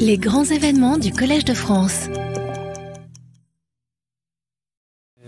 Les 0.00 0.18
grands 0.18 0.44
événements 0.44 0.98
du 0.98 1.12
Collège 1.12 1.44
de 1.44 1.54
France. 1.54 2.08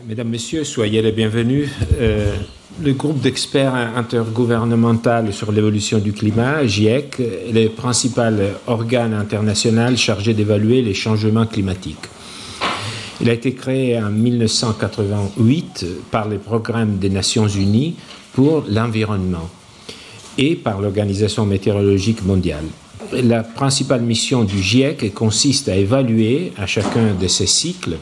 Mesdames, 0.06 0.28
Messieurs, 0.28 0.64
soyez 0.64 1.00
les 1.02 1.12
bienvenus. 1.12 1.68
Euh, 2.00 2.34
le 2.82 2.92
groupe 2.94 3.20
d'experts 3.20 3.74
intergouvernemental 3.74 5.32
sur 5.32 5.52
l'évolution 5.52 5.98
du 5.98 6.12
climat, 6.12 6.66
GIEC, 6.66 7.20
est 7.20 7.52
le 7.52 7.68
principal 7.68 8.54
organe 8.66 9.14
international 9.14 9.96
chargé 9.96 10.34
d'évaluer 10.34 10.82
les 10.82 10.94
changements 10.94 11.46
climatiques. 11.46 12.06
Il 13.20 13.30
a 13.30 13.32
été 13.32 13.54
créé 13.54 13.98
en 13.98 14.10
1988 14.10 15.86
par 16.10 16.28
le 16.28 16.38
programme 16.38 16.98
des 16.98 17.10
Nations 17.10 17.46
Unies 17.46 17.96
pour 18.32 18.64
l'environnement 18.68 19.48
et 20.36 20.56
par 20.56 20.80
l'Organisation 20.80 21.46
météorologique 21.46 22.24
mondiale. 22.24 22.66
La 23.12 23.42
principale 23.42 24.02
mission 24.02 24.44
du 24.44 24.62
GIEC 24.62 25.14
consiste 25.14 25.70
à 25.70 25.76
évaluer 25.76 26.52
à 26.58 26.66
chacun 26.66 27.14
de 27.14 27.26
ces 27.26 27.46
cycles 27.46 27.96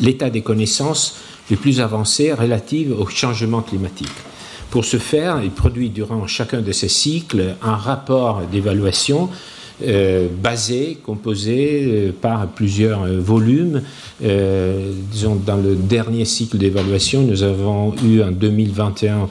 l'état 0.00 0.28
des 0.28 0.42
connaissances 0.42 1.16
les 1.48 1.56
plus 1.56 1.80
avancées 1.80 2.32
relatives 2.32 2.92
au 2.92 3.06
changement 3.06 3.62
climatique. 3.62 4.12
Pour 4.70 4.84
ce 4.84 4.98
faire, 4.98 5.40
il 5.42 5.50
produit 5.50 5.88
durant 5.88 6.26
chacun 6.26 6.60
de 6.60 6.70
ces 6.70 6.88
cycles 6.88 7.56
un 7.62 7.74
rapport 7.74 8.42
d'évaluation 8.42 9.30
euh, 9.82 10.28
basé, 10.42 10.98
composé 11.02 11.82
euh, 11.84 12.12
par 12.12 12.46
plusieurs 12.48 13.02
euh, 13.04 13.18
volumes. 13.18 13.82
disons, 14.20 15.36
dans 15.36 15.56
le 15.56 15.74
dernier 15.74 16.26
cycle 16.26 16.58
d'évaluation, 16.58 17.22
nous 17.22 17.42
avons 17.42 17.94
eu 18.04 18.20
en 18.20 18.30
2021 18.30 19.28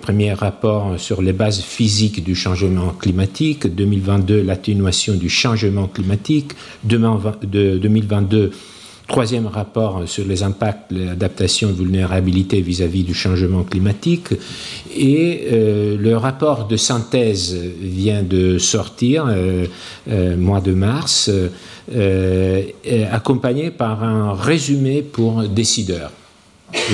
premier 0.00 0.32
rapport 0.32 0.98
sur 0.98 1.22
les 1.22 1.32
bases 1.32 1.60
physiques 1.60 2.24
du 2.24 2.34
changement 2.34 2.88
climatique, 2.98 3.72
2022 3.72 4.42
l'atténuation 4.42 5.14
du 5.14 5.28
changement 5.28 5.86
climatique, 5.86 6.52
2022 6.84 8.50
troisième 9.12 9.46
rapport 9.46 10.04
sur 10.06 10.24
les 10.26 10.42
impacts, 10.42 10.90
l'adaptation 10.90 11.68
et 11.68 11.72
vulnérabilité 11.72 12.62
vis-à-vis 12.62 13.04
du 13.04 13.12
changement 13.12 13.62
climatique. 13.62 14.28
Et 14.96 15.48
euh, 15.52 15.98
le 15.98 16.16
rapport 16.16 16.66
de 16.66 16.78
synthèse 16.78 17.54
vient 17.80 18.22
de 18.22 18.56
sortir, 18.56 19.26
euh, 19.28 19.66
euh, 20.10 20.36
mois 20.36 20.62
de 20.62 20.72
mars, 20.72 21.30
accompagné 23.12 23.70
par 23.70 24.02
un 24.02 24.32
résumé 24.32 25.02
pour 25.02 25.42
décideurs. 25.42 26.10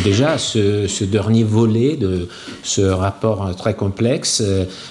Déjà, 0.03 0.39
ce, 0.39 1.05
dernier 1.05 1.45
volet 1.45 1.95
de 1.97 2.27
ce 2.65 2.83
rapport 2.83 3.55
très 3.55 3.75
complexe 3.75 4.43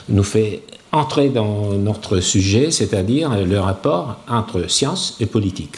nous 0.07 0.23
fait 0.23 0.61
entrer 0.93 1.27
dans 1.27 1.73
notre 1.73 2.21
sujet, 2.21 2.71
c'est-à-dire 2.71 3.45
le 3.45 3.59
rapport 3.59 4.21
entre 4.29 4.69
science 4.69 5.17
et 5.19 5.25
politique. 5.25 5.77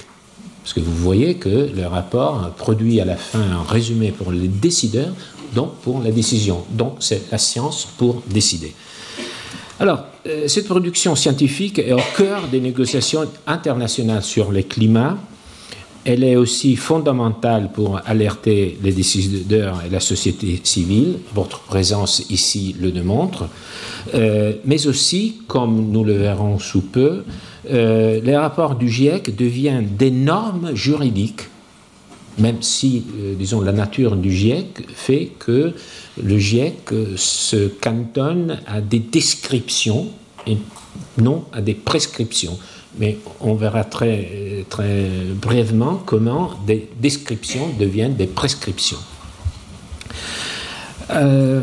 Parce 0.70 0.86
que 0.86 0.88
vous 0.88 1.04
voyez 1.04 1.34
que 1.34 1.72
le 1.76 1.88
rapport 1.88 2.52
produit 2.56 3.02
à 3.02 3.06
la 3.06 3.16
fin 3.16 3.40
un 3.40 3.64
résumé 3.64 4.12
pour 4.12 4.32
les 4.32 4.48
décideurs, 4.48 5.16
donc 5.56 5.74
pour 5.78 6.00
la 6.00 6.12
décision. 6.12 6.64
Donc 6.70 6.98
c'est 7.00 7.32
la 7.32 7.40
science 7.40 7.88
pour 7.98 8.22
décider. 8.30 8.76
Alors, 9.80 10.04
euh, 10.28 10.48
cette 10.48 10.68
production 10.68 11.16
scientifique 11.16 11.80
est 11.80 11.92
au 11.92 12.02
cœur 12.16 12.44
des 12.52 12.60
négociations 12.60 13.26
internationales 13.48 14.22
sur 14.22 14.52
le 14.52 14.62
climat. 14.62 15.18
Elle 16.06 16.24
est 16.24 16.36
aussi 16.36 16.76
fondamentale 16.76 17.72
pour 17.74 18.00
alerter 18.06 18.78
les 18.84 18.92
décideurs 18.92 19.82
et 19.84 19.90
la 19.90 20.00
société 20.00 20.62
civile. 20.64 21.18
Votre 21.34 21.62
présence 21.62 22.26
ici 22.30 22.76
le 22.80 22.92
démontre. 22.92 23.50
Euh, 24.14 24.54
mais 24.66 24.86
aussi, 24.86 25.42
comme 25.48 25.90
nous 25.90 26.04
le 26.04 26.14
verrons 26.14 26.60
sous 26.60 26.82
peu, 26.82 27.24
euh, 27.70 28.20
les 28.24 28.36
rapports 28.36 28.76
du 28.76 28.90
GIEC 28.90 29.36
deviennent 29.36 29.90
des 29.98 30.12
normes 30.12 30.76
juridiques, 30.76 31.48
même 32.38 32.62
si, 32.62 33.06
euh, 33.18 33.36
disons, 33.36 33.62
la 33.62 33.72
nature 33.72 34.16
du 34.16 34.32
GIEC 34.32 34.88
fait 34.94 35.32
que 35.40 35.74
le 36.22 36.38
GIEC 36.38 36.94
se 37.16 37.68
cantonne 37.68 38.60
à 38.68 38.82
des 38.82 39.00
descriptions 39.00 40.08
et 40.48 40.58
non 41.18 41.46
à 41.52 41.62
des 41.62 41.74
prescriptions. 41.74 42.58
Mais 42.98 43.18
on 43.40 43.54
verra 43.54 43.84
très, 43.84 44.66
très 44.70 45.10
brièvement 45.36 46.02
comment 46.06 46.52
des 46.66 46.90
descriptions 47.00 47.70
deviennent 47.78 48.16
des 48.16 48.28
prescriptions. 48.28 48.98
Euh, 51.12 51.62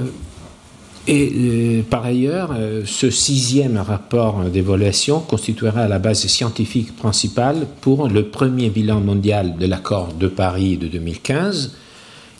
et 1.08 1.32
euh, 1.34 1.82
par 1.88 2.04
ailleurs, 2.04 2.50
euh, 2.52 2.82
ce 2.84 3.10
sixième 3.10 3.76
rapport 3.76 4.40
d'évaluation 4.44 5.20
constituera 5.20 5.86
la 5.86 6.00
base 6.00 6.26
scientifique 6.26 6.96
principale 6.96 7.66
pour 7.80 8.08
le 8.08 8.24
premier 8.24 8.70
bilan 8.70 9.00
mondial 9.00 9.56
de 9.56 9.66
l'accord 9.66 10.14
de 10.14 10.26
Paris 10.26 10.76
de 10.76 10.88
2015, 10.88 11.76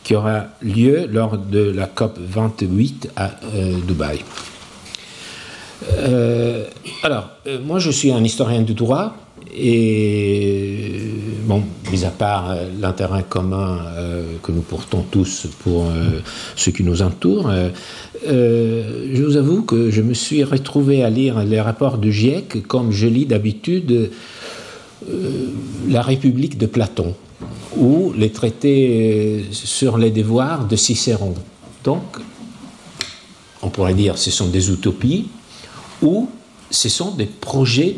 qui 0.03 0.17
aura 0.17 0.47
lieu 0.63 1.07
lors 1.07 1.39
de 1.39 1.71
la 1.71 1.87
COP 1.87 2.19
28 2.19 3.11
à 3.15 3.31
euh, 3.55 3.79
Dubaï. 3.87 4.19
alors, 7.03 7.29
moi 7.65 7.79
je 7.79 7.91
suis 7.91 8.11
un 8.11 8.25
historien 8.25 8.63
du 8.63 8.75
droit 8.75 9.15
et, 9.55 11.13
bon, 11.47 11.63
mis 11.91 12.05
à 12.05 12.11
part 12.11 12.55
l'intérêt 12.81 13.25
commun 13.29 13.79
que 14.43 14.53
nous 14.53 14.63
portons 14.63 15.05
tous 15.11 15.47
pour 15.63 15.87
ce 16.57 16.71
qui 16.71 16.83
nous 16.83 17.03
entoure, 17.03 17.51
euh, 18.27 19.11
je 19.13 19.23
vous 19.23 19.37
avoue 19.37 19.63
que 19.63 19.91
je 19.91 20.03
me 20.03 20.15
suis 20.15 20.43
retrouvé 20.43 21.03
à 21.03 21.11
lire 21.11 21.45
les 21.45 21.61
rapports 21.61 21.99
du 21.99 22.13
GIEC 22.13 22.67
comme 22.67 22.91
je 22.91 23.07
lis 23.07 23.27
d'habitude 23.27 24.11
euh, 25.09 25.49
La 25.89 26.03
République 26.03 26.59
de 26.59 26.67
Platon 26.67 27.15
ou 27.77 28.13
les 28.17 28.31
traités 28.31 29.45
sur 29.53 29.99
les 29.99 30.11
devoirs 30.11 30.67
de 30.67 30.77
Cicéron. 30.77 31.35
Donc, 31.85 32.03
on 33.63 33.69
pourrait 33.69 33.95
dire 33.95 34.17
ce 34.17 34.31
sont 34.31 34.49
des 34.49 34.71
utopies 34.71 35.29
ou 36.03 36.29
ce 36.71 36.89
sont 36.89 37.13
des 37.13 37.27
projets 37.27 37.97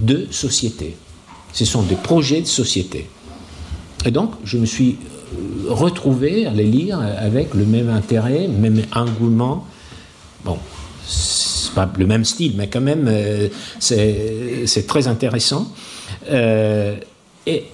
de 0.00 0.26
société. 0.30 0.96
Ce 1.52 1.64
sont 1.64 1.82
des 1.82 1.96
projets 1.96 2.40
de 2.40 2.46
société. 2.46 3.08
Et 4.04 4.10
donc, 4.10 4.32
je 4.44 4.58
me 4.58 4.66
suis 4.66 4.98
retrouver 5.68 6.46
à 6.46 6.52
les 6.52 6.64
lire 6.64 7.00
avec 7.00 7.54
le 7.54 7.64
même 7.64 7.88
intérêt, 7.88 8.48
même 8.48 8.82
engouement. 8.94 9.66
Bon, 10.44 10.58
c'est 11.06 11.74
pas 11.74 11.90
le 11.98 12.06
même 12.06 12.24
style, 12.24 12.54
mais 12.56 12.68
quand 12.68 12.80
même, 12.80 13.06
euh, 13.08 13.48
c'est 13.78 14.86
très 14.86 15.06
intéressant. 15.06 15.72
Euh, 16.30 16.96
et 17.46 17.64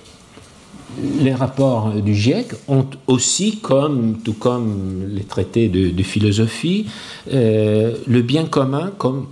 les 1.20 1.34
rapports 1.34 1.90
du 1.90 2.14
GIEC 2.14 2.52
ont 2.68 2.86
aussi, 3.06 3.58
comme, 3.58 4.18
tout 4.24 4.34
comme 4.34 5.08
les 5.08 5.24
traités 5.24 5.68
de, 5.68 6.02
philosophie, 6.02 6.86
euh, 7.32 7.96
le 8.06 8.22
bien 8.22 8.46
commun 8.46 8.92
comme 8.96 9.26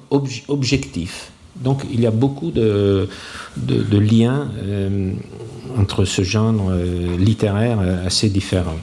objectif. 0.49 1.31
Donc 1.57 1.85
il 1.91 2.01
y 2.01 2.07
a 2.07 2.11
beaucoup 2.11 2.51
de, 2.51 3.09
liens 3.93 4.49
euh, 4.59 5.13
entre 5.79 6.05
ce 6.05 6.23
genre 6.23 6.55
euh, 6.71 7.17
littéraire 7.17 7.79
euh, 7.81 8.07
assez 8.07 8.29
différent. 8.29 8.77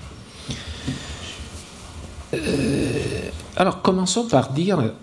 alors 3.58 3.82
commençons 3.82 4.24
par 4.26 4.54
dire 4.54 4.94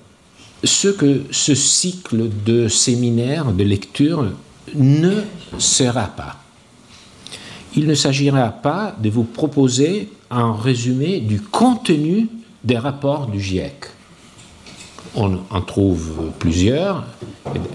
ce 0.65 0.89
que 0.89 1.25
ce 1.31 1.55
cycle 1.55 2.31
de 2.45 2.69
séminaires, 2.69 3.53
de 3.53 3.65
lecture 3.65 4.33
ne 4.75 5.21
sera 5.59 6.07
pas. 6.07 6.37
Il 7.77 7.87
ne 7.87 7.95
s'agira 7.95 8.49
pas 8.49 8.97
de 8.99 9.11
vous 9.11 9.25
proposer 9.25 10.09
un 10.31 10.55
résumé 10.55 11.21
du 11.21 11.41
contenu 11.41 12.29
des 12.65 12.79
rapports 12.79 13.27
du 13.27 13.41
GIEC 13.41 13.91
on 15.15 15.39
en 15.51 15.61
trouve 15.61 16.31
plusieurs. 16.39 17.05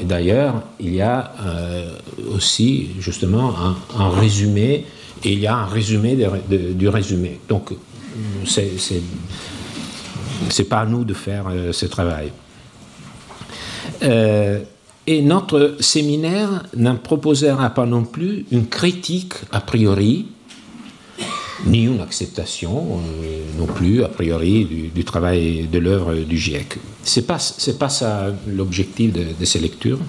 D'ailleurs, 0.03 0.63
il 0.79 0.93
y 0.93 1.01
a 1.01 1.33
euh, 1.45 1.97
aussi 2.35 2.89
justement 2.99 3.53
un, 3.97 4.09
résumé, 4.09 4.85
et 5.23 5.31
il 5.31 5.39
y 5.39 5.47
a 5.47 5.55
un 5.55 5.65
résumé 5.65 6.17
du 6.49 6.87
résumé. 6.87 7.39
Donc, 7.47 7.71
c'est 8.45 8.71
n'est 10.57 10.65
pas 10.65 10.81
à 10.81 10.85
nous 10.85 11.05
de 11.05 11.13
faire 11.13 11.45
euh, 11.49 11.71
ce 11.71 11.85
travail. 11.85 12.31
Euh, 14.03 14.59
et 15.07 15.21
notre 15.21 15.77
séminaire 15.79 16.63
n'en 16.75 16.95
proposera 16.95 17.69
pas 17.69 17.85
non 17.85 18.03
plus 18.03 18.45
une 18.51 18.67
critique 18.67 19.33
a 19.51 19.61
priori 19.61 20.27
ni 21.65 21.83
une 21.83 22.01
acceptation 22.01 22.99
euh, 23.23 23.43
non 23.57 23.65
plus, 23.65 24.03
a 24.03 24.09
priori, 24.09 24.91
du, 24.93 25.03
travail 25.03 25.67
de 25.71 25.79
l'œuvre 25.79 26.15
du 26.15 26.37
GIEC. 26.37 26.77
Ce 27.03 27.19
n'est 27.19 27.25
pas, 27.25 27.39
pas 27.79 27.89
ça 27.89 28.27
l'objectif 28.47 29.13
de, 29.13 29.45
ces 29.45 29.59
lectures. 29.59 29.99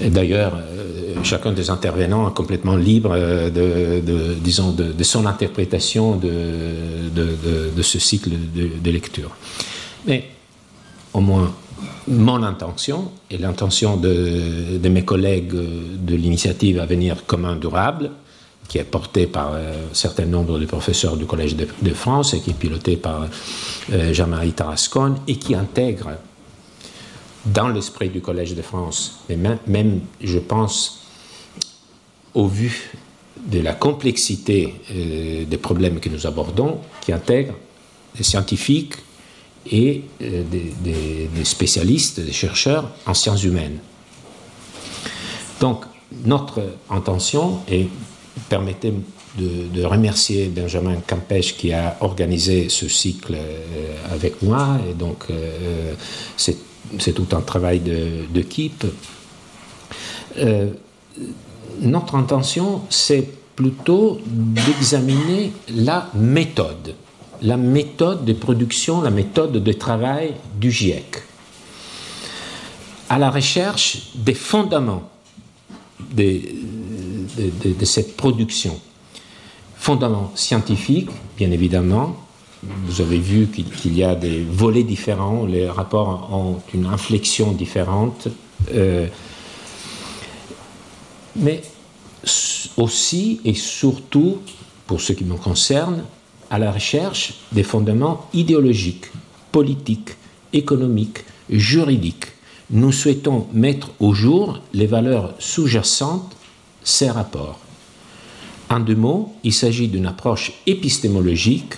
D'ailleurs, 0.00 0.56
euh, 0.56 1.14
chacun 1.24 1.52
des 1.52 1.70
intervenants 1.70 2.30
est 2.30 2.34
complètement 2.34 2.76
libre 2.76 3.10
euh, 3.14 3.50
de, 3.50 5.02
son 5.02 5.26
interprétation 5.26 6.16
de, 6.16 6.30
de 7.14 7.82
ce 7.82 7.98
cycle 7.98 8.30
de, 8.54 8.90
lecture. 8.90 9.30
Mais 10.06 10.24
au 11.12 11.20
moins 11.20 11.52
mon 12.08 12.42
intention 12.42 13.10
et 13.30 13.38
l'intention 13.38 13.96
de, 13.96 14.88
mes 14.88 15.04
collègues 15.04 15.54
de 15.54 16.14
l'initiative 16.14 16.80
Avenir 16.80 17.26
commun 17.26 17.56
durable, 17.56 18.10
qui 18.68 18.78
est 18.78 18.84
portée 18.84 19.26
par 19.26 19.54
un 19.54 19.94
certain 19.94 20.26
nombre 20.26 20.58
de 20.58 20.66
professeurs 20.66 21.16
du 21.16 21.24
Collège 21.24 21.56
de, 21.56 21.94
France 21.94 22.34
et 22.34 22.40
qui 22.40 22.50
est 22.50 22.54
pilotée 22.54 22.96
par 22.96 23.26
Jean-Marie 24.12 24.52
Tarascon 24.52 25.16
et 25.26 25.36
qui 25.36 25.54
intègre 25.54 26.10
dans 27.46 27.68
l'esprit 27.68 28.10
du 28.10 28.20
Collège 28.20 28.54
de 28.54 28.62
France, 28.62 29.20
mais 29.28 29.38
même, 29.66 30.00
je 30.20 30.38
pense, 30.38 31.00
au 32.34 32.46
vu 32.46 32.92
de 33.46 33.60
la 33.60 33.72
complexité 33.72 34.74
euh, 34.90 35.44
des 35.44 35.56
problèmes 35.56 36.00
que 36.00 36.08
nous 36.08 36.26
abordons, 36.26 36.78
qui 37.00 37.12
intègre 37.12 37.54
des 38.16 38.24
scientifiques 38.24 38.94
et 39.70 40.02
euh, 40.22 40.42
des, 40.50 41.44
spécialistes, 41.44 42.20
des 42.20 42.32
chercheurs 42.32 42.90
en 43.06 43.14
sciences 43.14 43.44
humaines. 43.44 43.78
Donc, 45.60 45.84
notre 46.24 46.62
intention, 46.90 47.60
et 47.68 47.88
permettez 48.48 48.92
de, 49.38 49.84
remercier 49.84 50.46
Benjamin 50.46 50.96
Campèche 51.06 51.56
qui 51.56 51.72
a 51.72 51.96
organisé 52.00 52.68
ce 52.68 52.88
cycle 52.88 53.34
euh, 53.34 53.94
avec 54.12 54.42
moi, 54.42 54.78
et 54.90 54.94
donc 54.94 55.26
c'est 56.36 56.56
c'est 56.98 57.12
tout 57.12 57.26
un 57.32 57.40
travail 57.40 57.80
d'équipe. 58.30 58.86
Euh, 60.38 60.70
notre 61.80 62.14
intention, 62.14 62.82
c'est 62.88 63.28
plutôt 63.56 64.20
d'examiner 64.26 65.52
la 65.74 66.10
méthode, 66.14 66.94
la 67.42 67.56
méthode 67.56 68.24
de 68.24 68.32
production, 68.32 69.02
la 69.02 69.10
méthode 69.10 69.52
de 69.52 69.72
travail 69.72 70.34
du 70.54 70.70
GIEC, 70.70 71.22
à 73.08 73.18
la 73.18 73.30
recherche 73.30 74.10
des 74.14 74.34
fondements 74.34 75.10
de, 77.38 77.84
cette 77.84 78.16
production, 78.16 78.78
fondaments 79.76 80.32
scientifiques, 80.34 81.10
bien 81.36 81.50
évidemment, 81.50 82.16
vous 82.62 83.00
avez 83.00 83.18
vu 83.18 83.46
qu'il 83.46 83.96
y 83.96 84.02
a 84.02 84.14
des 84.14 84.42
volets 84.42 84.82
différents, 84.82 85.46
les 85.46 85.68
rapports 85.68 86.30
ont 86.32 86.60
une 86.74 86.86
inflexion 86.86 87.52
différente, 87.52 88.28
euh, 88.74 89.06
mais 91.36 91.62
aussi 92.76 93.40
et 93.44 93.54
surtout, 93.54 94.38
pour 94.86 95.00
ce 95.00 95.12
qui 95.12 95.24
me 95.24 95.36
concerne, 95.36 96.04
à 96.50 96.58
la 96.58 96.72
recherche 96.72 97.34
des 97.52 97.62
fondements 97.62 98.26
idéologiques, 98.32 99.06
politiques, 99.52 100.16
économiques, 100.52 101.24
juridiques. 101.50 102.26
Nous 102.70 102.92
souhaitons 102.92 103.46
mettre 103.52 103.90
au 104.00 104.14
jour 104.14 104.60
les 104.72 104.86
valeurs 104.86 105.34
sous-jacentes 105.38 106.37
ces 106.82 107.10
rapports. 107.10 107.58
En 108.70 108.80
deux 108.80 108.96
mots, 108.96 109.34
il 109.44 109.52
s'agit 109.52 109.88
d'une 109.88 110.06
approche 110.06 110.52
épistémologique 110.66 111.74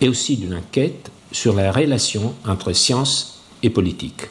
et 0.00 0.08
aussi 0.08 0.36
d'une 0.36 0.54
enquête 0.54 1.10
sur 1.30 1.54
la 1.54 1.70
relation 1.70 2.34
entre 2.46 2.72
science 2.72 3.42
et 3.62 3.70
politique. 3.70 4.28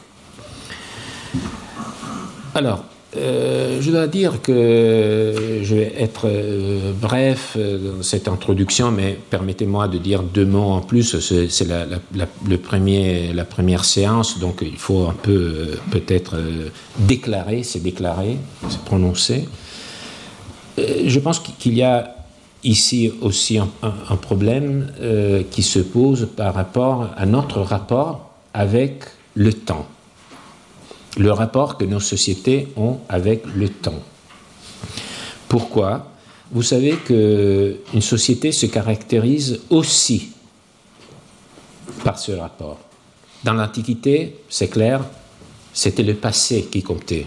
Alors, 2.54 2.84
euh, 3.16 3.80
je 3.80 3.90
dois 3.90 4.06
dire 4.06 4.42
que 4.42 5.60
je 5.62 5.74
vais 5.74 5.94
être 5.98 6.26
euh, 6.26 6.92
bref 6.92 7.56
dans 7.56 8.02
cette 8.02 8.28
introduction, 8.28 8.90
mais 8.90 9.18
permettez-moi 9.30 9.88
de 9.88 9.96
dire 9.96 10.22
deux 10.22 10.44
mots 10.44 10.72
en 10.72 10.80
plus. 10.80 11.18
C'est 11.20 11.66
la, 11.66 11.86
le 12.46 12.58
premier, 12.58 13.32
la 13.32 13.44
première 13.44 13.84
séance, 13.84 14.38
donc 14.38 14.58
il 14.62 14.76
faut 14.76 15.06
un 15.06 15.14
peu 15.14 15.32
euh, 15.32 15.74
peut-être 15.90 16.36
déclarer, 16.98 17.62
c'est 17.62 17.80
déclarer, 17.80 18.36
c'est 18.68 18.80
prononcer. 18.80 19.48
Je 21.06 21.18
pense 21.20 21.40
qu'il 21.40 21.74
y 21.74 21.82
a 21.82 22.14
ici 22.64 23.12
aussi 23.20 23.58
un, 23.58 24.16
problème 24.16 24.92
euh, 25.00 25.42
qui 25.50 25.62
se 25.62 25.78
pose 25.78 26.28
par 26.36 26.54
rapport 26.54 27.10
à 27.16 27.26
notre 27.26 27.60
rapport 27.60 28.30
avec 28.52 29.04
le 29.34 29.52
temps, 29.52 29.86
le 31.16 31.30
rapport 31.30 31.78
que 31.78 31.84
nos 31.84 32.00
sociétés 32.00 32.68
ont 32.76 32.98
avec 33.08 33.44
le 33.54 33.68
temps. 33.68 34.02
Pourquoi? 35.48 36.10
Vous 36.50 36.62
savez 36.62 36.96
qu'une 36.96 38.00
société 38.00 38.52
se 38.52 38.66
caractérise 38.66 39.60
aussi 39.70 40.30
par 42.04 42.18
ce 42.18 42.32
rapport. 42.32 42.78
Dans 43.44 43.54
l'Antiquité, 43.54 44.36
c'est 44.48 44.68
clair, 44.68 45.04
c'était 45.72 46.02
le 46.02 46.14
passé 46.14 46.68
qui 46.70 46.82
comptait 46.82 47.26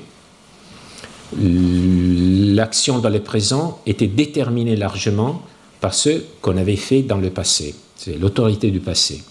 l'action 1.40 3.00
dans 3.00 3.10
le 3.10 3.22
présent 3.22 3.80
était 3.86 4.08
déterminée 4.08 4.76
largement 4.76 5.42
par 5.80 5.94
ce 5.94 6.24
qu'on 6.42 6.58
avait 6.58 6.76
fait 6.76 7.02
dans 7.02 7.18
le 7.18 7.30
passé. 7.30 7.76
C'est 7.96 8.18
l'autorité 8.20 8.72
du 8.72 8.80
passé. 8.80 9.24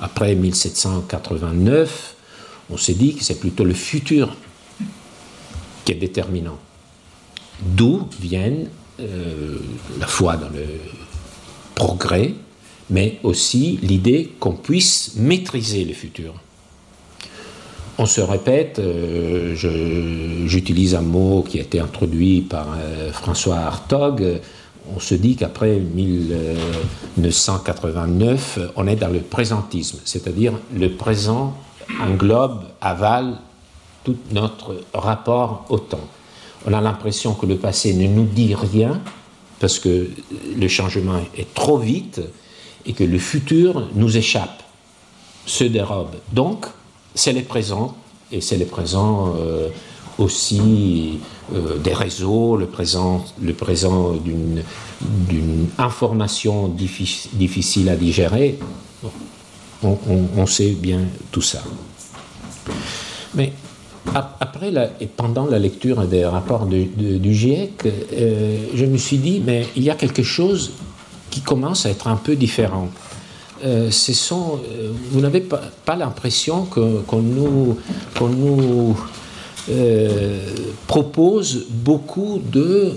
Après 0.00 0.34
1789, 0.34 2.14
on 2.70 2.76
s'est 2.76 2.94
dit 2.94 3.14
que 3.14 3.24
c'est 3.24 3.38
plutôt 3.38 3.64
le 3.64 3.74
futur 3.74 4.36
qui 5.84 5.92
est 5.92 5.96
déterminant. 5.96 6.58
D'où 7.62 8.08
viennent 8.20 8.68
euh, 9.00 9.58
la 9.98 10.06
foi 10.06 10.36
dans 10.36 10.48
le 10.48 10.64
progrès, 11.74 12.34
mais 12.88 13.18
aussi 13.22 13.78
l'idée 13.82 14.32
qu'on 14.40 14.52
puisse 14.52 15.14
maîtriser 15.16 15.84
le 15.84 15.94
futur 15.94 16.34
on 18.00 18.06
se 18.06 18.20
répète, 18.22 18.78
euh, 18.78 19.54
j'utilise 20.46 20.94
un 20.94 21.02
mot 21.02 21.44
qui 21.46 21.58
a 21.58 21.62
été 21.62 21.80
introduit 21.80 22.40
par 22.40 22.68
euh, 22.74 23.12
François 23.12 23.58
Hartog, 23.58 24.40
on 24.96 24.98
se 24.98 25.14
dit 25.14 25.36
qu'après 25.36 25.78
1989, 25.78 28.58
on 28.76 28.86
est 28.86 28.96
dans 28.96 29.10
le 29.10 29.20
présentisme, 29.20 29.98
c'est-à-dire 30.06 30.54
le 30.74 30.96
présent 30.96 31.54
englobe, 32.00 32.62
avale 32.80 33.36
tout 34.02 34.16
notre 34.32 34.76
rapport 34.94 35.66
au 35.68 35.78
temps. 35.78 36.08
On 36.66 36.72
a 36.72 36.80
l'impression 36.80 37.34
que 37.34 37.44
le 37.44 37.56
passé 37.56 37.92
ne 37.92 38.06
nous 38.06 38.24
dit 38.24 38.54
rien 38.54 38.98
parce 39.58 39.78
que 39.78 40.08
le 40.56 40.68
changement 40.68 41.20
est 41.36 41.52
trop 41.52 41.76
vite 41.76 42.22
et 42.86 42.94
que 42.94 43.04
le 43.04 43.18
futur 43.18 43.90
nous 43.94 44.16
échappe, 44.16 44.62
se 45.44 45.64
dérobe. 45.64 46.14
Donc, 46.32 46.64
c'est 47.14 47.32
le 47.32 47.42
présent, 47.42 47.96
et 48.32 48.40
c'est 48.40 48.56
le 48.56 48.66
présent 48.66 49.34
euh, 49.36 49.68
aussi 50.18 51.18
euh, 51.54 51.78
des 51.78 51.94
réseaux, 51.94 52.56
le 52.56 52.66
présent, 52.66 53.24
le 53.42 53.52
présent 53.54 54.12
d'une, 54.12 54.62
information 55.78 56.68
difficile 56.68 57.88
à 57.88 57.96
digérer. 57.96 58.58
On, 59.82 60.46
sait 60.46 60.72
bien 60.72 61.00
tout 61.32 61.40
ça. 61.40 61.62
Mais 63.34 63.52
après 64.14 64.72
et 65.00 65.06
pendant 65.06 65.46
la 65.46 65.58
lecture 65.58 66.06
des 66.06 66.26
rapports 66.26 66.66
du 66.66 67.34
GIEC, 67.34 67.86
euh, 67.86 68.58
je 68.74 68.84
me 68.84 68.98
suis 68.98 69.16
dit, 69.16 69.42
mais 69.44 69.66
il 69.74 69.82
y 69.82 69.90
a 69.90 69.94
quelque 69.94 70.22
chose 70.22 70.72
qui 71.30 71.40
commence 71.40 71.86
à 71.86 71.90
être 71.90 72.08
un 72.08 72.16
peu 72.16 72.36
différent. 72.36 72.88
Euh, 73.64 73.90
euh, 73.90 74.92
vous 75.10 75.20
n'avez 75.20 75.40
pas, 75.40 75.96
l'impression 75.96 76.64
qu'on 76.64 77.22
nous, 77.22 77.76
euh, 79.70 80.40
propose 80.86 81.66
beaucoup 81.68 82.40
de 82.50 82.92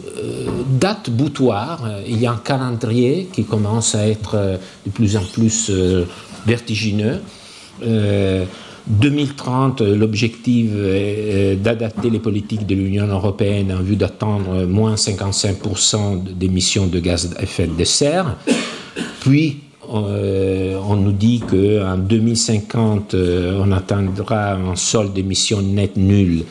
dates 0.79 1.09
boutoirs. 1.09 1.87
Il 2.07 2.19
y 2.21 2.25
a 2.25 2.31
un 2.31 2.37
calendrier 2.37 3.27
qui 3.31 3.43
commence 3.43 3.95
à 3.95 4.07
être 4.07 4.59
de 4.85 4.91
plus 4.91 5.17
en 5.17 5.23
plus 5.23 5.71
vertigineux. 6.45 7.19
2030, 8.85 9.81
l'objectif 9.81 10.71
est 10.75 11.55
d'adapter 11.55 12.09
les 12.09 12.19
politiques 12.19 12.65
de 12.65 12.75
l'Union 12.75 13.07
européenne 13.07 13.71
en 13.71 13.81
vue 13.81 13.95
d'attendre 13.95 14.65
moins 14.65 14.95
55% 14.95 16.23
d'émissions 16.33 16.87
de 16.87 16.99
gaz 16.99 17.33
à 17.37 17.43
effet 17.43 17.67
de 17.67 17.83
serre. 17.83 18.35
Puis, 19.21 19.61
euh, 19.93 20.79
on 20.87 20.95
nous 20.95 21.11
dit 21.11 21.39
qu'en 21.39 21.97
2050, 21.97 23.13
euh, 23.13 23.61
on 23.63 23.71
atteindra 23.71 24.53
un 24.53 24.75
solde 24.75 25.13
d'émissions 25.13 25.61
net 25.61 25.95
nul, 25.97 26.45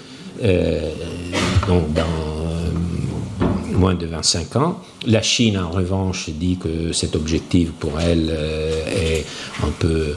moins 3.82 3.94
de 3.94 4.06
25 4.06 4.56
ans. 4.56 4.80
La 5.06 5.22
Chine, 5.22 5.58
en 5.58 5.70
revanche, 5.70 6.30
dit 6.30 6.56
que 6.56 6.92
cet 6.92 7.16
objectif 7.16 7.72
pour 7.72 7.98
elle 8.00 8.30
est 8.30 9.24
un 9.64 9.72
peu 9.80 10.14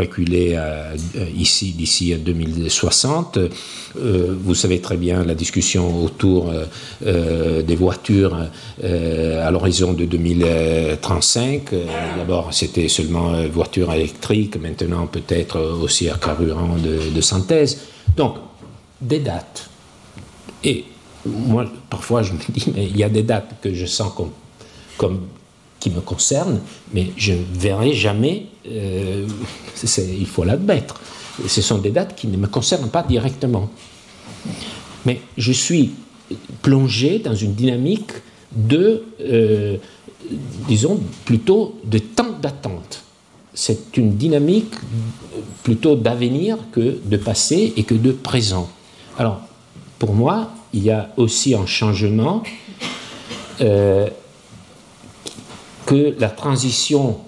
reculé 0.00 0.58
ici 1.34 1.72
d'ici 1.72 2.12
à 2.12 2.18
2060. 2.18 3.38
vous 3.96 4.54
savez 4.54 4.80
très 4.80 4.98
bien 4.98 5.24
la 5.24 5.34
discussion 5.34 6.04
autour 6.04 6.52
des 7.00 7.76
voitures 7.76 8.36
à 9.46 9.50
l'horizon 9.50 9.94
de 9.94 10.04
2035. 10.04 11.70
D'abord, 12.18 12.52
c'était 12.52 12.88
seulement 12.88 13.32
voitures 13.48 13.90
électriques, 13.94 14.56
maintenant 14.60 15.06
peut-être 15.06 15.58
aussi 15.82 16.10
à 16.10 16.16
carburant 16.16 16.76
de, 16.76 17.14
de 17.16 17.20
synthèse. 17.22 17.78
Donc, 18.18 18.34
des 19.00 19.20
dates. 19.20 19.70
Et 20.62 20.84
moi, 21.26 21.64
parfois, 21.90 22.22
je 22.22 22.32
me 22.32 22.38
dis, 22.48 22.72
mais 22.74 22.86
il 22.86 22.96
y 22.96 23.04
a 23.04 23.08
des 23.08 23.22
dates 23.22 23.54
que 23.62 23.72
je 23.72 23.86
sens 23.86 24.12
comme, 24.14 24.30
comme 24.96 25.20
qui 25.80 25.90
me 25.90 26.00
concernent, 26.00 26.60
mais 26.92 27.10
je 27.16 27.32
ne 27.32 27.44
verrai 27.52 27.92
jamais, 27.92 28.46
euh, 28.66 29.26
il 29.98 30.26
faut 30.26 30.44
l'admettre, 30.44 31.00
ce 31.46 31.60
sont 31.60 31.78
des 31.78 31.90
dates 31.90 32.14
qui 32.14 32.26
ne 32.28 32.36
me 32.36 32.46
concernent 32.46 32.88
pas 32.88 33.02
directement. 33.02 33.68
Mais 35.04 35.20
je 35.36 35.52
suis 35.52 35.92
plongé 36.62 37.18
dans 37.18 37.34
une 37.34 37.54
dynamique 37.54 38.12
de, 38.52 39.02
euh, 39.20 39.76
disons, 40.68 41.00
plutôt 41.24 41.78
de 41.84 41.98
temps 41.98 42.32
d'attente. 42.40 43.02
C'est 43.52 43.96
une 43.96 44.16
dynamique 44.16 44.74
plutôt 45.62 45.96
d'avenir 45.96 46.56
que 46.72 46.98
de 47.04 47.16
passé 47.16 47.72
et 47.76 47.84
que 47.84 47.94
de 47.94 48.12
présent. 48.12 48.68
Alors, 49.18 49.40
pour 49.98 50.14
moi, 50.14 50.50
il 50.74 50.82
y 50.82 50.90
a 50.90 51.08
aussi 51.16 51.54
un 51.54 51.66
changement 51.66 52.42
euh, 53.60 54.08
que 55.86 56.14
la 56.18 56.28
transition 56.28 57.20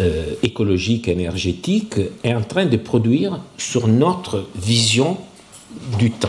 euh, 0.00 0.34
écologique, 0.42 1.06
énergétique 1.06 1.94
est 2.24 2.34
en 2.34 2.42
train 2.42 2.66
de 2.66 2.76
produire 2.76 3.40
sur 3.56 3.86
notre 3.86 4.46
vision 4.56 5.16
du 5.96 6.10
temps. 6.10 6.28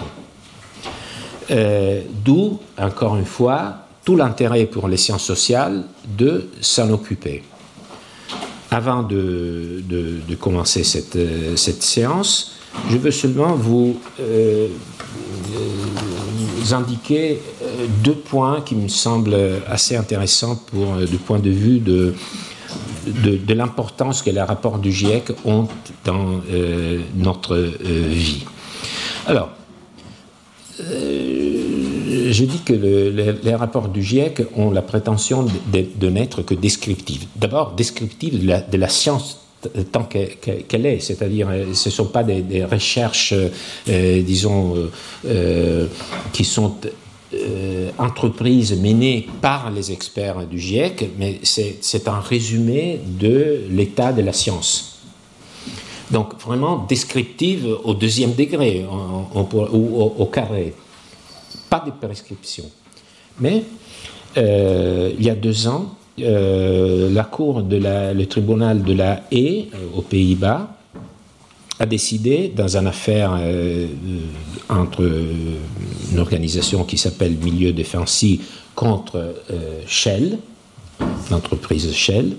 Euh, 1.50 2.01
d'où, 2.24 2.59
encore 2.77 3.15
une 3.15 3.25
fois, 3.25 3.77
tout 4.03 4.15
l'intérêt 4.15 4.65
pour 4.65 4.88
les 4.88 4.97
sciences 4.97 5.24
sociales 5.24 5.85
de 6.15 6.50
s'en 6.62 6.91
occuper. 6.91 7.41
Avant 8.69 9.01
de, 9.01 9.81
commencer 10.39 10.83
cette, 10.83 11.17
cette, 11.55 11.81
séance, 11.81 12.57
je 12.91 12.97
veux 12.97 13.12
seulement 13.12 13.55
vous 13.55 14.00
indiquer 16.74 17.41
euh, 17.62 17.88
deux 18.03 18.15
points 18.15 18.62
qui 18.62 18.75
me 18.75 18.88
semblent 18.88 19.38
assez 19.67 19.95
intéressants 19.95 20.60
euh, 20.75 21.05
du 21.05 21.17
point 21.17 21.39
de 21.39 21.50
vue 21.50 21.79
de, 21.79 22.13
de, 23.07 23.53
l'importance 23.53 24.22
que 24.22 24.29
les 24.29 24.41
rapports 24.41 24.79
du 24.79 24.91
GIEC 24.91 25.31
ont 25.45 25.67
dans 26.03 26.41
euh, 26.51 27.01
notre 27.15 27.55
vie. 27.55 28.45
Alors, 29.27 29.50
je 30.79 32.43
dis 32.43 32.60
que 32.65 32.74
les 32.74 33.55
rapports 33.55 33.88
du 33.88 34.03
GIEC 34.03 34.43
ont 34.55 34.72
la 34.72 34.81
prétention 34.81 35.45
de, 35.72 36.10
n'être 36.10 36.41
que 36.41 36.53
descriptifs. 36.53 37.27
D'abord, 37.36 37.74
descriptifs 37.74 38.39
de 38.39 38.48
la, 38.48 38.62
de 38.62 38.77
la 38.77 38.89
science 38.89 39.44
tant 39.91 40.03
qu'elle 40.03 40.86
est, 40.86 41.00
c'est-à-dire 41.00 41.50
euh, 41.50 41.74
ce 41.74 41.89
ne 41.89 41.93
sont 41.93 42.05
pas 42.05 42.24
des, 42.24 42.63
recherches, 42.65 43.34
euh, 43.34 44.22
disons, 44.22 44.89
euh, 45.25 45.88
qui 46.34 46.43
sont 46.43 46.75
entreprises 47.98 48.79
menées 48.79 49.27
par 49.41 49.69
les 49.69 49.91
experts 49.91 50.48
du 50.48 50.57
GIEC, 50.57 51.10
mais 51.17 51.39
c'est 51.43 52.07
un 52.07 52.19
résumé 52.19 53.01
de 53.05 53.63
l'état 53.69 54.13
de 54.13 54.22
la 54.22 54.31
science. 54.31 55.00
Donc 56.12 56.39
vraiment 56.39 56.86
descriptive 56.88 57.67
au 57.84 57.93
deuxième 57.93 58.34
degré 58.36 58.86
ou 59.34 60.01
au, 60.17 60.25
carré. 60.27 60.74
Pas 61.69 61.84
de 61.86 61.91
prescription. 61.91 62.65
Mais 63.39 63.63
il 64.38 65.22
y 65.22 65.29
a 65.29 65.36
deux 65.36 65.67
ans, 65.67 65.93
euh, 66.19 67.10
la 67.10 67.24
Cour 67.24 67.62
de 67.63 67.75
la, 67.75 68.13
le 68.13 68.25
tribunal 68.25 68.84
de 68.84 68.93
la 68.93 69.24
Haye 69.31 69.69
euh, 69.74 69.98
aux 69.98 70.01
Pays-Bas 70.01 70.69
a 71.77 71.86
décidé, 71.86 72.53
dans 72.55 72.77
une 72.77 72.88
affaire 72.88 73.36
euh, 73.38 73.88
entre 74.69 75.03
une 75.03 76.19
organisation 76.19 76.86
qui 76.86 76.98
s'appelle 76.98 77.36
Milieu 77.36 77.74
défensif 77.74 78.62
contre 78.75 79.36
Shell, 79.86 80.38
l'entreprise 81.29 81.91
Shell, 81.93 82.38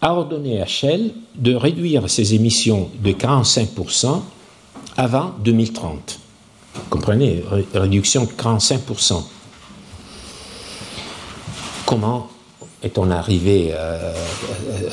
a 0.00 0.14
ordonné 0.14 0.60
à 0.60 0.66
Shell 0.66 1.12
de 1.36 1.54
réduire 1.54 2.10
ses 2.10 2.34
émissions 2.34 2.90
de 3.00 3.12
45% 3.12 4.22
avant 4.96 5.34
2030. 5.44 6.18
Vous 6.74 6.80
comprenez? 6.90 7.44
Réduction 7.74 8.24
de 8.24 8.30
45%. 8.30 9.22
Comment 11.86 12.28
est-on 12.82 13.10
arrivé 13.10 13.72
à, 13.72 14.12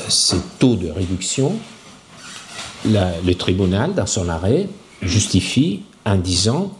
ces 0.08 0.38
taux 0.58 0.76
de 0.76 0.90
réduction, 0.90 1.54
le 2.84 3.32
tribunal, 3.34 3.94
dans 3.94 4.06
son 4.06 4.28
arrêt, 4.28 4.68
justifie 5.02 5.82
en 6.04 6.16
disant 6.16 6.72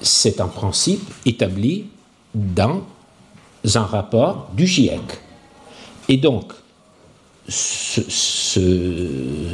c'est 0.00 0.40
un 0.40 0.48
principe 0.48 1.02
établi 1.24 1.84
dans 2.34 2.82
un 3.74 3.84
rapport 3.84 4.50
du 4.56 4.66
GIEC. 4.66 5.00
Et 6.08 6.16
donc, 6.16 6.52
ce, 7.48 8.00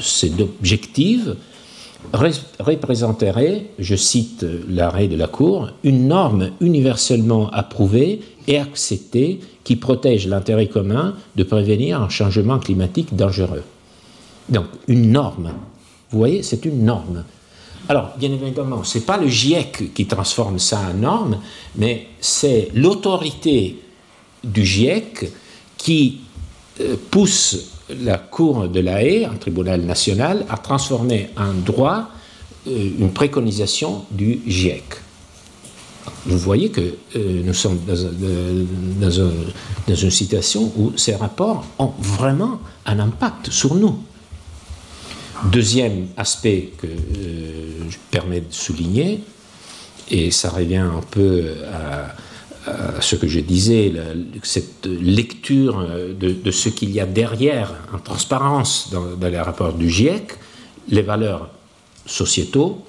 cet 0.00 0.40
objectif 0.40 1.20
représenterait, 2.12 3.66
je 3.78 3.96
cite 3.96 4.46
l'arrêt 4.68 5.08
de 5.08 5.16
la 5.16 5.26
Cour, 5.26 5.70
une 5.84 6.08
norme 6.08 6.50
universellement 6.60 7.50
approuvée 7.50 8.20
et 8.46 8.58
acceptée 8.58 9.40
qui 9.68 9.76
protège 9.76 10.26
l'intérêt 10.26 10.66
commun 10.66 11.14
de 11.36 11.42
prévenir 11.42 12.00
un 12.00 12.08
changement 12.08 12.58
climatique 12.58 13.14
dangereux. 13.14 13.64
Donc, 14.48 14.64
une 14.86 15.12
norme. 15.12 15.52
Vous 16.10 16.16
voyez, 16.16 16.42
c'est 16.42 16.64
une 16.64 16.86
norme. 16.86 17.22
Alors, 17.86 18.14
bien 18.16 18.32
évidemment, 18.32 18.82
ce 18.82 18.96
n'est 18.96 19.04
pas 19.04 19.18
le 19.18 19.28
GIEC 19.28 19.92
qui 19.92 20.06
transforme 20.06 20.58
ça 20.58 20.80
en 20.90 20.94
norme, 20.94 21.40
mais 21.76 22.06
c'est 22.18 22.70
l'autorité 22.72 23.78
du 24.42 24.64
GIEC 24.64 25.30
qui 25.76 26.20
euh, 26.80 26.96
pousse 27.10 27.74
la 27.90 28.16
Cour 28.16 28.68
de 28.68 28.80
la 28.80 29.02
Haye, 29.02 29.26
un 29.26 29.36
tribunal 29.36 29.82
national, 29.82 30.46
à 30.48 30.56
transformer 30.56 31.28
en 31.36 31.52
droit 31.52 32.08
euh, 32.66 32.88
une 32.98 33.12
préconisation 33.12 34.06
du 34.12 34.40
GIEC 34.46 35.02
vous 36.26 36.38
voyez 36.38 36.70
que 36.70 36.80
euh, 36.80 37.42
nous 37.44 37.54
sommes 37.54 37.78
dans, 37.86 39.10
une 39.94 40.10
situation 40.10 40.72
où 40.76 40.92
ces 40.96 41.14
rapports 41.14 41.64
ont 41.78 41.92
vraiment 41.98 42.60
un 42.86 42.98
impact 42.98 43.50
sur 43.50 43.74
nous. 43.74 43.98
Deuxième 45.52 46.08
aspect 46.16 46.72
que 46.78 46.86
euh, 46.86 47.88
je 47.88 47.96
permets 48.10 48.40
de 48.40 48.52
souligner, 48.52 49.20
et 50.10 50.30
ça 50.30 50.50
revient 50.50 50.76
un 50.76 51.02
peu 51.10 51.54
à, 51.72 52.14
ce 53.00 53.16
que 53.16 53.26
je 53.26 53.40
disais, 53.40 53.90
cette 54.42 54.84
lecture 54.84 55.88
de, 56.20 56.50
ce 56.50 56.68
qu'il 56.68 56.90
y 56.90 57.00
a 57.00 57.06
derrière 57.06 57.72
en 57.94 57.98
transparence 57.98 58.90
dans, 58.92 59.16
dans 59.16 59.28
les 59.28 59.40
rapports 59.40 59.72
du 59.72 59.88
GIEC, 59.88 60.32
les 60.90 61.00
valeurs 61.00 61.48
sociétaux, 62.04 62.84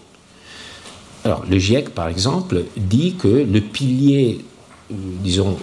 alors, 1.24 1.46
le 1.50 1.58
GIEC, 1.58 1.90
par 1.90 2.08
exemple, 2.08 2.64
dit 2.78 3.16
que 3.16 3.28
le 3.28 3.60
pilier, 3.60 4.40
euh, 4.92 4.96
disons, 5.22 5.58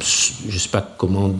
je 0.00 0.52
ne 0.54 0.58
sais 0.58 0.70
pas 0.70 0.80
comment 0.80 1.34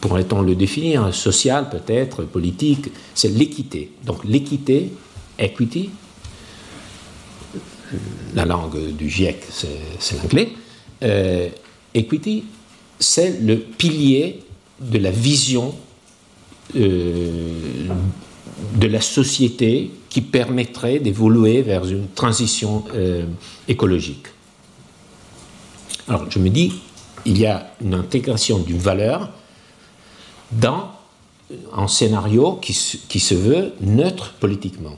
pourrait-on 0.00 0.42
le 0.42 0.56
définir, 0.56 1.14
social 1.14 1.70
peut-être, 1.70 2.24
politique, 2.24 2.88
c'est 3.14 3.28
l'équité. 3.28 3.92
Donc, 4.04 4.24
l'équité, 4.24 4.92
equity, 5.38 5.90
la 8.34 8.44
langue 8.44 8.92
du 8.96 9.08
GIEC, 9.08 9.44
c'est 9.98 10.16
l'anglais, 10.20 10.50
euh, 11.02 11.48
equity, 11.94 12.44
c'est 12.98 13.40
le 13.40 13.58
pilier 13.58 14.42
de 14.80 14.98
la 14.98 15.10
vision 15.10 15.74
euh, 16.74 17.88
de 18.74 18.86
la 18.86 19.00
société 19.00 19.90
qui 20.08 20.20
permettrait 20.20 20.98
d'évoluer 20.98 21.62
vers 21.62 21.86
une 21.86 22.08
transition 22.08 22.84
euh, 22.94 23.24
écologique. 23.68 24.26
Alors 26.08 26.30
je 26.30 26.38
me 26.38 26.50
dis, 26.50 26.72
il 27.24 27.38
y 27.38 27.46
a 27.46 27.72
une 27.80 27.94
intégration 27.94 28.58
d'une 28.58 28.78
valeur 28.78 29.30
dans 30.50 30.90
un 31.74 31.88
scénario 31.88 32.54
qui, 32.54 32.76
qui 33.08 33.20
se 33.20 33.34
veut 33.34 33.72
neutre 33.80 34.34
politiquement. 34.40 34.96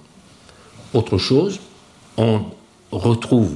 Autre 0.92 1.18
chose, 1.18 1.60
on 2.16 2.42
retrouve 2.90 3.54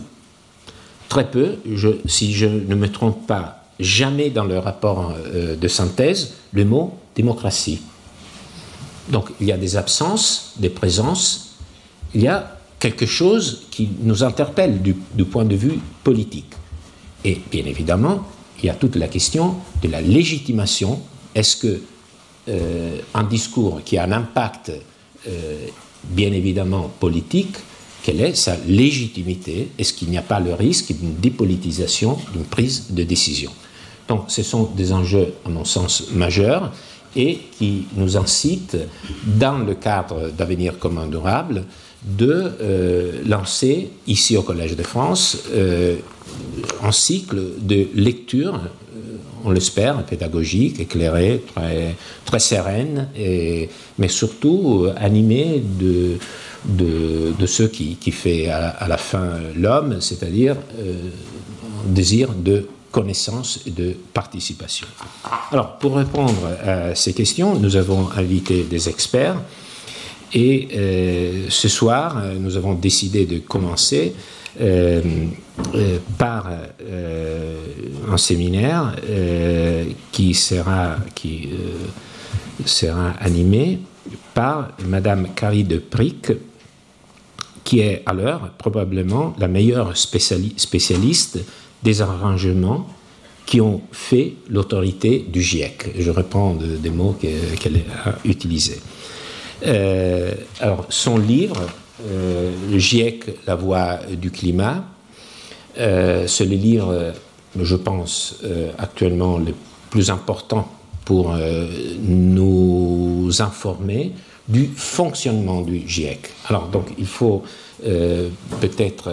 très 1.09 1.31
peu, 1.31 1.57
si 2.07 2.35
je 2.35 2.47
ne 2.47 2.75
me 2.75 2.91
trompe 2.91 3.27
pas, 3.27 3.65
jamais 3.81 4.31
dans 4.31 4.45
le 4.45 4.59
rapport 4.59 5.15
de 5.35 5.69
synthèse, 5.69 6.35
le 6.53 6.65
mot 6.65 6.99
démocratie. 7.15 7.81
Donc 9.11 9.31
il 9.41 9.47
y 9.47 9.53
a 9.53 9.57
des 9.57 9.77
absences, 9.77 10.55
des 10.59 10.69
présences, 10.71 11.57
il 12.15 12.23
y 12.23 12.29
a 12.29 12.59
quelque 12.79 13.07
chose 13.07 13.67
qui 13.71 13.89
nous 14.01 14.23
interpelle 14.23 14.81
du, 14.83 14.95
point 15.25 15.45
de 15.45 15.57
vue 15.57 15.79
politique. 16.05 16.53
Et 17.25 17.41
bien 17.51 17.65
évidemment, 17.65 18.25
il 18.63 18.67
y 18.67 18.71
a 18.71 18.75
toute 18.75 18.97
la 18.97 19.09
question 19.09 19.57
de 19.83 19.89
la 19.89 20.01
légitimation. 20.01 21.01
Est-ce 21.35 21.57
que 21.57 21.83
euh, 22.49 22.99
un 23.15 23.25
discours 23.25 23.81
qui 23.85 23.99
a 23.99 24.05
un 24.05 24.13
impact, 24.13 24.73
euh, 25.29 25.67
bien 26.05 26.33
évidemment, 26.33 26.91
politique, 27.01 27.57
quelle 28.03 28.21
est 28.21 28.35
sa 28.35 28.57
légitimité? 28.67 29.71
Est-ce 29.79 29.93
qu'il 29.93 30.09
n'y 30.11 30.19
a 30.19 30.23
pas 30.23 30.41
le 30.41 30.55
risque 30.55 30.93
d'une 30.93 31.17
dépolitisation 31.17 32.17
d'une 32.33 32.45
prise 32.45 32.87
de 32.91 33.03
décision? 33.03 33.51
Donc 34.07 34.25
ce 34.29 34.43
sont 34.43 34.71
des 34.77 34.93
enjeux, 34.93 35.35
à 35.45 35.49
mon 35.51 35.65
sens, 35.65 36.05
majeurs 36.13 36.73
et 37.17 37.39
qui 37.59 37.87
nous 37.97 38.17
incitent, 38.17 38.77
dans 39.27 39.59
le 39.59 39.75
cadre 39.75 40.31
d'Avenir 40.31 40.79
commun 40.79 41.07
durable, 41.07 41.65
de 42.05 42.53
euh, 42.61 43.13
lancer 43.27 43.91
ici 44.07 44.37
au 44.37 44.43
Collège 44.43 44.77
de 44.77 44.83
France 44.83 45.45
euh, 45.53 45.97
un 46.83 46.93
cycle 46.93 47.41
de 47.61 47.89
lecture, 47.95 48.55
euh, 48.55 49.17
on 49.45 49.51
l'espère, 49.51 50.05
pédagogique, 50.05 50.81
éclairé, 50.81 51.43
très, 51.55 51.97
très 52.25 52.39
sereine, 52.39 53.09
mais 53.99 54.09
surtout 54.09 54.87
animé 54.97 55.63
de, 55.79 56.19
de, 56.65 57.47
ce 57.47 57.63
qui, 57.63 57.97
qui 57.97 58.11
fait 58.11 58.49
à, 58.49 58.87
la 58.89 58.97
fin 58.97 59.31
l'homme, 59.57 60.01
c'est-à-dire 60.01 60.57
un 60.57 61.91
désir 61.93 62.33
de 62.35 62.67
connaissance 62.99 63.61
et 63.65 63.71
de 63.71 63.95
participation. 64.13 64.89
Alors, 65.53 65.79
pour 65.79 65.97
répondre 65.97 66.43
à 66.67 66.97
ces 66.97 67.15
questions, 67.15 67.55
nous 67.55 67.77
avons 67.77 68.11
invité 68.17 68.65
des 68.65 68.89
experts. 68.89 69.37
Et 70.35 70.69
euh, 70.73 71.47
ce 71.49 71.69
soir, 71.69 72.19
euh, 72.19 72.35
nous 72.39 72.57
avons 72.57 72.75
décidé 72.75 73.25
de 73.25 73.39
commencer 73.39 74.15
euh, 74.61 75.01
par 76.19 76.51
un 78.11 78.17
séminaire 78.17 78.97
qui 80.11 80.35
sera, 80.35 80.97
qui, 81.15 81.51
sera 82.65 83.11
animé 83.21 83.79
par 84.35 84.71
Madame 84.85 85.29
Carrie 85.35 85.65
de 85.65 85.79
Prick, 85.79 86.33
qui 87.63 87.81
est 87.81 88.03
alors 88.07 88.49
probablement 88.59 89.35
la 89.39 89.47
meilleure 89.47 89.97
spécialiste 89.97 91.39
des 91.83 92.03
arrangements 92.03 92.87
qui 93.47 93.61
ont 93.61 93.81
fait 93.93 94.35
l'autorité 94.51 95.25
du 95.27 95.41
GIEC. 95.41 95.95
Je 95.99 96.11
reprends 96.11 96.55
des 96.55 96.91
mots 96.91 97.17
qu'elle 97.19 97.83
a 98.05 98.15
utilisés. 98.25 98.81
Euh, 99.67 100.35
alors, 100.61 100.87
son 100.89 101.17
livre, 101.19 101.67
euh, 102.07 102.53
le 102.71 102.79
GIEC, 102.79 103.25
La 103.47 103.55
voix 103.55 104.01
du 104.11 104.31
climat, 104.31 104.85
euh, 105.79 106.27
c'est 106.27 106.45
le 106.45 106.57
livre, 106.57 107.15
je 107.59 107.77
pense, 107.77 108.37
actuellement 108.79 109.39
le 109.39 109.55
plus 109.91 110.11
important 110.11 110.71
pour 111.05 111.35
nous 112.03 113.31
informer 113.39 114.13
du 114.49 114.71
fonctionnement 114.75 115.61
du 115.61 115.87
GIEC. 115.87 116.31
Alors, 116.49 116.69
donc, 116.69 116.87
il 116.99 117.07
faut 117.07 117.43
peut-être 117.81 119.13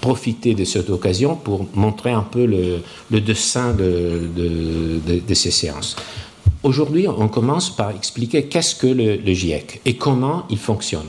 profiter 0.00 0.54
de 0.54 0.64
cette 0.64 0.90
occasion 0.90 1.34
pour 1.34 1.66
montrer 1.74 2.12
un 2.12 2.22
peu 2.22 2.44
le, 2.46 3.20
dessin 3.20 3.72
de, 3.72 5.34
ces 5.34 5.50
séances. 5.50 5.96
Aujourd'hui, 6.62 7.08
on 7.08 7.28
commence 7.28 7.74
par 7.74 7.90
expliquer 7.90 8.44
qu'est-ce 8.44 8.74
que 8.74 8.86
le, 8.86 9.34
GIEC 9.34 9.80
et 9.84 9.96
comment 9.96 10.44
il 10.50 10.58
fonctionne. 10.58 11.08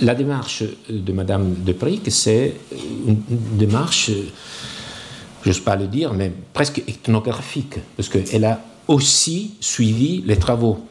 La 0.00 0.14
démarche 0.14 0.64
de 0.88 1.12
Madame 1.12 1.54
Depric, 1.64 2.10
c'est 2.10 2.54
une 3.06 3.22
démarche, 3.56 4.10
je 5.42 5.48
n'ose 5.48 5.60
pas 5.60 5.76
le 5.76 5.86
dire, 5.86 6.12
mais 6.12 6.32
presque 6.52 6.82
ethnographique, 6.86 7.76
parce 7.96 8.08
qu'elle 8.08 8.44
a 8.44 8.60
aussi 8.88 9.54
suivi 9.60 10.22
les 10.26 10.36
travaux. 10.36 10.86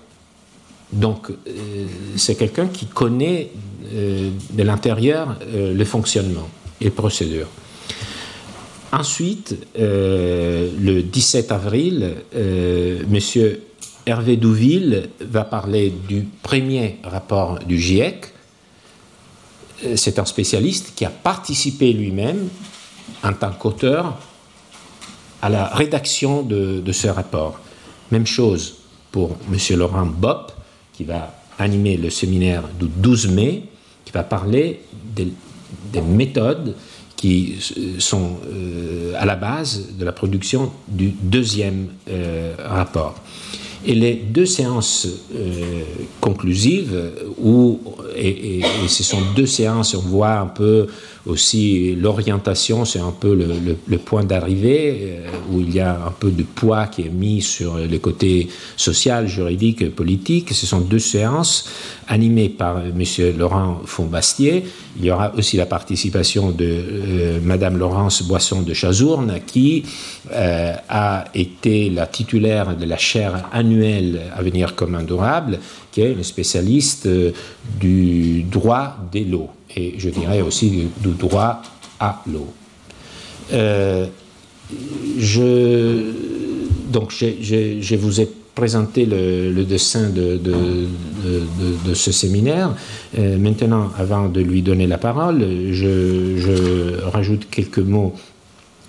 Donc, 0.91 1.29
euh, 1.29 1.85
c'est 2.15 2.35
quelqu'un 2.35 2.67
qui 2.67 2.85
connaît 2.85 3.49
euh, 3.93 4.29
de 4.51 4.63
l'intérieur 4.63 5.37
euh, 5.47 5.73
le 5.73 5.85
fonctionnement 5.85 6.47
et 6.79 6.85
les 6.85 6.91
procédures. 6.91 7.49
Ensuite, 8.91 9.55
le 9.75 11.01
17 11.01 11.51
avril, 11.51 12.13
M. 12.31 13.19
Hervé 14.05 14.37
Douville 14.37 15.09
va 15.19 15.43
parler 15.43 15.91
du 16.07 16.27
premier 16.43 16.99
rapport 17.03 17.57
du 17.65 17.79
GIEC. 17.79 18.27
C'est 19.95 20.19
un 20.19 20.25
spécialiste 20.25 20.93
qui 20.95 21.05
a 21.05 21.09
participé 21.09 21.91
lui-même, 21.91 22.49
en 23.23 23.33
tant 23.33 23.51
qu'auteur, 23.53 24.19
à 25.41 25.49
la 25.49 25.65
rédaction 25.65 26.41
de, 26.41 26.91
ce 26.91 27.07
rapport. 27.07 27.59
Même 28.13 28.27
chose 28.27 28.75
pour 29.11 29.35
M. 29.51 29.57
Laurent 29.75 30.05
Bopp, 30.05 30.51
qui 30.93 31.03
va 31.03 31.33
animer 31.57 31.97
le 31.97 32.11
séminaire 32.11 32.61
du 32.79 32.85
12 32.87 33.29
mai, 33.29 33.63
qui 34.05 34.11
va 34.11 34.21
parler 34.21 34.81
des 35.15 36.01
méthodes 36.01 36.75
qui 37.15 37.55
sont 37.97 38.37
euh, 38.45 39.13
à 39.17 39.25
la 39.25 39.35
base 39.35 39.97
de 39.97 40.05
la 40.05 40.11
production 40.11 40.71
du 40.87 41.09
deuxième 41.23 41.87
euh, 42.07 42.53
rapport. 42.59 43.15
Et 43.85 43.95
les 43.95 44.13
deux 44.13 44.45
séances 44.45 45.07
euh, 45.35 45.83
conclusives, 46.21 47.11
où, 47.37 47.79
et, 48.15 48.61
ce 48.87 49.03
sont 49.03 49.19
deux 49.35 49.45
séances, 49.45 49.93
on 49.93 50.01
voit 50.01 50.39
un 50.39 50.45
peu 50.45 50.87
aussi 51.25 51.95
l'orientation, 51.95 52.83
c'est 52.85 52.99
un 52.99 53.11
peu 53.11 53.33
le, 53.33 53.97
point 53.97 54.23
d'arrivée, 54.23 54.99
euh, 55.01 55.27
où 55.51 55.59
il 55.59 55.73
y 55.73 55.79
a 55.79 55.95
un 55.95 56.11
peu 56.11 56.31
de 56.31 56.43
poids 56.43 56.87
qui 56.87 57.01
est 57.03 57.09
mis 57.09 57.41
sur 57.41 57.77
les 57.77 57.99
côtés 57.99 58.47
social, 58.77 59.27
juridique, 59.27 59.93
politique. 59.93 60.53
Ce 60.53 60.65
sont 60.65 60.79
deux 60.79 60.99
séances 60.99 61.69
animées 62.07 62.49
par 62.49 62.79
M. 62.79 63.03
Laurent 63.37 63.81
Fonbastier. 63.85 64.63
Il 64.97 65.05
y 65.05 65.11
aura 65.11 65.33
aussi 65.37 65.57
la 65.57 65.65
participation 65.65 66.51
de 66.51 66.65
euh, 66.65 67.39
Mme 67.41 67.77
Laurence 67.77 68.23
Boisson 68.23 68.61
de 68.61 68.73
Chazourne, 68.73 69.39
qui 69.45 69.83
a 70.33 71.25
été 71.35 71.89
la 71.89 72.07
titulaire 72.07 72.75
de 72.75 72.85
la 72.85 72.97
chaire 72.97 73.49
annuelle 73.51 73.72
annuel 73.73 74.21
Avenir 74.35 74.75
commun 74.75 75.03
durable, 75.03 75.59
qui 75.91 76.01
est 76.01 76.11
une 76.11 76.23
spécialiste 76.23 77.05
euh, 77.05 77.31
du 77.79 78.43
droit 78.43 78.95
des 79.11 79.23
lots, 79.23 79.49
et 79.75 79.95
je 79.97 80.09
dirais 80.09 80.41
aussi 80.41 80.69
du, 80.69 81.09
droit 81.11 81.61
à 81.99 82.21
l'eau. 82.31 82.47
Euh, 83.51 84.07
je, 85.17 86.11
donc, 86.91 87.11
je, 87.11 87.95
vous 87.95 88.21
ai 88.21 88.29
présenté 88.55 89.05
le, 89.05 89.63
dessin 89.63 90.09
de, 90.09 90.39
ce 91.93 92.11
séminaire. 92.11 92.75
Euh, 93.17 93.37
maintenant, 93.37 93.91
avant 93.97 94.29
de 94.29 94.41
lui 94.41 94.61
donner 94.61 94.87
la 94.87 94.97
parole, 94.97 95.43
je 95.71 96.99
rajoute 97.03 97.47
quelques 97.49 97.79
mots 97.79 98.13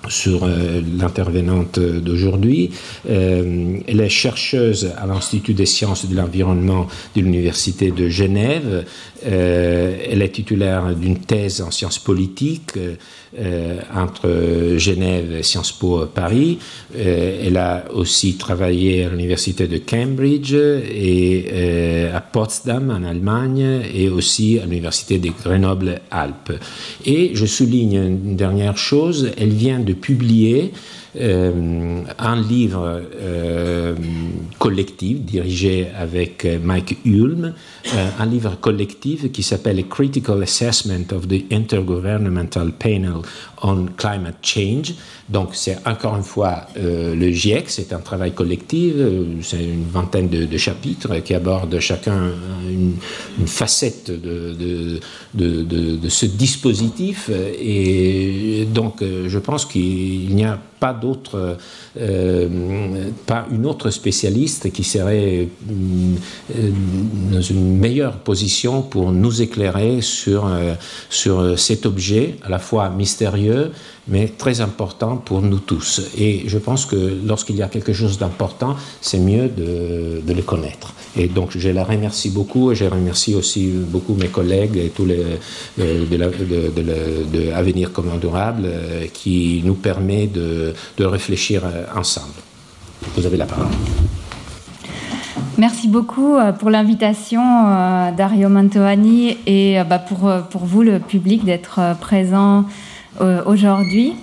sur 0.09 0.45
euh, 0.45 0.81
l'intervenante 0.99 1.79
d'aujourd'hui. 1.79 2.71
Euh, 3.09 3.79
elle 3.87 4.01
est 4.01 4.09
chercheuse 4.09 4.93
à 4.97 5.07
l'Institut 5.07 5.55
des 5.55 5.67
sciences 5.67 6.07
de 6.07 6.15
l'environnement 6.15 6.87
de 7.17 7.21
l'Université 7.21 7.91
de 7.91 8.09
Genève. 8.09 8.85
Euh, 9.27 9.97
elle 10.11 10.23
est 10.23 10.31
titulaire 10.31 10.95
d'une 10.95 11.19
thèse 11.19 11.61
en 11.61 11.71
sciences 11.71 11.99
politiques 11.99 12.79
entre 13.93 14.77
Genève 14.77 15.33
et 15.33 15.43
Sciences 15.43 15.73
Po 15.73 16.07
Paris. 16.07 16.59
Elle 16.97 17.57
a 17.57 17.87
aussi 17.93 18.37
travaillé 18.37 19.05
à 19.05 19.09
l'université 19.09 19.67
de 19.67 19.79
Cambridge 19.79 20.55
et 20.55 22.09
à 22.15 22.21
Potsdam 22.21 22.91
en 22.91 23.03
Allemagne 23.03 23.83
et 23.93 24.09
aussi 24.09 24.61
à 24.61 24.67
l'université 24.67 25.19
de 25.19 25.31
Grenoble-Alpes. 25.31 26.53
Et 27.07 27.33
je 27.35 27.47
souligne 27.47 27.95
une 27.95 28.37
dernière 28.37 28.77
chose, 28.77 29.33
elle 29.37 29.53
vient 29.53 29.81
de 29.81 29.94
publier 29.95 30.73
un 31.17 32.37
livre 32.41 33.03
collectif 34.59 35.21
dirigé 35.21 35.87
avec 35.97 36.47
Mike 36.63 36.99
Hulme, 37.05 37.55
un 38.19 38.27
livre 38.27 38.59
collectif 38.61 39.31
qui 39.31 39.43
s'appelle 39.43 39.87
Critical 39.87 40.43
Assessment 40.43 41.13
of 41.13 41.29
the 41.29 41.45
Intergovernmental 41.53 42.73
Panel 42.73 43.23
on 43.65 43.87
Climate 43.97 44.37
Change. 44.43 44.95
Donc 45.29 45.51
c'est 45.55 45.79
encore 45.87 46.17
une 46.17 46.23
fois 46.23 46.67
le 46.77 47.31
GIEC, 47.31 47.71
c'est 47.71 47.93
un 47.95 47.99
travail 47.99 48.33
collectif, 48.33 48.95
c'est 49.43 49.65
une 49.65 49.87
vingtaine 49.91 50.29
de, 50.29 50.59
chapitres 50.59 51.17
qui 51.21 51.35
abordent 51.35 51.81
chacun 51.81 52.31
une, 52.69 52.97
facette 53.47 54.11
de, 54.11 55.01
ce 56.09 56.27
dispositif. 56.27 57.31
Et 57.31 58.69
donc 58.71 59.03
je 59.03 59.39
pense 59.39 59.65
qu'il 59.65 60.35
n'y 60.35 60.45
a 60.45 60.59
pas 60.85 60.93
d'autre, 60.93 61.57
euh, 61.99 63.09
pas 63.25 63.47
une 63.51 63.65
autre 63.65 63.89
spécialiste 63.89 64.71
qui 64.71 64.85
serait 64.85 65.49
euh, 65.71 66.71
dans 67.33 67.41
une 67.41 67.79
meilleure 67.79 68.19
position 68.19 68.83
pour 68.83 69.11
nous 69.11 69.41
éclairer 69.41 70.03
sur, 70.03 70.47
euh, 70.47 70.75
sur 71.09 71.59
cet 71.59 71.87
objet 71.87 72.37
à 72.43 72.51
la 72.51 72.59
fois 72.59 72.91
mystérieux 72.91 73.54
mais 74.09 74.29
très 74.29 74.61
important 74.61 75.17
pour 75.17 75.43
nous 75.43 75.59
tous. 75.59 76.01
Et 76.17 76.45
je 76.47 76.59
pense 76.59 76.87
que 76.87 77.19
lorsqu'il 77.25 77.57
y 77.57 77.63
a 77.63 77.69
quelque 77.69 77.93
chose 77.93 78.19
d'important, 78.19 78.77
c'est 79.01 79.19
mieux 79.19 79.49
de, 79.49 80.23
le 80.27 80.43
connaître. 80.43 80.93
Et 81.17 81.29
donc 81.29 81.57
je 81.57 81.69
la 81.69 81.85
remercie 81.85 82.31
beaucoup 82.31 82.73
et 82.73 82.75
je 82.75 82.85
remercie 82.85 83.35
aussi 83.35 83.69
beaucoup 83.95 84.15
mes 84.15 84.29
collègues 84.29 84.77
et 84.77 84.89
tous 84.89 85.07
les 85.07 85.25
de, 85.79 86.05
de, 86.07 87.39
de, 87.39 87.53
Avenir 87.53 87.93
Commun 87.93 88.17
Durable 88.21 88.69
qui 89.13 89.63
nous 89.65 89.75
permet 89.75 90.27
de, 90.27 90.75
de 90.99 91.05
réfléchir 91.05 91.63
ensemble. 91.95 92.41
Vous 93.17 93.27
avez 93.27 93.37
la 93.37 93.47
parole. 93.47 93.69
Merci 95.57 95.87
beaucoup 95.87 96.35
euh, 96.35 96.51
pour 96.51 96.69
l'invitation, 96.69 97.41
euh, 97.41 98.11
Dario 98.11 98.49
Mantovani, 98.49 99.37
et 99.47 99.79
euh, 99.79 99.85
bah, 99.85 100.01
pour 100.01 100.65
vous, 100.65 100.83
le 100.83 100.99
public, 100.99 101.45
d'être 101.45 101.97
présent 102.01 102.65
aujourd'hui. 103.47 104.15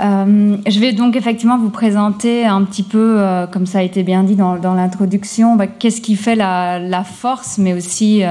je 0.00 0.80
vais 0.80 0.92
donc 0.92 1.16
effectivement 1.16 1.58
vous 1.58 1.70
présenter 1.70 2.46
un 2.46 2.62
petit 2.62 2.82
peu, 2.82 3.20
comme 3.52 3.66
ça 3.66 3.78
a 3.78 3.82
été 3.82 4.02
bien 4.02 4.22
dit 4.22 4.36
dans, 4.36 4.74
l'introduction, 4.74 5.56
bah, 5.56 5.66
qu'est-ce 5.66 6.00
qui 6.00 6.16
fait 6.16 6.36
la, 6.36 7.04
force, 7.04 7.58
mais 7.58 7.72
aussi 7.72 8.22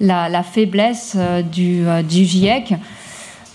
la, 0.00 0.42
faiblesse 0.42 1.16
du, 1.52 1.84
GIEC. 2.08 2.74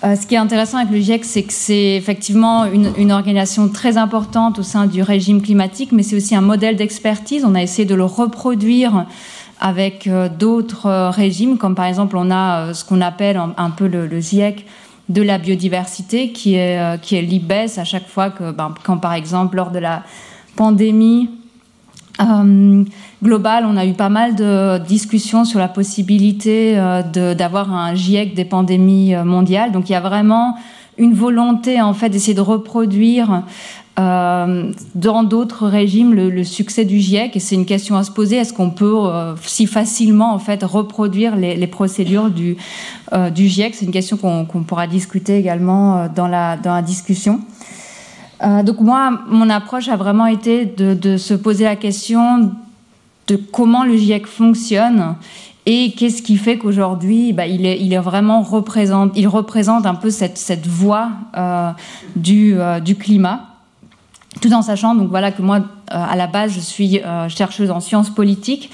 Euh, 0.04 0.16
ce 0.16 0.26
qui 0.26 0.34
est 0.34 0.40
intéressant 0.40 0.78
avec 0.80 0.92
le 0.92 1.00
GIEC, 1.00 1.24
c'est 1.24 1.44
que 1.44 1.54
c'est 1.54 1.96
effectivement 1.96 2.66
une, 2.66 3.12
organisation 3.12 3.70
très 3.70 3.98
importante 3.98 4.58
au 4.58 4.64
sein 4.64 4.88
du 4.88 5.04
régime 5.04 5.44
climatique, 5.44 5.92
mais 5.92 6.02
c'est 6.02 6.16
aussi 6.16 6.36
un 6.36 6.42
modèle 6.42 6.76
d'expertise. 6.76 7.46
On 7.46 7.54
a 7.54 7.62
essayé 7.62 7.86
de 7.86 7.94
le 7.94 8.06
reproduire 8.06 9.06
avec 9.60 10.08
euh, 10.08 10.28
d'autres 10.28 10.88
euh, 10.88 11.10
régimes, 11.12 11.60
comme 11.60 11.76
par 11.76 11.86
exemple 11.86 12.18
on 12.18 12.32
a 12.32 12.74
ce 12.74 12.84
qu'on 12.84 13.00
appelle 13.00 13.40
un, 13.58 13.70
peu 13.70 13.88
le, 13.88 14.20
GIEC 14.20 14.66
de 15.12 15.22
la 15.22 15.38
biodiversité, 15.38 16.32
qui 16.32 16.56
est, 16.56 17.02
qui 17.02 17.16
est 17.16 17.78
à 17.78 17.84
chaque 17.84 18.08
fois 18.08 18.30
que, 18.30 18.52
ben, 18.52 18.74
quand 18.84 18.98
par 18.98 19.14
exemple 19.14 19.56
lors 19.56 19.72
de 19.72 19.80
la 19.80 20.04
pandémie, 20.56 21.30
euh, 22.20 22.84
global, 23.24 23.66
on 23.66 23.78
a 23.78 23.86
eu 23.86 23.94
pas 23.94 24.10
mal 24.10 24.36
de 24.36 24.78
discussions 24.80 25.46
sur 25.46 25.60
la 25.60 25.68
possibilité 25.68 26.74
euh, 26.78 27.34
d'avoir 27.34 27.74
un 27.74 27.96
GIEC 27.96 28.34
des 28.34 28.46
pandémies 28.46 29.16
euh, 29.16 29.24
mondiales. 29.24 29.72
Donc 29.72 29.90
il 29.90 29.94
y 29.94 29.96
a 29.96 30.02
vraiment 30.02 30.56
une 30.98 31.14
volonté 31.14 31.82
en 31.82 31.94
fait 31.94 32.10
d'essayer 32.10 32.34
de 32.34 32.42
reproduire 32.42 33.44
dans 34.96 35.24
d'autres 35.24 35.68
régimes 35.68 36.14
le, 36.14 36.44
succès 36.44 36.86
du 36.86 37.00
GIEC 37.00 37.36
et 37.36 37.40
c'est 37.40 37.56
une 37.56 37.66
question 37.66 37.96
à 37.96 38.04
se 38.04 38.12
poser 38.12 38.38
est-ce 38.38 38.54
qu'on 38.54 38.70
peut 38.70 38.96
si 39.44 39.68
facilement 39.68 40.34
en 40.34 40.40
fait 40.40 40.64
reproduire 40.64 41.36
les, 41.36 41.68
procédures 41.68 42.30
du, 42.30 42.58
du 43.34 43.48
GIEC? 43.48 43.76
C'est 43.76 43.86
une 43.86 43.92
question 43.92 44.18
qu'on 44.18 44.64
pourra 44.64 44.88
discuter 44.88 45.38
également 45.38 46.08
dans 46.08 46.28
la, 46.28 46.82
discussion. 46.82 47.42
Euh, 48.44 48.64
donc 48.64 48.80
moi, 48.80 49.20
mon 49.30 49.50
approche 49.50 49.88
a 49.88 49.96
vraiment 49.96 50.26
été 50.26 50.66
de, 50.66 51.18
se 51.18 51.34
poser 51.34 51.66
la 51.66 51.76
question 51.76 52.52
de 53.28 53.36
comment 53.36 53.84
le 53.84 53.96
GIEC 53.96 54.26
fonctionne 54.26 55.16
et 55.66 55.92
qu'est-ce 55.92 56.24
qui 56.24 56.38
fait 56.38 56.58
qu'aujourd'hui, 56.58 57.34
bah, 57.34 57.46
il, 57.46 57.66
est, 57.66 57.98
vraiment 58.00 58.42
représente, 58.42 59.12
il 59.16 59.28
représente 59.28 59.86
un 59.86 59.94
peu 59.94 60.10
cette, 60.10 60.40
cette 60.40 60.66
voie 60.66 61.10
euh, 61.38 61.72
euh, 62.28 62.80
du, 62.80 62.96
climat, 62.96 63.51
tout 64.40 64.54
en 64.54 64.62
sachant 64.62 64.96
donc 64.96 65.10
voilà 65.10 65.32
que 65.32 65.42
moi, 65.42 65.60
à 65.90 66.16
la 66.16 66.26
base, 66.26 66.54
je 66.54 66.62
suis 66.62 67.02
chercheuse 67.28 67.70
en 67.70 67.82
sciences 67.82 68.10
politiques. 68.10 68.72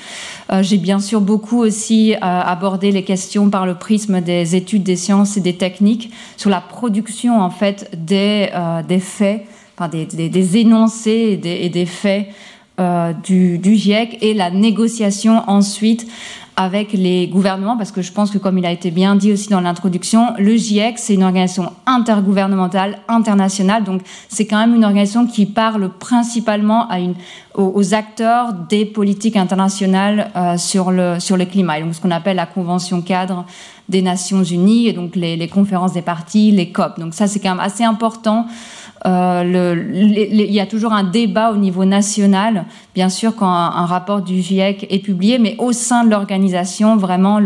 J'ai 0.62 0.78
bien 0.78 1.00
sûr 1.00 1.20
beaucoup 1.20 1.58
aussi 1.58 2.14
abordé 2.22 2.92
les 2.92 3.04
questions 3.04 3.50
par 3.50 3.66
le 3.66 3.74
prisme 3.74 4.22
des 4.22 4.56
études 4.56 4.84
des 4.84 4.96
sciences 4.96 5.36
et 5.36 5.42
des 5.42 5.56
techniques 5.56 6.12
sur 6.38 6.52
la 6.52 6.62
production 6.62 7.42
en 7.42 7.50
fait 7.50 7.90
des, 7.98 8.50
des 8.88 9.00
faits 9.00 9.48
des, 9.86 10.58
énoncés 10.58 11.40
et 11.44 11.70
des, 11.70 11.86
faits 11.86 12.28
euh, 12.80 13.14
du, 13.14 13.60
GIEC 13.64 14.18
et 14.22 14.34
la 14.34 14.50
négociation 14.50 15.44
ensuite 15.48 16.08
avec 16.60 16.92
les 16.92 17.28
gouvernements, 17.28 17.78
parce 17.78 17.92
que 17.92 18.02
je 18.02 18.12
pense 18.12 18.32
que 18.32 18.40
comme 18.40 18.58
il 18.58 18.66
a 18.66 18.72
été 18.72 18.90
bien 18.90 19.16
dit 19.16 19.32
aussi 19.32 19.48
dans 19.48 19.62
l'introduction, 19.62 20.34
le 20.40 20.56
GIEC, 20.56 20.98
c'est 20.98 21.14
une 21.14 21.24
organisation 21.24 21.72
intergouvernementale, 21.86 22.98
internationale, 23.08 23.84
donc 23.84 24.02
c'est 24.28 24.48
quand 24.48 24.58
même 24.58 24.74
une 24.74 24.84
organisation 24.84 25.28
qui 25.28 25.46
parle 25.46 25.92
principalement 26.00 26.90
à 26.90 27.00
une, 27.00 27.14
aux, 27.54 27.94
acteurs 27.94 28.54
des 28.54 28.86
politiques 28.86 29.36
internationales 29.36 30.32
euh, 30.36 30.58
sur, 30.58 30.90
le, 30.90 31.20
sur 31.20 31.38
le 31.38 31.46
climat, 31.46 31.78
et 31.78 31.84
donc 31.84 31.94
ce 31.94 32.02
qu'on 32.02 32.10
appelle 32.10 32.38
la 32.38 32.48
Convention 32.48 33.04
cadre 33.04 33.46
des 33.88 34.02
Nations 34.02 34.44
Unies, 34.44 34.88
et 34.88 34.94
donc 34.94 35.16
les, 35.16 35.38
les 35.38 35.48
conférences 35.48 35.94
des 35.94 36.02
partis, 36.02 36.52
les 36.52 36.72
COP. 36.72 37.00
Donc 37.00 37.14
ça, 37.14 37.28
c'est 37.28 37.40
quand 37.40 37.52
même 37.52 37.60
assez 37.60 37.84
important 37.84 38.48
il 39.06 40.52
y 40.52 40.60
a 40.60 40.66
toujours 40.66 40.94
un 40.94 41.04
débat 41.04 41.52
au 41.52 41.58
niveau 41.58 41.86
national, 41.86 42.66
bien 42.96 43.10
sûr, 43.10 43.36
quand 43.36 43.50
un, 43.50 43.86
rapport 43.86 44.22
du 44.22 44.42
GIEC 44.42 44.88
est 44.90 45.00
publié, 45.00 45.40
mais 45.40 45.56
au 45.60 45.72
sein 45.72 46.04
de 46.04 46.10
l'organisation, 46.10 46.98
vraiment, 46.98 47.40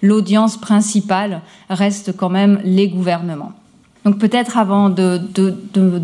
l'audience 0.00 0.56
principale 0.56 1.42
reste 1.68 2.16
quand 2.16 2.30
même 2.30 2.60
les 2.64 2.88
gouvernements. 2.88 3.52
Donc 4.04 4.18
peut-être 4.18 4.58
avant 4.58 4.88
de, 4.88 5.20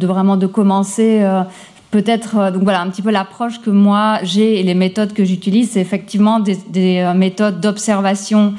vraiment 0.06 0.36
de 0.36 0.46
commencer, 0.46 1.20
euh, 1.20 1.42
peut-être 1.90 2.36
euh, 2.36 2.50
donc 2.52 2.62
voilà 2.62 2.80
un 2.80 2.90
petit 2.90 3.02
peu 3.02 3.10
l'approche 3.10 3.60
que 3.60 3.70
moi 3.70 4.20
j'ai 4.22 4.60
et 4.60 4.62
les 4.62 4.74
méthodes 4.74 5.12
que 5.12 5.24
j'utilise, 5.24 5.70
c'est 5.70 5.80
effectivement 5.80 6.38
des, 6.38 7.12
méthodes 7.16 7.60
d'observation 7.60 8.54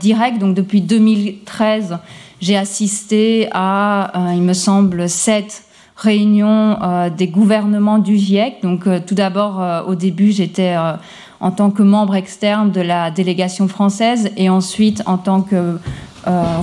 directe. 0.00 0.38
Donc 0.38 0.54
depuis 0.54 0.80
2013, 0.82 1.98
j'ai 2.40 2.56
assisté 2.56 3.48
à, 3.52 4.12
il 4.34 4.42
me 4.42 4.52
semble, 4.52 5.08
sept 5.08 5.65
réunion 5.96 6.76
euh, 6.82 7.10
des 7.10 7.28
gouvernements 7.28 7.98
du 7.98 8.16
GIEC. 8.16 8.62
Donc 8.62 8.86
euh, 8.86 9.00
tout 9.04 9.14
d'abord, 9.14 9.62
euh, 9.62 9.82
au 9.84 9.94
début, 9.94 10.30
j'étais 10.30 10.76
en 11.40 11.50
tant 11.50 11.70
que 11.70 11.82
membre 11.82 12.14
externe 12.14 12.70
de 12.70 12.80
la 12.80 13.10
délégation 13.10 13.66
française 13.68 14.30
et 14.36 14.48
ensuite 14.48 15.02
en 15.06 15.18
tant 15.18 15.42
que 15.42 15.78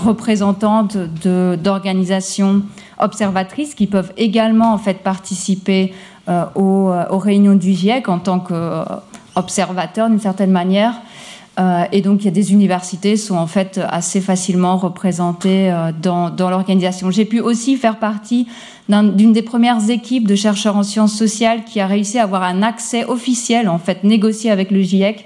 représentante 0.06 0.98
d'organisations 0.98 2.64
observatrices 3.00 3.76
qui 3.76 3.88
peuvent 3.88 4.12
également 4.18 4.74
en 4.74 4.78
fait 4.78 4.96
participer 4.96 5.94
aux, 6.56 6.92
aux, 7.10 7.18
réunions 7.18 7.56
du 7.56 7.72
GIEC 7.72 8.10
en 8.10 8.20
tant 8.20 8.40
qu'observateurs 8.42 10.10
d'une 10.10 10.20
certaine 10.20 10.52
manière. 10.52 10.96
Euh, 11.60 11.84
et 11.92 12.02
donc, 12.02 12.22
il 12.22 12.26
y 12.26 12.28
a 12.28 12.32
des 12.32 12.52
universités 12.52 13.16
sont 13.16 13.36
en 13.36 13.48
fait 13.48 13.80
assez 13.88 14.22
facilement 14.22 14.78
représentées 14.78 15.72
euh, 15.72 15.92
dans, 16.02 16.32
l'organisation. 16.50 17.12
J'ai 17.12 17.26
pu 17.26 17.40
aussi 17.40 17.78
faire 17.78 18.00
partie 18.00 18.48
d'une 18.90 19.32
des 19.32 19.44
premières 19.44 19.90
équipes 19.90 20.28
de 20.28 20.36
chercheurs 20.36 20.76
en 20.76 20.84
sciences 20.84 21.16
sociales 21.16 21.64
qui 21.64 21.80
a 21.80 21.88
réussi 21.88 22.20
à 22.20 22.24
avoir 22.24 22.44
un 22.44 22.64
accès 22.64 23.06
officiel, 23.06 23.70
en 23.70 23.78
fait, 23.78 24.04
négocié 24.04 24.52
avec 24.52 24.72
le 24.72 24.82
GIEC. 24.82 25.26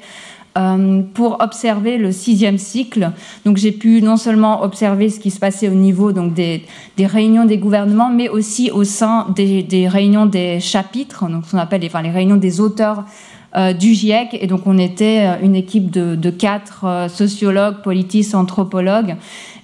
Euh, 0.58 1.04
pour 1.14 1.38
observer 1.40 2.00
le 2.00 2.12
sixième 2.12 2.58
cycle. 2.58 3.12
Donc 3.46 3.58
j'ai 3.58 3.72
pu 3.72 4.02
non 4.02 4.18
seulement 4.18 4.64
observer 4.64 5.12
ce 5.12 5.20
qui 5.20 5.30
se 5.30 5.38
passait 5.38 5.70
au 5.70 5.76
niveau 5.76 6.14
donc 6.14 6.34
des, 6.34 6.64
réunions 6.98 7.46
des 7.46 7.60
gouvernements, 7.60 8.10
mais 8.10 8.28
aussi 8.28 8.72
au 8.72 8.84
sein 8.84 9.28
des, 9.36 9.62
des 9.62 9.88
réunions 9.88 10.26
des 10.26 10.60
chapitres, 10.60 11.30
donc 11.30 11.46
ce 11.46 11.52
qu'on 11.52 11.60
appelle 11.60 11.84
enfin, 11.86 12.02
les 12.02 12.10
réunions 12.10 12.38
des 12.38 12.60
auteurs 12.60 13.04
du 13.74 13.94
GIEC. 13.94 14.38
Et 14.40 14.48
donc, 14.48 14.62
on 14.66 14.78
était 14.78 15.26
euh, 15.26 15.46
une 15.46 15.56
équipe 15.56 15.90
de, 15.92 16.30
quatre 16.30 16.86
euh, 16.86 17.08
sociologues, 17.08 17.82
politistes, 17.82 18.36
anthropologues. 18.36 19.16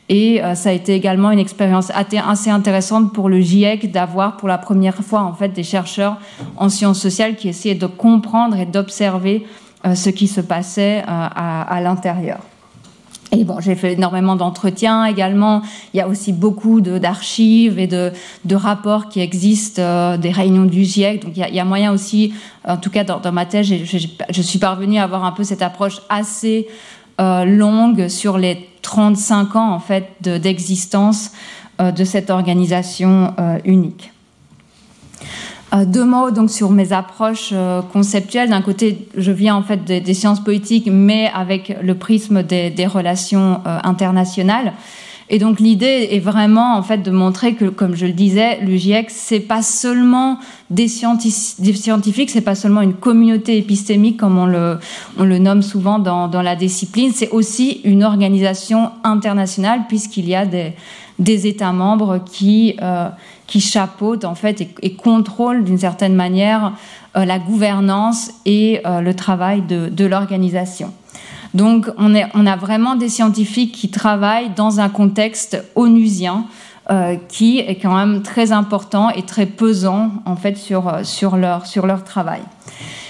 Et 0.09 0.41
ça 0.53 0.69
a 0.69 0.73
été 0.73 0.93
également 0.93 1.31
une 1.31 1.39
expérience 1.39 1.89
assez 1.89 2.49
intéressante 2.49 3.13
pour 3.13 3.29
le 3.29 3.39
GIEC 3.39 3.89
d'avoir 3.89 4.35
pour 4.35 4.49
la 4.49 4.57
première 4.57 4.97
fois 4.97 5.21
en 5.21 5.33
fait 5.33 5.47
des 5.47 5.63
chercheurs 5.63 6.17
en 6.57 6.67
sciences 6.67 6.99
sociales 6.99 7.35
qui 7.35 7.47
essayaient 7.47 7.73
de 7.73 7.87
comprendre 7.87 8.57
et 8.59 8.65
d'observer 8.65 9.45
ce 9.95 10.09
qui 10.09 10.27
se 10.27 10.41
passait 10.41 11.03
à, 11.07 11.79
l'intérieur. 11.81 12.39
Et 13.35 13.45
bon, 13.45 13.59
j'ai 13.59 13.75
fait 13.75 13.93
énormément 13.93 14.35
d'entretiens 14.35 15.05
également. 15.05 15.63
Il 15.93 15.97
y 15.97 16.01
a 16.01 16.07
aussi 16.07 16.33
beaucoup 16.33 16.81
d'archives 16.81 17.79
et 17.79 17.87
de, 17.87 18.11
de, 18.45 18.55
rapports 18.55 19.09
qui 19.09 19.21
existent 19.21 19.81
euh, 19.81 20.17
des 20.17 20.29
réunions 20.29 20.65
du 20.65 20.83
GIEC. 20.83 21.23
Donc 21.23 21.35
il 21.35 21.55
y, 21.55 21.59
a, 21.59 21.65
moyen 21.65 21.91
aussi, 21.91 22.33
en 22.67 22.77
tout 22.77 22.91
cas 22.91 23.03
dans, 23.03 23.31
ma 23.31 23.45
thèse, 23.45 23.65
je, 23.67 24.41
suis 24.41 24.59
parvenue 24.59 24.99
à 24.99 25.03
avoir 25.03 25.25
un 25.25 25.31
peu 25.31 25.43
cette 25.43 25.63
approche 25.63 26.01
assez 26.09 26.67
euh, 27.19 27.43
longue 27.45 28.07
sur 28.07 28.37
les 28.37 28.69
35 28.83 29.55
ans 29.55 29.71
en 29.73 29.79
fait 29.79 30.09
d'existence 30.21 31.31
de, 31.79 31.85
euh, 31.85 31.91
de, 31.91 32.03
cette 32.03 32.29
organisation 32.29 33.33
unique. 33.65 34.11
Euh, 35.73 35.85
deux 35.85 36.05
mots 36.05 36.29
donc 36.29 36.51
sur 36.51 36.69
mes 36.69 36.93
approches 36.93 37.49
euh, 37.51 37.81
conceptuelles. 37.81 38.49
D'un 38.49 38.61
côté, 38.61 39.07
je 39.17 39.31
viens 39.31 39.55
en 39.55 39.63
fait 39.63 39.83
des, 39.83 40.13
sciences 40.13 40.43
politiques, 40.43 40.87
mais 40.91 41.31
avec 41.33 41.75
le 41.81 41.95
prisme 41.95 42.43
des, 42.43 42.85
relations 42.85 43.61
euh, 43.65 43.79
internationales. 43.83 44.73
Et 45.29 45.39
donc 45.39 45.59
l'idée 45.59 46.09
est 46.11 46.19
vraiment 46.19 46.75
en 46.75 46.83
fait 46.83 46.97
de 46.97 47.09
montrer 47.09 47.55
que, 47.55 47.65
comme 47.65 47.95
je 47.95 48.05
le 48.05 48.11
disais, 48.11 48.59
le 48.61 48.75
GIEC 48.75 49.09
c'est 49.09 49.39
pas 49.39 49.63
seulement 49.63 50.37
des, 50.69 50.87
scientifiques, 50.87 52.29
c'est 52.29 52.41
pas 52.41 52.55
seulement 52.55 52.81
une 52.81 52.93
communauté 52.93 53.57
épistémique 53.57 54.17
comme 54.17 54.37
on 54.37 54.45
le, 54.45 54.79
nomme 55.39 55.61
souvent 55.61 55.97
dans, 55.97 56.27
dans 56.27 56.41
la 56.41 56.55
discipline, 56.55 57.11
c'est 57.15 57.29
aussi 57.29 57.81
une 57.85 58.03
organisation 58.03 58.91
internationale 59.03 59.83
puisqu'il 59.87 60.27
y 60.27 60.35
a 60.35 60.45
des, 60.45 60.73
des 61.19 61.47
États 61.47 61.71
membres 61.71 62.19
qui 62.31 62.75
euh, 62.81 63.09
qui 63.53 63.61
chapeautent 63.61 64.25
en 64.25 64.33
fait 64.33 64.67
et, 64.81 64.95
contrôlent 64.95 65.63
d'une 65.63 65.77
certaine 65.77 66.15
manière 66.15 66.73
euh, 67.15 67.23
la 67.23 67.37
gouvernance 67.37 68.31
et 68.47 68.81
euh, 68.83 68.99
le 68.99 69.13
travail 69.13 69.61
de, 69.61 70.05
l'organisation. 70.05 70.91
Donc 71.53 71.87
on, 71.99 72.15
a 72.15 72.55
vraiment 72.55 72.95
des 72.95 73.09
scientifiques 73.09 73.73
qui 73.73 73.91
travaillent 73.91 74.49
dans 74.55 74.79
un 74.79 74.89
contexte 74.89 75.63
onusien 75.75 76.45
euh, 76.89 77.15
qui 77.29 77.59
est 77.59 77.75
quand 77.75 77.95
même 77.95 78.23
très 78.23 78.51
important 78.51 79.11
et 79.11 79.21
très 79.21 79.45
pesant 79.45 80.09
en 80.25 80.35
fait 80.35 80.57
sur, 80.57 80.91
sur, 81.03 81.37
leur, 81.37 81.67
sur 81.67 81.85
leur 81.85 82.03
travail. 82.03 82.41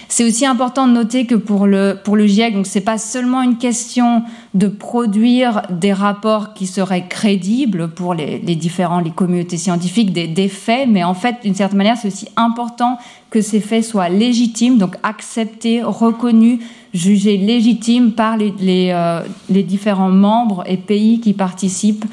C'est 0.10 0.25
aussi 0.25 0.45
important 0.45 0.89
de 0.89 0.91
noter 0.91 1.25
que 1.25 1.36
pour 1.36 1.67
le, 1.67 1.97
pour 2.03 2.17
le 2.17 2.27
GIEC, 2.27 2.53
donc 2.53 2.67
c'est 2.67 2.82
pas 2.82 2.97
seulement 2.97 3.43
une 3.43 3.58
question 3.58 4.23
de 4.53 4.67
produire 4.67 5.63
des 5.71 5.93
rapports 5.93 6.53
qui 6.53 6.67
seraient 6.67 7.07
crédibles 7.07 7.89
pour 7.89 8.13
les, 8.13 8.37
différents 8.39 8.99
les 8.99 9.09
communautés 9.09 9.57
scientifiques, 9.57 10.13
des, 10.13 10.27
des 10.27 10.47
faits, 10.47 10.87
mais 10.87 11.03
en 11.03 11.15
fait, 11.15 11.37
d'une 11.43 11.55
certaine 11.55 11.77
manière, 11.77 11.97
c'est 11.97 12.09
aussi 12.09 12.27
important 12.35 12.97
que 13.31 13.41
ces 13.41 13.59
faits 13.59 13.83
soient 13.83 14.09
légitimes, 14.09 14.77
donc 14.77 14.95
acceptés, 15.01 15.81
reconnus, 15.81 16.59
jugés 16.93 17.37
légitimes 17.37 18.11
par 18.11 18.37
les, 18.37 18.53
les, 18.59 18.91
euh, 18.91 19.21
les 19.49 19.63
différents 19.63 20.11
membres 20.11 20.63
et 20.67 20.77
pays 20.77 21.19
qui 21.19 21.33
participent 21.33 22.05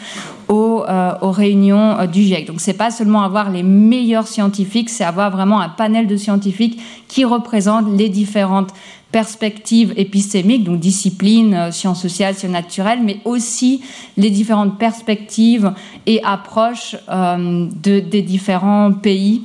aux, 0.49 0.83
euh, 0.89 1.13
aux 1.21 1.31
réunions 1.31 1.99
euh, 1.99 2.07
du 2.07 2.23
GIEC. 2.23 2.47
Donc 2.47 2.63
c'est 2.63 2.73
pas 2.73 2.91
seulement 2.91 3.23
avoir 3.23 3.51
les 3.51 3.63
meilleurs 3.63 4.27
scientifiques, 4.27 4.89
c'est 4.89 5.05
avoir 5.05 5.31
vraiment 5.31 5.61
un 5.61 5.69
panel 5.69 6.07
de 6.07 6.17
scientifiques 6.17 6.81
qui 7.09 7.27
représentent 7.27 7.95
les 7.95 8.09
différentes 8.09 8.71
perspectives 9.13 9.93
épistémiques, 9.97 10.65
donc 10.65 10.79
disciplines, 10.79 11.55
euh, 11.55 11.71
sciences 11.71 12.01
sociales, 12.01 12.35
sciences 12.35 12.53
naturelles, 12.53 13.01
mais 13.03 13.21
aussi 13.25 13.83
les 14.17 14.31
différentes 14.31 14.79
perspectives 14.79 15.73
et 16.07 16.23
approches 16.25 16.97
euh, 17.09 17.67
de, 17.83 18.01
des 18.01 18.23
différents 18.23 18.93
pays 18.93 19.43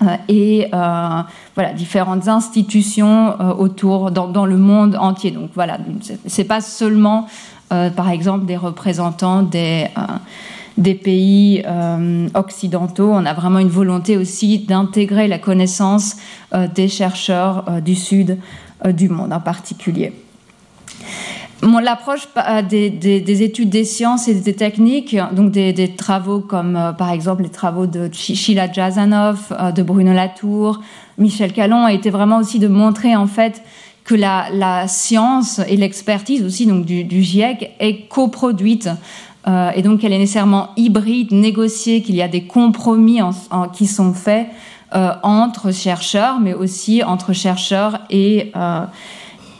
euh, 0.00 0.16
et 0.28 0.68
voilà 0.70 1.72
différentes 1.74 2.28
institutions 2.28 3.34
autour 3.58 4.10
dans, 4.10 4.46
le 4.46 4.56
monde 4.56 4.96
entier. 4.96 5.32
Donc 5.32 5.50
voilà, 5.54 5.78
c'est 6.26 6.44
pas 6.44 6.60
seulement 6.60 7.26
par 7.68 8.08
exemple 8.10 8.46
des 8.46 8.56
représentants 8.56 9.42
des 9.42 10.94
pays 10.94 11.64
occidentaux. 12.34 13.10
On 13.12 13.26
a 13.26 13.34
vraiment 13.34 13.58
une 13.58 13.68
volonté 13.68 14.16
aussi 14.16 14.60
d'intégrer 14.60 15.26
la 15.26 15.40
connaissance 15.40 16.16
des 16.76 16.86
chercheurs 16.86 17.64
du 17.82 17.96
sud 17.96 18.38
du 18.84 19.08
monde 19.08 19.32
en 19.32 19.40
particulier. 19.40 20.12
L'approche 21.62 22.28
euh, 22.36 22.62
des, 22.62 22.88
des, 22.90 23.20
des, 23.20 23.42
études 23.42 23.68
des 23.68 23.84
sciences 23.84 24.28
et 24.28 24.34
des 24.34 24.54
techniques, 24.54 25.16
donc 25.32 25.50
des, 25.50 25.94
travaux 25.96 26.40
comme 26.40 26.76
euh, 26.76 26.92
par 26.92 27.10
exemple 27.10 27.42
les 27.42 27.48
travaux 27.48 27.86
de 27.86 28.08
Sheila 28.12 28.70
Jazanov, 28.70 29.52
euh, 29.52 29.72
de 29.72 29.82
Bruno 29.82 30.12
Latour, 30.12 30.80
Michel 31.18 31.52
Calon, 31.52 31.84
a 31.84 31.92
été 31.92 32.10
vraiment 32.10 32.38
aussi 32.38 32.58
de 32.58 32.68
montrer 32.68 33.16
en 33.16 33.26
fait 33.26 33.62
que 34.04 34.14
la, 34.14 34.86
science 34.88 35.60
et 35.68 35.76
l'expertise 35.76 36.44
aussi 36.44 36.66
donc 36.66 36.86
du, 36.86 37.22
GIEC 37.22 37.72
est 37.78 38.08
coproduite 38.08 38.88
euh, 39.46 39.70
et 39.74 39.82
donc 39.82 40.04
elle 40.04 40.12
est 40.12 40.18
nécessairement 40.18 40.70
hybride, 40.76 41.32
négociée, 41.32 42.02
qu'il 42.02 42.14
y 42.14 42.22
a 42.22 42.28
des 42.28 42.44
compromis 42.44 43.20
qui 43.72 43.86
sont 43.86 44.14
faits 44.14 44.46
euh, 44.46 44.52
entre 44.92 45.72
chercheurs, 45.72 46.40
mais 46.40 46.54
aussi 46.54 47.02
entre 47.02 47.32
chercheurs 47.32 48.00
et 48.10 48.52
euh, 48.56 48.84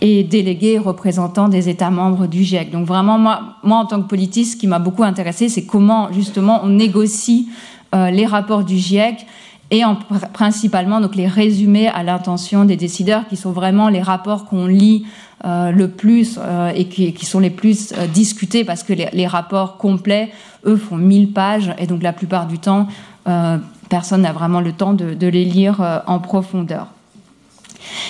et 0.00 0.22
délégués 0.22 0.78
représentants 0.78 1.48
des 1.48 1.68
États 1.68 1.90
membres 1.90 2.26
du 2.26 2.44
GIEC. 2.44 2.70
Donc 2.70 2.86
vraiment, 2.86 3.18
moi, 3.18 3.56
moi 3.62 3.78
en 3.78 3.86
tant 3.86 4.00
que 4.00 4.08
politiste, 4.08 4.52
ce 4.52 4.56
qui 4.56 4.66
m'a 4.66 4.78
beaucoup 4.78 5.02
intéressé, 5.02 5.48
c'est 5.48 5.66
comment 5.66 6.12
justement 6.12 6.60
on 6.62 6.68
négocie 6.68 7.48
euh, 7.94 8.10
les 8.10 8.26
rapports 8.26 8.64
du 8.64 8.76
GIEC 8.76 9.26
et 9.70 9.84
en, 9.84 9.96
principalement 10.32 11.00
donc 11.00 11.14
les 11.14 11.26
résumés 11.26 11.88
à 11.88 12.02
l'intention 12.02 12.64
des 12.64 12.76
décideurs, 12.76 13.26
qui 13.28 13.36
sont 13.36 13.52
vraiment 13.52 13.88
les 13.88 14.00
rapports 14.00 14.46
qu'on 14.46 14.66
lit 14.66 15.04
euh, 15.44 15.70
le 15.70 15.88
plus 15.88 16.38
euh, 16.38 16.72
et 16.74 16.86
qui, 16.86 17.12
qui 17.12 17.26
sont 17.26 17.38
les 17.38 17.50
plus 17.50 17.92
euh, 17.92 18.06
discutés, 18.06 18.64
parce 18.64 18.82
que 18.82 18.92
les, 18.92 19.08
les 19.12 19.26
rapports 19.26 19.76
complets, 19.76 20.30
eux, 20.64 20.76
font 20.76 20.96
1000 20.96 21.32
pages, 21.32 21.74
et 21.78 21.86
donc 21.86 22.02
la 22.02 22.14
plupart 22.14 22.46
du 22.46 22.58
temps, 22.58 22.88
euh, 23.28 23.58
personne 23.88 24.22
n'a 24.22 24.32
vraiment 24.32 24.60
le 24.60 24.72
temps 24.72 24.94
de, 24.94 25.14
de 25.14 25.26
les 25.26 25.44
lire 25.44 25.80
euh, 25.80 25.98
en 26.06 26.18
profondeur. 26.18 26.88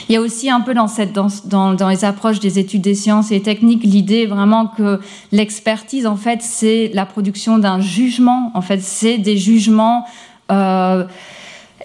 Il 0.08 0.12
y 0.12 0.16
a 0.16 0.20
aussi 0.20 0.50
un 0.50 0.60
peu 0.60 0.74
dans, 0.74 0.88
cette, 0.88 1.12
dans, 1.12 1.28
dans, 1.44 1.74
dans 1.74 1.88
les 1.88 2.04
approches 2.04 2.40
des 2.40 2.58
études 2.58 2.82
des 2.82 2.94
sciences 2.94 3.30
et 3.30 3.42
techniques 3.42 3.84
l'idée 3.84 4.26
vraiment 4.26 4.66
que 4.66 5.00
l'expertise, 5.30 6.06
en 6.06 6.16
fait, 6.16 6.42
c'est 6.42 6.90
la 6.94 7.06
production 7.06 7.58
d'un 7.58 7.80
jugement. 7.80 8.50
En 8.54 8.62
fait, 8.62 8.80
c'est 8.80 9.18
des 9.18 9.36
jugements 9.36 10.04
euh, 10.50 11.04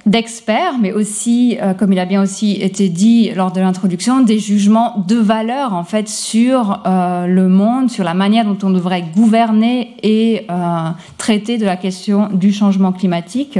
d'experts, 0.06 0.78
mais 0.82 0.92
aussi, 0.92 1.58
euh, 1.62 1.74
comme 1.74 1.94
il 1.94 2.00
a 2.00 2.06
bien 2.06 2.22
aussi 2.22 2.54
été 2.54 2.90
dit 2.90 3.32
lors 3.32 3.52
de 3.52 3.62
l'introduction, 3.62 4.22
des 4.22 4.40
jugements 4.40 5.04
de 5.08 5.16
valeur, 5.16 5.74
en 5.74 5.84
fait, 5.84 6.10
sur 6.10 6.82
euh, 6.86 7.26
le 7.26 7.48
monde, 7.48 7.90
sur 7.90 8.04
la 8.04 8.14
manière 8.14 8.46
dont 8.46 8.58
on 8.64 8.70
devrait 8.70 9.04
gouverner 9.16 9.96
et 10.04 10.46
euh, 10.50 10.90
traiter 11.18 11.58
de 11.58 11.66
la 11.66 11.78
question 11.78 12.30
du 12.34 12.52
changement 12.52 12.92
climatique. 12.92 13.60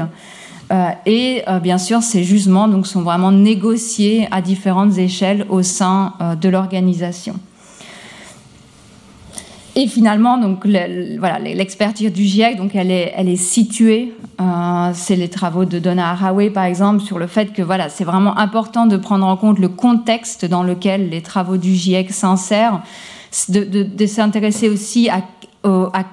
Et 1.06 1.44
bien 1.62 1.78
sûr, 1.78 2.02
ces 2.02 2.24
jugements 2.24 2.68
donc, 2.68 2.88
sont 2.88 3.04
vraiment 3.04 3.32
négociés 3.32 4.28
à 4.32 4.42
différentes 4.42 4.98
échelles 4.98 5.46
au 5.50 5.62
sein 5.62 6.14
de 6.42 6.50
l'organisation. 6.50 7.36
Et 9.76 9.88
finalement, 9.88 10.38
donc 10.38 10.66
le, 10.66 11.18
voilà, 11.18 11.40
l'expertise 11.40 12.12
du 12.14 12.24
GIEC, 12.24 12.58
donc 12.58 12.76
elle 12.76 12.92
est, 12.92 13.12
elle 13.16 13.28
est 13.28 13.36
située. 13.36 14.14
Euh, 14.40 14.92
c'est 14.94 15.16
les 15.16 15.30
travaux 15.30 15.66
de 15.66 15.80
Donna 15.80 16.12
Haraway, 16.12 16.52
par 16.52 16.66
exemple, 16.66 17.02
sur 17.02 17.18
le 17.18 17.26
fait 17.26 17.54
que 17.54 17.64
voilà, 17.64 17.90
c'est 17.90 18.04
vraiment 18.04 18.38
important 18.38 18.86
de 18.86 18.98
prendre 18.98 19.26
en 19.26 19.36
compte 19.36 19.58
le 19.58 19.70
contexte 19.70 20.46
dans 20.46 20.62
lequel 20.62 21.10
les 21.10 21.22
travaux 21.22 21.58
du 21.58 21.74
GIEC 21.74 22.12
s'insèrent, 22.12 22.82
de, 23.50 23.64
de, 23.64 23.84
de 23.84 24.06
s'intéresser 24.06 24.70
aussi 24.70 25.10
à, 25.10 25.24
au, 25.68 25.90
à 25.94 26.04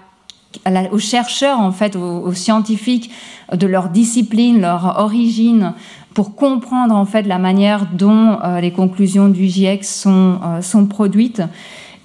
aux 0.91 0.99
chercheurs, 0.99 1.61
en 1.61 1.71
fait, 1.71 1.95
aux, 1.95 2.23
aux, 2.23 2.35
scientifiques, 2.35 3.11
de 3.53 3.67
leur 3.67 3.89
discipline, 3.89 4.61
leur 4.61 4.97
origine, 4.99 5.75
pour 6.15 6.35
comprendre 6.35 6.95
en 6.95 7.05
fait 7.05 7.23
la 7.23 7.39
manière 7.39 7.87
dont 7.93 8.39
euh, 8.43 8.61
les 8.61 8.73
conclusions 8.73 9.29
du 9.29 9.47
GIEC 9.47 9.85
sont, 9.85 10.41
euh, 10.45 10.61
sont 10.61 10.87
produites. 10.87 11.43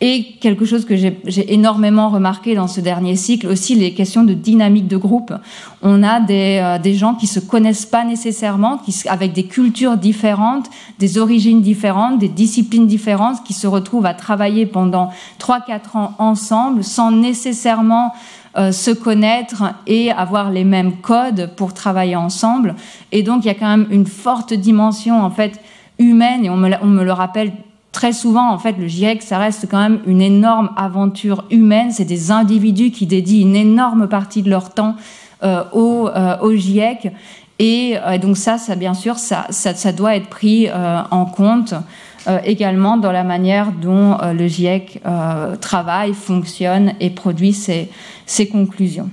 Et 0.07 0.37
quelque 0.39 0.65
chose 0.65 0.85
que 0.85 0.95
j'ai 0.95 1.51
énormément 1.51 2.09
remarqué 2.09 2.53
dans 2.53 2.67
ce 2.67 2.79
dernier 2.79 3.15
cycle, 3.15 3.47
aussi 3.47 3.73
les 3.73 3.95
questions 3.95 4.23
de 4.23 4.35
dynamique 4.35 4.87
de 4.87 4.97
groupe. 4.97 5.33
On 5.81 6.03
a 6.03 6.19
des, 6.19 6.59
euh, 6.61 6.93
gens 6.93 7.15
qui 7.15 7.25
se 7.25 7.39
connaissent 7.39 7.87
pas 7.87 8.03
nécessairement, 8.03 8.77
qui, 8.77 8.93
avec 9.09 9.33
des 9.33 9.45
cultures 9.45 9.97
différentes, 9.97 10.69
des 10.99 11.17
origines 11.17 11.63
différentes, 11.63 12.19
des 12.19 12.27
disciplines 12.27 12.85
différentes, 12.85 13.43
qui 13.43 13.53
se 13.53 13.65
retrouvent 13.65 14.05
à 14.05 14.13
travailler 14.13 14.67
pendant 14.67 15.09
3-4 15.39 15.97
ans 15.97 16.13
ensemble 16.19 16.83
sans 16.83 17.09
nécessairement 17.09 18.13
euh, 18.59 18.71
se 18.71 18.91
connaître 18.91 19.73
et 19.87 20.11
avoir 20.11 20.51
les 20.51 20.65
mêmes 20.65 20.97
codes 20.97 21.49
pour 21.55 21.73
travailler 21.73 22.15
ensemble. 22.15 22.75
Et 23.11 23.23
donc 23.23 23.43
il 23.43 23.47
y 23.47 23.51
a 23.51 23.55
quand 23.55 23.75
même 23.75 23.87
une 23.89 24.05
forte 24.05 24.53
dimension 24.53 25.19
en 25.19 25.31
fait 25.31 25.59
humaine, 25.97 26.45
et 26.45 26.51
on 26.51 26.57
me, 26.57 26.69
on 26.83 26.87
me 26.87 27.03
le 27.03 27.11
rappelle 27.11 27.53
très 27.95 28.11
souvent, 28.11 28.51
en 28.51 28.57
fait, 28.57 28.73
le 28.77 28.87
GIEC, 28.87 29.23
ça 29.23 29.37
reste 29.37 29.67
quand 29.71 29.79
même 29.79 30.01
une 30.05 30.21
énorme 30.21 30.69
aventure 30.75 31.45
humaine. 31.49 31.91
C'est 31.91 32.03
des 32.03 32.29
individus 32.29 32.91
qui 32.91 33.05
dédient 33.05 33.39
une 33.39 33.55
énorme 33.55 34.09
partie 34.09 34.43
de 34.43 34.49
leur 34.49 34.73
temps 34.73 34.97
euh, 35.43 35.63
au, 35.71 36.09
euh, 36.09 36.35
au 36.41 36.53
GIEC. 36.53 37.13
Et, 37.57 37.95
euh, 37.97 38.17
donc 38.17 38.35
ça, 38.35 38.57
ça 38.57 38.75
bien 38.75 38.93
sûr, 38.93 39.17
ça, 39.17 39.47
ça, 39.49 39.73
ça 39.73 39.93
doit 39.93 40.13
être 40.17 40.27
pris 40.27 40.67
euh, 40.67 41.01
en 41.09 41.25
compte 41.25 41.73
également 42.43 42.97
dans 42.97 43.11
la 43.11 43.23
manière 43.23 43.71
dont 43.71 44.17
le 44.33 44.47
GIEC 44.47 44.99
travaille, 45.61 46.15
fonctionne 46.15 46.93
et 46.99 47.11
produit 47.11 47.53
ses, 47.53 47.87
ses 48.25 48.47
conclusions. 48.47 49.11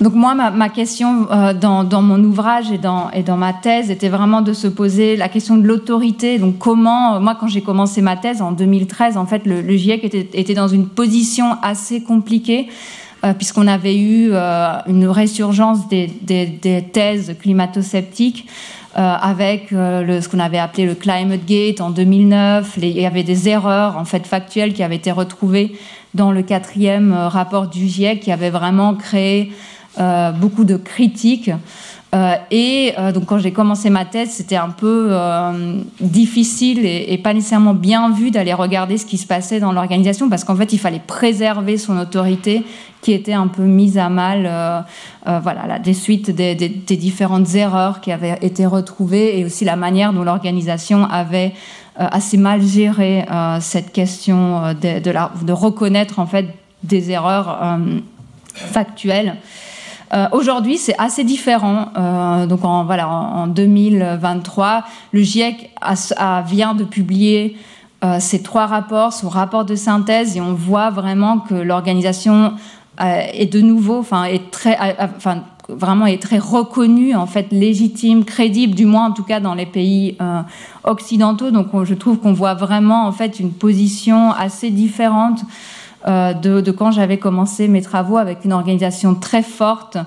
Donc 0.00 0.14
moi, 0.14 0.34
ma, 0.34 0.68
question 0.70 1.30
euh, 1.30 1.52
dans, 1.52 2.00
mon 2.00 2.24
ouvrage 2.24 2.72
et 2.72 2.78
dans, 2.78 3.10
et 3.10 3.22
dans 3.22 3.36
ma 3.36 3.52
thèse 3.52 3.90
était 3.90 4.08
vraiment 4.08 4.40
de 4.40 4.54
se 4.54 4.66
poser 4.66 5.14
la 5.14 5.28
question 5.28 5.58
de 5.58 5.66
l'autorité. 5.66 6.38
Donc 6.38 6.56
comment, 6.56 7.16
euh, 7.16 7.20
moi 7.20 7.36
quand 7.38 7.48
j'ai 7.48 7.60
commencé 7.60 8.00
ma 8.00 8.16
thèse 8.16 8.40
en 8.40 8.52
2013, 8.52 9.18
en 9.18 9.26
fait, 9.26 9.42
le, 9.44 9.76
GIEC 9.76 10.04
était, 10.04 10.54
dans 10.54 10.68
une 10.68 10.88
position 10.88 11.56
assez 11.62 12.02
compliquée. 12.02 12.68
Euh, 13.22 13.34
puisqu'on 13.34 13.66
avait 13.66 13.98
eu 13.98 14.32
une 14.86 15.06
résurgence 15.06 15.88
des, 15.88 16.06
des, 16.06 16.82
thèses 16.90 17.36
climato-sceptiques 17.38 18.46
avec 18.94 19.66
ce 19.68 20.26
qu'on 20.26 20.38
avait 20.38 20.58
appelé 20.58 20.86
le 20.86 20.94
Climate 20.94 21.44
Gate 21.44 21.82
en 21.82 21.90
2009. 21.90 22.78
il 22.78 22.98
y 22.98 23.04
avait 23.04 23.22
des 23.22 23.50
erreurs 23.50 23.98
en 23.98 24.06
fait 24.06 24.26
factuelles 24.26 24.72
qui 24.72 24.82
avaient 24.82 24.96
été 24.96 25.12
retrouvées 25.12 25.72
dans 26.14 26.32
le 26.32 26.40
quatrième 26.40 27.12
rapport 27.12 27.66
du 27.68 27.86
GIEC 27.86 28.20
qui 28.20 28.32
avait 28.32 28.48
vraiment 28.48 28.94
créé 28.94 29.52
euh, 29.98 30.30
beaucoup 30.30 30.62
de 30.62 30.76
critiques. 30.76 31.50
Euh, 32.14 32.34
et 32.52 32.92
euh, 32.96 33.10
donc 33.10 33.26
quand 33.26 33.38
j'ai 33.38 33.50
commencé 33.52 33.90
ma 33.90 34.04
thèse, 34.04 34.30
c'était 34.30 34.54
un 34.54 34.70
peu 34.70 35.12
difficile 36.00 36.86
et, 36.86 37.18
pas 37.18 37.34
nécessairement 37.34 37.74
bien 37.74 38.10
vu 38.12 38.30
d'aller 38.30 38.54
regarder 38.54 38.98
ce 38.98 39.04
qui 39.04 39.18
se 39.18 39.26
passait 39.26 39.58
dans 39.58 39.72
l'organisation 39.72 40.28
parce 40.28 40.44
qu'en 40.44 40.54
fait 40.54 40.72
il 40.72 40.78
fallait 40.78 41.02
préserver 41.04 41.76
son 41.76 41.98
autorité 41.98 42.64
qui 43.00 43.12
était 43.12 43.32
un 43.32 43.48
peu 43.48 43.62
mise 43.62 43.98
à 43.98 44.08
mal, 44.08 44.42
voilà, 45.26 45.66
la, 45.66 45.78
des 45.80 45.94
suites 45.94 46.30
des, 46.30 46.54
différentes 46.54 47.52
erreurs 47.56 48.00
qui 48.00 48.12
avaient 48.12 48.38
été 48.42 48.66
retrouvées 48.66 49.40
et 49.40 49.44
aussi 49.44 49.64
la 49.64 49.76
manière 49.76 50.12
dont 50.12 50.22
l'organisation 50.22 51.04
avait 51.10 51.52
assez 51.96 52.36
mal 52.36 52.62
géré 52.62 53.24
cette 53.60 53.92
question 53.92 54.72
de, 54.72 55.00
de, 55.00 55.52
reconnaître 55.52 56.20
en 56.20 56.26
fait 56.26 56.46
des 56.84 57.10
erreurs 57.10 57.78
factuelles. 58.54 59.36
Euh, 60.12 60.26
aujourd'hui, 60.32 60.76
c'est 60.76 60.96
assez 60.98 61.24
différent. 61.24 61.92
Euh, 61.96 62.46
donc, 62.46 62.64
en, 62.64 62.84
voilà, 62.84 63.08
en, 63.08 63.46
2023, 63.46 64.84
le 65.12 65.22
GIEC 65.22 65.70
a, 65.80 66.42
vient 66.42 66.74
de 66.74 66.84
publier 66.84 67.56
euh, 68.04 68.16
ces 68.18 68.42
trois 68.42 68.66
rapports, 68.66 69.12
son 69.12 69.28
rapport 69.28 69.64
de 69.64 69.76
synthèse, 69.76 70.36
et 70.36 70.40
on 70.40 70.54
voit 70.54 70.90
vraiment 70.90 71.38
que 71.38 71.54
l'organisation 71.54 72.54
est 73.02 73.50
de 73.50 73.62
nouveau, 73.62 74.00
enfin, 74.00 74.24
est 74.24 74.50
très, 74.50 74.76
enfin, 75.16 75.44
vraiment 75.70 76.04
est 76.04 76.20
très 76.20 76.38
reconnue, 76.38 77.14
en 77.14 77.26
fait, 77.26 77.46
légitime, 77.50 78.26
crédible, 78.26 78.74
du 78.74 78.84
moins 78.84 79.06
en 79.06 79.12
tout 79.12 79.22
cas 79.22 79.40
dans 79.40 79.54
les 79.54 79.64
pays 79.64 80.18
occidentaux. 80.84 81.50
Donc, 81.50 81.68
je 81.84 81.94
trouve 81.94 82.18
qu'on 82.18 82.34
voit 82.34 82.52
vraiment, 82.52 83.06
en 83.06 83.12
fait, 83.12 83.40
une 83.40 83.52
position 83.52 84.32
assez 84.32 84.68
différente 84.68 85.44
euh, 86.08 86.32
de, 86.32 86.70
quand 86.70 86.90
j'avais 86.92 87.18
commencé 87.18 87.68
mes 87.68 87.82
travaux 87.82 88.16
avec 88.16 88.44
une 88.44 88.52
organisation 88.52 89.14
très 89.14 89.42
forte. 89.42 89.98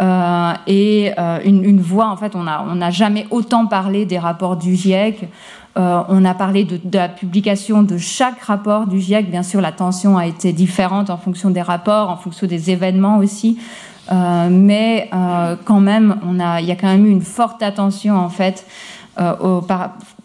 Euh, 0.00 0.52
et 0.66 1.12
euh, 1.18 1.40
une, 1.44 1.80
voix, 1.80 2.08
en 2.08 2.16
fait, 2.16 2.36
on 2.36 2.44
n'a 2.44 2.64
on 2.68 2.80
a 2.80 2.90
jamais 2.90 3.26
autant 3.30 3.66
parlé 3.66 4.04
des 4.04 4.18
rapports 4.18 4.56
du 4.56 4.74
GIEC. 4.76 5.28
on 5.76 6.24
a 6.24 6.34
parlé 6.34 6.64
de, 6.64 6.80
la 6.92 7.08
publication 7.08 7.82
de 7.82 7.98
chaque 7.98 8.40
rapport 8.42 8.86
du 8.86 9.00
GIEC. 9.00 9.30
Bien 9.30 9.42
sûr, 9.42 9.60
la 9.60 9.72
tension 9.72 10.16
a 10.16 10.26
été 10.26 10.52
différente 10.52 11.10
en 11.10 11.16
fonction 11.16 11.50
des 11.50 11.62
rapports, 11.62 12.10
en 12.10 12.16
fonction 12.16 12.46
des 12.46 12.70
événements 12.70 13.18
aussi. 13.18 13.58
mais 14.50 15.08
quand 15.64 15.80
même, 15.80 16.16
on 16.26 16.40
a, 16.40 16.60
il 16.60 16.66
y 16.66 16.72
a 16.72 16.76
quand 16.76 16.88
même 16.88 17.06
eu 17.06 17.10
une 17.10 17.22
forte 17.22 17.62
attention, 17.62 18.16
en 18.16 18.28
fait, 18.28 18.66
au, 19.20 19.62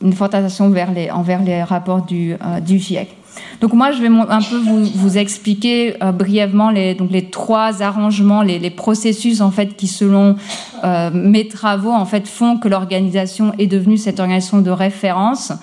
une 0.01 0.13
forte 0.13 0.33
attention 0.33 0.69
vers 0.69 0.91
les, 0.91 1.11
envers 1.11 1.43
les 1.43 1.61
rapports 1.61 2.01
du, 2.01 2.35
du 2.65 2.79
GIEC. 2.79 3.22
Donc 3.63 3.71
moi, 3.71 3.93
je 3.93 4.01
vais 4.01 4.09
un 4.09 4.41
peu 4.41 4.57
vous, 4.57 5.17
expliquer 5.17 5.95
euh, 6.03 6.11
brièvement 6.11 6.69
les, 6.69 6.97
trois 7.31 7.81
arrangements, 7.81 8.41
les, 8.41 8.69
processus 8.69 9.39
en 9.39 9.51
fait 9.51 9.77
qui, 9.77 9.87
selon 9.87 10.35
euh, 10.83 11.09
mes 11.13 11.47
travaux, 11.47 11.93
font 12.25 12.57
que 12.57 12.67
l'organisation 12.67 13.53
est 13.57 13.67
devenue 13.67 13.97
cette 13.97 14.19
organisation 14.19 14.59
de 14.59 14.69
référence. 14.69 15.53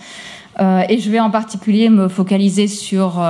Euh, 0.60 0.82
et 0.88 0.98
je 0.98 1.10
vais 1.10 1.20
en 1.20 1.30
particulier 1.30 1.90
me 1.90 2.08
focaliser 2.08 2.68
sur 2.68 3.22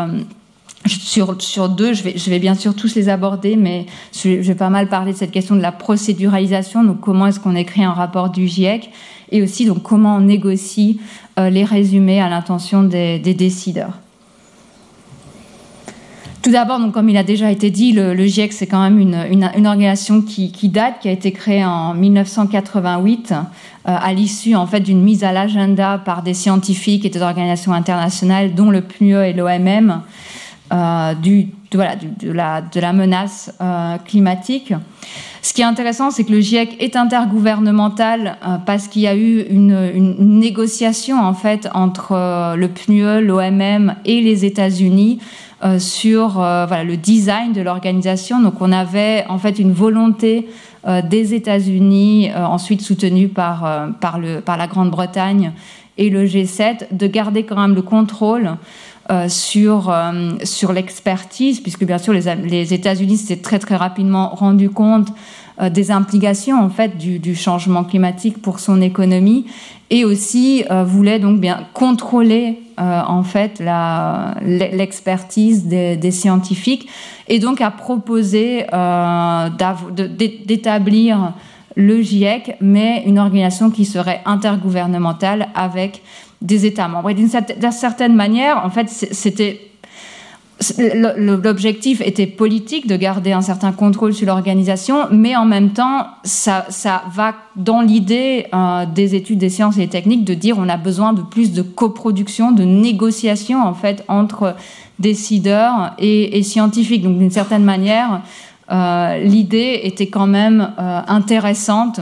sur, 0.86 1.68
deux, 1.68 1.92
je 1.92 2.02
vais, 2.04 2.14
je 2.16 2.30
vais, 2.30 2.38
bien 2.38 2.54
sûr 2.54 2.74
tous 2.74 2.94
les 2.94 3.08
aborder, 3.08 3.56
mais 3.56 3.86
je, 4.14 4.40
vais 4.40 4.54
pas 4.54 4.70
mal 4.70 4.88
parler 4.88 5.12
de 5.12 5.16
cette 5.16 5.30
question 5.30 5.54
de 5.54 5.60
la 5.60 5.72
procéduralisation, 5.72 6.84
donc 6.84 7.00
comment 7.00 7.26
est-ce 7.26 7.38
qu'on 7.38 7.54
écrit 7.54 7.84
un 7.84 7.92
rapport 7.92 8.30
du 8.30 8.48
GIEC, 8.48 8.90
et 9.30 9.42
aussi 9.42 9.66
donc 9.66 9.82
comment 9.82 10.16
on 10.16 10.20
négocie 10.20 11.00
les 11.36 11.64
résumés 11.64 12.20
à 12.20 12.28
l'intention 12.30 12.82
des 12.82 13.18
décideurs. 13.18 13.98
Tout 16.50 16.54
d'abord, 16.54 16.80
comme 16.90 17.08
il 17.08 17.16
a 17.16 17.22
déjà 17.22 17.48
été 17.52 17.70
dit, 17.70 17.92
le, 17.92 18.26
GIEC, 18.26 18.52
c'est 18.52 18.66
quand 18.66 18.82
même 18.82 18.98
une, 18.98 19.66
organisation 19.68 20.20
qui, 20.20 20.68
date, 20.68 20.94
qui 21.00 21.08
a 21.08 21.12
été 21.12 21.30
créée 21.30 21.64
en 21.64 21.94
1988, 21.94 23.30
euh, 23.32 23.36
à 23.84 24.12
l'issue 24.12 24.56
d'une 24.82 25.00
mise 25.00 25.22
à 25.22 25.30
l'agenda 25.30 26.02
par 26.04 26.24
des 26.24 26.34
scientifiques 26.34 27.04
et 27.04 27.08
des 27.08 27.22
organisations 27.22 27.72
internationales, 27.72 28.52
dont 28.52 28.72
le 28.72 28.80
PNUE 28.80 29.28
et 29.28 29.32
l'OMM, 29.32 30.02
euh, 30.72 31.14
de, 31.14 32.80
la, 32.80 32.92
menace 32.92 33.54
euh, 33.60 33.98
climatique. 33.98 34.74
Ce 35.42 35.54
qui 35.54 35.62
est 35.62 35.66
intéressant, 35.66 36.10
c'est 36.10 36.24
que 36.24 36.32
le 36.32 36.40
GIEC 36.40 36.82
est 36.82 36.96
intergouvernemental 36.96 38.38
parce 38.66 38.88
qu'il 38.88 39.02
y 39.02 39.06
a 39.06 39.14
eu 39.14 39.42
une, 39.48 39.88
une, 39.94 40.38
négociation 40.40 41.16
en 41.18 41.32
fait 41.32 41.68
entre 41.74 42.56
le 42.56 42.68
PNUE, 42.68 43.24
l'OMM 43.24 43.94
et 44.04 44.20
les 44.20 44.44
États-Unis 44.44 45.20
euh, 45.62 45.78
sur 45.78 46.40
euh, 46.40 46.66
le 46.84 46.96
design 46.96 47.52
de 47.52 47.60
l'organisation. 47.60 48.40
Donc 48.40 48.62
on 48.62 48.72
avait 48.72 49.26
en 49.28 49.36
fait 49.36 49.58
une 49.58 49.72
volonté 49.72 50.48
euh, 50.88 51.02
des 51.02 51.34
États-Unis, 51.34 52.30
ensuite 52.34 52.80
soutenue 52.80 53.28
par, 53.28 53.90
par, 54.00 54.18
le, 54.18 54.40
par 54.40 54.56
la 54.56 54.66
Grande-Bretagne 54.66 55.52
et 55.98 56.08
le 56.08 56.24
G7, 56.24 56.96
de 56.96 57.06
garder 57.06 57.42
quand 57.42 57.60
même 57.60 57.74
le 57.74 57.82
contrôle 57.82 58.56
sur, 59.26 59.92
sur 60.44 60.72
l'expertise, 60.72 61.60
puisque 61.60 61.84
bien 61.84 61.98
sûr 61.98 62.12
les, 62.12 62.72
États-Unis 62.72 63.16
s'étaient 63.16 63.42
très 63.42 63.58
très 63.58 63.74
rapidement 63.74 64.28
rendu 64.28 64.70
compte 64.70 65.08
des 65.60 65.90
implications 65.90 66.62
en 66.62 66.70
fait 66.70 66.96
du, 66.96 67.18
du, 67.18 67.34
changement 67.34 67.82
climatique 67.82 68.40
pour 68.40 68.60
son 68.60 68.80
économie 68.80 69.46
et 69.90 70.04
aussi 70.04 70.64
voulait 70.86 71.18
donc 71.18 71.40
bien 71.40 71.66
contrôler 71.74 72.60
euh, 72.80 73.02
en 73.06 73.22
fait 73.22 73.62
l'expertise 74.42 75.66
des, 75.66 76.10
scientifiques 76.10 76.88
et 77.28 77.38
donc 77.38 77.60
a 77.60 77.70
proposé 77.70 78.66
euh, 78.72 79.48
d'établir 80.46 81.34
le 81.76 82.02
GIEC, 82.02 82.56
mais 82.60 83.02
une 83.06 83.18
organisation 83.18 83.70
qui 83.70 83.84
serait 83.84 84.20
intergouvernementale 84.24 85.48
avec 85.54 86.02
des 86.42 86.66
États 86.66 86.88
membres. 86.88 87.10
Et 87.10 87.14
d'une 87.14 87.28
certaine 87.28 88.14
manière, 88.14 88.64
en 88.64 88.70
fait, 88.70 88.88
c'était 88.88 89.69
L'objectif 91.16 92.02
était 92.02 92.26
politique 92.26 92.86
de 92.86 92.94
garder 92.96 93.32
un 93.32 93.40
certain 93.40 93.72
contrôle 93.72 94.12
sur 94.12 94.26
l'organisation, 94.26 95.06
mais 95.10 95.34
en 95.34 95.46
même 95.46 95.70
temps, 95.70 96.06
ça, 96.22 96.66
ça 96.68 97.02
va 97.10 97.34
dans 97.56 97.80
l'idée 97.80 98.46
euh, 98.52 98.84
des 98.84 99.14
études 99.14 99.38
des 99.38 99.48
sciences 99.48 99.78
et 99.78 99.80
des 99.80 99.88
techniques 99.88 100.24
de 100.24 100.34
dire 100.34 100.58
on 100.58 100.68
a 100.68 100.76
besoin 100.76 101.14
de 101.14 101.22
plus 101.22 101.52
de 101.52 101.62
coproduction, 101.62 102.52
de 102.52 102.64
négociation 102.64 103.62
en 103.62 103.72
fait 103.72 104.04
entre 104.06 104.54
décideurs 104.98 105.92
et, 105.98 106.42
scientifiques. 106.42 107.02
Donc 107.02 107.18
d'une 107.18 107.30
certaine 107.30 107.64
manière, 107.64 108.20
euh, 108.70 109.18
l'idée 109.18 109.80
était 109.84 110.08
quand 110.08 110.26
même 110.26 110.72
euh, 110.78 111.00
intéressante 111.08 112.00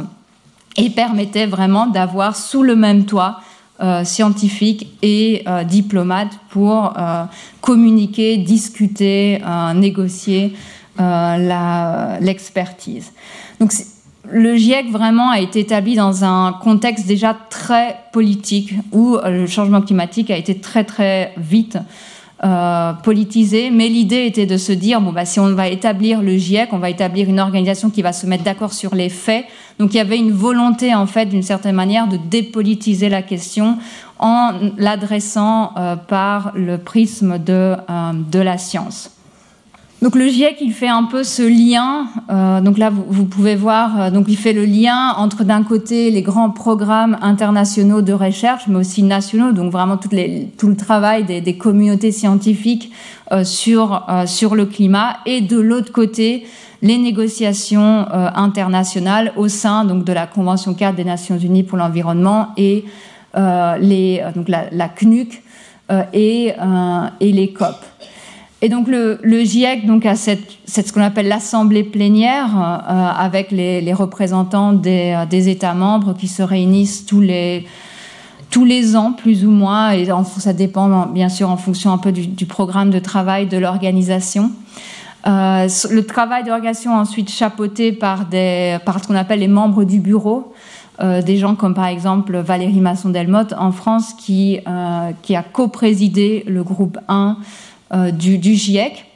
et 0.76 0.90
permettait 0.90 1.46
vraiment 1.46 1.86
d'avoir 1.86 2.34
sous 2.34 2.64
le 2.64 2.74
même 2.74 3.04
toit 3.04 3.40
euh, 3.80 4.02
scientifiques 4.02 4.88
et 5.02 5.44
euh, 5.46 5.62
diplomates 5.62 6.32
pour 6.50 6.94
euh, 6.98 7.22
communiquer, 7.60 8.36
discuter, 8.36 9.40
négocier 9.76 10.52
l'expertise. 10.98 13.12
Donc 13.60 13.70
le 14.28 14.56
GIEC 14.56 14.90
vraiment 14.90 15.30
a 15.30 15.38
été 15.38 15.60
établi 15.60 15.94
dans 15.94 16.24
un 16.24 16.54
contexte 16.54 17.06
déjà 17.06 17.36
très 17.50 18.00
politique 18.12 18.74
où 18.90 19.16
le 19.24 19.46
changement 19.46 19.80
climatique 19.80 20.32
a 20.32 20.36
été 20.36 20.58
très 20.58 20.82
très 20.82 21.32
vite 21.36 21.78
euh, 22.44 22.92
politisé, 22.92 23.70
mais 23.70 23.88
l'idée 23.88 24.24
était 24.26 24.46
de 24.46 24.56
se 24.56 24.70
dire 24.70 25.00
bon 25.00 25.10
bah 25.10 25.24
si 25.24 25.40
on 25.40 25.54
va 25.54 25.66
établir 25.66 26.22
le 26.22 26.36
GIEC, 26.36 26.68
on 26.72 26.78
va 26.78 26.88
établir 26.88 27.28
une 27.28 27.40
organisation 27.40 27.90
qui 27.90 28.00
va 28.00 28.12
se 28.12 28.26
mettre 28.26 28.44
d'accord 28.44 28.72
sur 28.72 28.94
les 28.94 29.08
faits. 29.08 29.44
Donc 29.80 29.92
il 29.92 29.96
y 29.96 30.00
avait 30.00 30.18
une 30.18 30.30
volonté 30.30 30.94
en 30.94 31.06
fait 31.06 31.26
d'une 31.26 31.42
certaine 31.42 31.74
manière 31.74 32.06
de 32.06 32.16
dépolitiser 32.16 33.08
la 33.08 33.22
question 33.22 33.78
en 34.20 34.52
l'adressant 34.76 35.72
euh, 35.76 35.96
par 35.96 36.52
le 36.54 36.78
prisme 36.78 37.38
de, 37.38 37.74
euh, 37.90 38.12
de 38.14 38.38
la 38.38 38.56
science. 38.56 39.17
Donc 40.00 40.14
le 40.14 40.28
GIEC, 40.28 40.58
il 40.60 40.72
fait 40.72 40.88
un 40.88 41.04
peu 41.04 41.24
ce 41.24 41.42
lien. 41.42 42.06
Euh, 42.30 42.60
donc 42.60 42.78
là, 42.78 42.90
vous, 42.90 43.24
pouvez 43.24 43.56
voir, 43.56 44.00
euh, 44.00 44.10
donc 44.12 44.26
il 44.28 44.36
fait 44.36 44.52
le 44.52 44.64
lien 44.64 45.12
entre 45.16 45.42
d'un 45.42 45.64
côté 45.64 46.12
les 46.12 46.22
grands 46.22 46.50
programmes 46.50 47.18
internationaux 47.20 48.00
de 48.00 48.12
recherche, 48.12 48.68
mais 48.68 48.76
aussi 48.76 49.02
nationaux. 49.02 49.50
Donc 49.50 49.72
vraiment 49.72 49.96
tout, 49.96 50.10
le 50.12 50.76
travail 50.76 51.24
des, 51.24 51.56
communautés 51.56 52.12
scientifiques 52.12 52.92
euh, 53.32 53.42
sur 53.42 54.06
sur 54.26 54.54
le 54.54 54.66
climat, 54.66 55.16
et 55.26 55.40
de 55.40 55.58
l'autre 55.58 55.92
côté 55.92 56.46
les 56.80 56.96
négociations 56.96 58.06
internationales 58.12 59.32
au 59.36 59.48
sein 59.48 59.84
donc 59.84 60.04
de 60.04 60.12
la 60.12 60.28
Convention 60.28 60.74
cadre 60.74 60.96
des 60.96 61.04
Nations 61.04 61.36
Unies 61.36 61.64
pour 61.64 61.76
l'environnement 61.76 62.50
et 62.56 62.84
les 63.34 64.22
donc 64.36 64.48
la, 64.48 64.66
la 64.70 64.88
CNUC 64.88 65.42
et 66.12 66.52
et 67.20 67.32
les 67.32 67.52
COP. 67.52 67.84
Et 68.60 68.68
donc 68.68 68.88
le, 68.88 69.20
GIEC 69.44 69.86
donc 69.86 70.04
a 70.04 70.16
cette, 70.16 70.58
cette 70.64 70.88
ce 70.88 70.92
qu'on 70.92 71.02
appelle 71.02 71.28
l'assemblée 71.28 71.84
plénière 71.84 72.50
euh, 72.56 73.10
avec 73.16 73.52
les, 73.52 73.92
représentants 73.92 74.72
des, 74.72 75.14
euh, 75.16 75.26
des, 75.26 75.48
États 75.48 75.74
membres 75.74 76.14
qui 76.14 76.26
se 76.26 76.42
réunissent 76.42 77.06
tous 77.06 77.20
les 77.20 77.66
tous 78.50 78.64
les 78.64 78.96
ans 78.96 79.12
plus 79.12 79.44
ou 79.44 79.50
moins 79.50 79.90
et 79.90 80.08
ça 80.38 80.54
dépend 80.54 81.06
bien 81.06 81.28
sûr 81.28 81.50
en 81.50 81.58
fonction 81.58 81.92
un 81.92 81.98
peu 81.98 82.12
du, 82.12 82.46
programme 82.46 82.90
de 82.90 82.98
travail 82.98 83.46
de 83.46 83.58
l'organisation. 83.58 84.50
Euh, 85.26 85.68
le 85.90 86.06
travail 86.06 86.44
d'organisation 86.44 86.94
ensuite 86.94 87.30
chapeauté 87.30 87.92
par 87.92 88.24
des 88.24 88.78
par 88.86 89.02
ce 89.02 89.06
qu'on 89.06 89.14
appelle 89.14 89.40
les 89.40 89.48
membres 89.48 89.84
du 89.84 90.00
bureau. 90.00 90.52
Des 91.00 91.36
gens 91.36 91.54
comme 91.54 91.74
par 91.74 91.86
exemple 91.86 92.38
Valérie 92.38 92.80
Masson-Delmotte 92.80 93.54
en 93.56 93.70
France 93.70 94.14
qui, 94.14 94.58
qui 95.22 95.36
a 95.36 95.42
co-présidé 95.44 96.42
le 96.48 96.64
groupe 96.64 96.98
1 97.06 97.36
euh, 97.36 97.42
du, 98.12 98.38
du, 98.38 98.54
GIEC. 98.54 99.06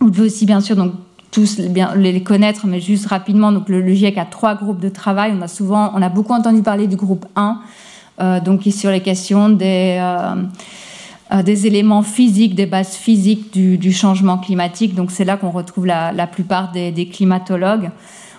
Vous 0.00 0.10
devez 0.10 0.26
aussi 0.26 0.46
bien 0.46 0.60
sûr 0.60 0.76
donc 0.76 0.92
tous 1.34 1.58
les 1.58 2.22
connaître, 2.22 2.66
mais 2.66 2.80
juste 2.80 3.06
rapidement. 3.06 3.50
Donc 3.50 3.68
le, 3.68 3.92
GIEC 3.92 4.16
a 4.18 4.24
trois 4.24 4.54
groupes 4.54 4.80
de 4.80 4.88
travail. 4.88 5.34
On 5.36 5.42
a 5.42 5.48
souvent, 5.48 5.90
on 5.94 6.00
a 6.00 6.08
beaucoup 6.08 6.32
entendu 6.32 6.62
parler 6.62 6.86
du 6.86 6.94
groupe 6.94 7.26
1, 7.34 7.60
euh, 8.20 8.40
donc 8.40 8.60
qui 8.60 8.68
est 8.68 8.72
sur 8.72 8.90
les 8.90 9.00
questions 9.00 9.48
des 9.48 9.98
euh, 10.00 11.42
éléments 11.42 12.02
physiques, 12.02 12.54
des 12.54 12.66
bases 12.66 12.94
physiques 12.94 13.52
du, 13.52 13.92
changement 13.92 14.38
climatique. 14.38 14.94
Donc 14.94 15.10
c'est 15.10 15.24
là 15.24 15.36
qu'on 15.36 15.50
retrouve 15.50 15.86
la, 15.86 16.26
plupart 16.28 16.70
des, 16.70 17.08
climatologues. 17.12 17.90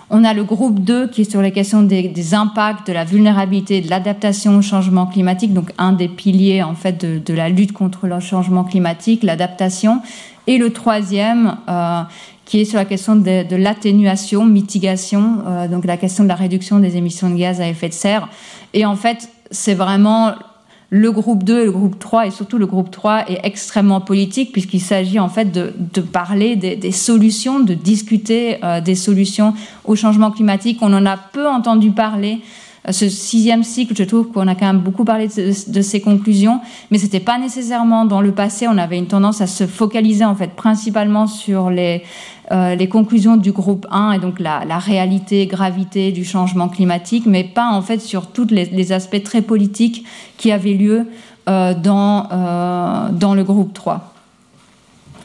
On 0.08 0.22
a 0.22 0.34
le 0.34 0.44
groupe 0.44 0.80
2 0.80 1.08
qui 1.08 1.22
est 1.22 1.30
sur 1.30 1.42
les 1.42 1.50
questions 1.50 1.82
des, 1.82 2.34
impacts, 2.34 2.86
de 2.86 2.92
la 2.92 3.04
vulnérabilité, 3.04 3.80
de 3.80 3.90
l'adaptation 3.90 4.56
au 4.56 4.62
changement 4.62 5.06
climatique, 5.06 5.52
donc 5.52 5.72
un 5.78 5.92
des 5.92 6.08
piliers 6.08 6.62
en 6.62 6.74
fait 6.74 7.04
de, 7.04 7.34
la 7.34 7.48
lutte 7.48 7.72
contre 7.72 8.06
le 8.06 8.20
changement 8.20 8.62
climatique, 8.62 9.24
l'adaptation. 9.24 10.00
Et 10.46 10.58
le 10.58 10.72
troisième 10.72 11.56
euh, 11.68 12.02
qui 12.44 12.60
est 12.60 12.64
sur 12.64 12.78
la 12.78 12.84
question 12.84 13.16
de, 13.16 13.56
l'atténuation, 13.56 14.46
mitigation, 14.46 15.38
euh, 15.44 15.66
donc 15.66 15.84
la 15.84 15.96
question 15.96 16.22
de 16.22 16.28
la 16.28 16.36
réduction 16.36 16.78
des 16.78 16.96
émissions 16.96 17.28
de 17.28 17.36
gaz 17.36 17.60
à 17.60 17.66
effet 17.66 17.88
de 17.88 17.94
serre. 17.94 18.28
Et 18.74 18.86
en 18.86 18.94
fait, 18.94 19.28
c'est 19.50 19.74
vraiment 19.74 20.34
le 20.90 21.10
groupe 21.10 21.42
2 21.42 21.60
et 21.60 21.64
le 21.64 21.72
groupe 21.72 21.98
3, 21.98 22.26
et 22.26 22.30
surtout 22.30 22.58
le 22.58 22.66
groupe 22.66 22.90
3, 22.90 23.28
est 23.28 23.40
extrêmement 23.42 24.00
politique 24.00 24.52
puisqu'il 24.52 24.80
s'agit 24.80 25.18
en 25.18 25.28
fait 25.28 25.50
de, 25.50 26.00
parler 26.00 26.56
des, 26.56 26.76
des, 26.76 26.92
solutions, 26.92 27.60
de 27.60 27.74
discuter 27.74 28.58
euh, 28.64 28.80
des 28.80 28.94
solutions 28.94 29.54
au 29.84 29.96
changement 29.96 30.30
climatique. 30.30 30.78
On 30.82 30.92
en 30.92 31.04
a 31.06 31.16
peu 31.16 31.48
entendu 31.48 31.90
parler. 31.90 32.40
Ce 32.90 33.08
sixième 33.08 33.64
cycle, 33.64 33.94
je 33.96 34.04
trouve 34.04 34.28
qu'on 34.28 34.46
a 34.46 34.54
quand 34.54 34.66
même 34.66 34.78
beaucoup 34.78 35.04
parlé 35.04 35.26
de, 35.26 35.72
de 35.72 35.82
ces 35.82 36.00
conclusions, 36.00 36.60
mais 36.90 36.98
c'était 36.98 37.20
pas 37.20 37.36
nécessairement 37.36 38.04
dans 38.04 38.20
le 38.20 38.30
passé. 38.30 38.68
On 38.68 38.78
avait 38.78 38.98
une 38.98 39.08
tendance 39.08 39.40
à 39.40 39.48
se 39.48 39.66
focaliser 39.66 40.24
en 40.24 40.36
fait 40.36 40.52
principalement 40.54 41.26
sur 41.26 41.70
les, 41.70 42.04
euh, 42.52 42.86
conclusions 42.86 43.36
du 43.36 43.50
groupe 43.50 43.86
1 43.90 44.12
et 44.12 44.18
donc 44.20 44.38
la, 44.38 44.64
la, 44.64 44.78
réalité, 44.78 45.46
gravité 45.46 46.12
du 46.12 46.24
changement 46.24 46.68
climatique, 46.68 47.24
mais 47.26 47.42
pas 47.42 47.70
en 47.70 47.82
fait 47.82 47.98
sur 47.98 48.28
tous 48.28 48.48
les, 48.50 48.66
les, 48.66 48.92
aspects 48.92 49.22
très 49.22 49.42
politiques 49.42 50.06
qui 50.36 50.52
avaient 50.52 50.74
lieu 50.74 51.06
euh, 51.48 51.74
dans, 51.74 52.28
euh, 52.30 53.08
dans 53.10 53.34
le 53.34 53.42
groupe 53.42 53.72
3. 53.72 54.15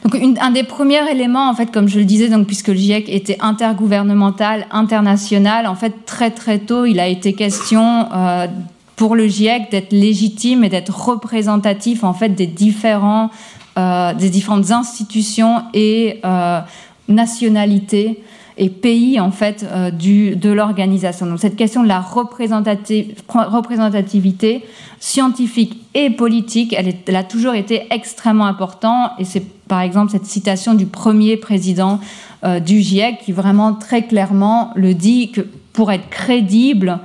Donc 0.04 0.20
un 0.40 0.50
des 0.50 0.64
premiers 0.64 1.08
éléments, 1.10 1.48
en 1.48 1.54
fait, 1.54 1.70
comme 1.70 1.88
je 1.88 1.98
le 1.98 2.04
disais, 2.04 2.28
donc 2.28 2.46
puisque 2.46 2.68
le 2.68 2.74
GIEC 2.74 3.08
était 3.08 3.36
intergouvernemental, 3.40 4.66
international, 4.70 5.66
en 5.66 5.76
fait 5.76 6.04
très 6.06 6.30
très 6.30 6.58
tôt, 6.58 6.86
il 6.86 6.98
a 6.98 7.06
été 7.06 7.34
question 7.34 8.08
euh, 8.12 8.48
pour 8.96 9.14
le 9.14 9.28
GIEC 9.28 9.70
d'être 9.70 9.92
légitime 9.92 10.64
et 10.64 10.68
d'être 10.68 11.08
représentatif 11.08 12.02
en 12.02 12.14
fait 12.14 12.30
des 12.30 12.48
différents 12.48 13.30
euh, 13.78 14.12
différentes 14.12 14.70
institutions 14.70 15.62
et 15.72 16.20
euh, 16.24 16.60
nationalité 17.08 18.22
et 18.56 18.68
pays 18.68 19.20
en 19.20 19.30
fait 19.30 19.64
euh, 19.70 19.90
de 19.90 20.50
l'organisation. 20.50 21.26
Donc 21.26 21.38
cette 21.40 21.56
question 21.56 21.82
de 21.82 21.88
la 21.88 22.00
représentativité 22.00 24.64
scientifique 25.00 25.82
et 25.94 26.10
politique, 26.10 26.74
elle, 26.76 27.16
a 27.16 27.24
toujours 27.24 27.54
été 27.54 27.86
extrêmement 27.90 28.46
importante 28.46 29.12
et 29.18 29.24
c'est 29.24 29.44
par 29.68 29.80
exemple 29.80 30.12
cette 30.12 30.26
citation 30.26 30.74
du 30.74 30.86
premier 30.86 31.36
président 31.36 31.98
euh, 32.44 32.60
du 32.60 32.80
GIEC 32.80 33.18
qui 33.24 33.32
vraiment 33.32 33.74
très 33.74 34.02
clairement 34.02 34.70
le 34.74 34.94
dit 34.94 35.30
que 35.30 35.42
pour 35.72 35.90
être 35.90 36.10
crédible, 36.10 36.98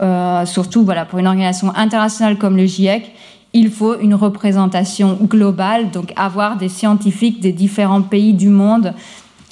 euh, 0.00 0.46
surtout 0.46 0.84
voilà, 0.84 1.04
pour 1.04 1.18
une 1.18 1.26
organisation 1.26 1.74
internationale 1.74 2.38
comme 2.38 2.56
le 2.56 2.66
GIEC, 2.66 3.10
il 3.54 3.70
faut 3.70 3.98
une 3.98 4.14
représentation 4.14 5.18
globale, 5.20 5.90
donc 5.90 6.12
avoir 6.16 6.56
des 6.56 6.68
scientifiques 6.68 7.40
des 7.40 7.52
différents 7.52 8.02
pays 8.02 8.32
du 8.32 8.48
monde 8.48 8.94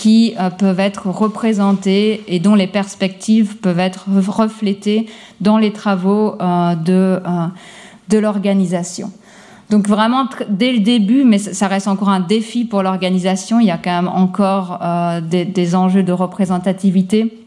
qui 0.00 0.32
euh, 0.40 0.48
peuvent 0.48 0.80
être 0.80 1.10
représentés 1.10 2.22
et 2.26 2.40
dont 2.40 2.54
les 2.54 2.66
perspectives 2.66 3.58
peuvent 3.58 3.80
être 3.80 4.06
reflétées 4.28 5.04
dans 5.42 5.58
les 5.58 5.74
travaux 5.74 6.36
euh, 6.40 6.74
de, 6.74 7.20
euh, 7.22 7.46
de 8.08 8.16
l'organisation. 8.18 9.12
Donc 9.68 9.86
vraiment, 9.86 10.26
dès 10.48 10.72
le 10.72 10.78
début, 10.78 11.24
mais 11.24 11.36
ça 11.36 11.68
reste 11.68 11.86
encore 11.86 12.08
un 12.08 12.20
défi 12.20 12.64
pour 12.64 12.82
l'organisation, 12.82 13.60
il 13.60 13.66
y 13.66 13.70
a 13.70 13.76
quand 13.76 13.94
même 13.94 14.08
encore 14.08 14.80
des, 15.30 15.44
des, 15.44 15.74
enjeux 15.76 16.02
de 16.02 16.10
représentativité. 16.10 17.44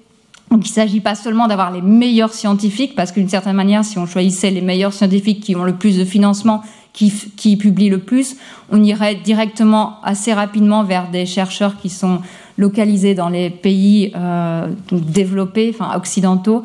Donc 0.49 0.65
il 0.65 0.69
ne 0.69 0.73
s'agit 0.73 1.01
pas 1.01 1.15
seulement 1.15 1.47
d'avoir 1.47 1.71
les 1.71 1.81
meilleurs 1.81 2.33
scientifiques, 2.33 2.95
parce 2.95 3.11
qu'une 3.11 3.27
certaine 3.27 3.57
manière, 3.57 3.83
si 3.83 3.97
on 3.97 4.05
choisissait 4.05 4.51
les 4.51 4.61
meilleurs 4.61 4.93
scientifiques 4.93 5.41
qui 5.41 5.55
ont 5.57 5.65
le 5.65 5.73
plus 5.73 5.97
de 5.97 6.05
financement, 6.05 6.61
qui, 6.93 7.11
qui 7.35 7.57
publient 7.57 7.89
le 7.89 7.99
plus, 7.99 8.37
on 8.71 8.81
irait 8.81 9.15
directement 9.15 9.97
assez 10.03 10.31
rapidement 10.31 10.83
vers 10.83 11.09
des 11.09 11.25
chercheurs 11.25 11.77
qui 11.77 11.89
sont 11.89 12.21
localisés 12.57 13.15
dans 13.15 13.29
les 13.29 13.49
pays 13.49 14.11
euh, 14.15 14.67
développés, 14.91 15.73
enfin 15.73 15.95
occidentaux. 15.95 16.63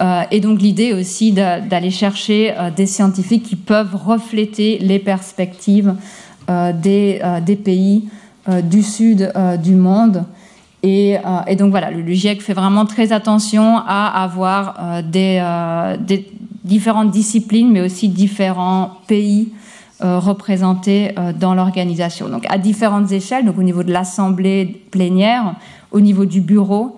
Euh, 0.00 0.22
et 0.30 0.40
donc 0.40 0.60
l'idée 0.60 0.92
aussi 0.92 1.32
d'aller 1.32 1.90
chercher 1.90 2.54
euh, 2.56 2.70
des 2.70 2.86
scientifiques 2.86 3.44
qui 3.44 3.56
peuvent 3.56 3.94
refléter 3.94 4.78
les 4.78 4.98
perspectives 4.98 5.94
des, 6.48 7.20
pays 7.62 8.08
du 8.62 8.82
sud 8.82 9.30
du 9.62 9.74
monde. 9.74 10.24
Et, 10.82 11.18
donc 11.58 11.70
voilà, 11.70 11.90
le 11.90 12.10
GIEC 12.10 12.40
fait 12.40 12.54
vraiment 12.54 12.86
très 12.86 13.12
attention 13.12 13.76
à 13.86 14.22
avoir 14.22 15.02
des 15.02 15.42
différentes 16.64 17.10
disciplines, 17.10 17.70
mais 17.70 17.82
aussi 17.82 18.08
différents 18.08 18.92
pays 19.06 19.52
euh, 20.00 20.20
représentés 20.20 21.10
euh, 21.18 21.32
dans 21.32 21.54
l'organisation. 21.54 22.28
Donc 22.28 22.46
à 22.48 22.56
différentes 22.56 23.10
échelles, 23.10 23.44
donc 23.44 23.58
au 23.58 23.64
niveau 23.64 23.82
de 23.82 23.92
l'assemblée 23.92 24.80
plénière, 24.92 25.56
au 25.90 26.00
niveau 26.00 26.24
du 26.24 26.40
bureau 26.40 26.96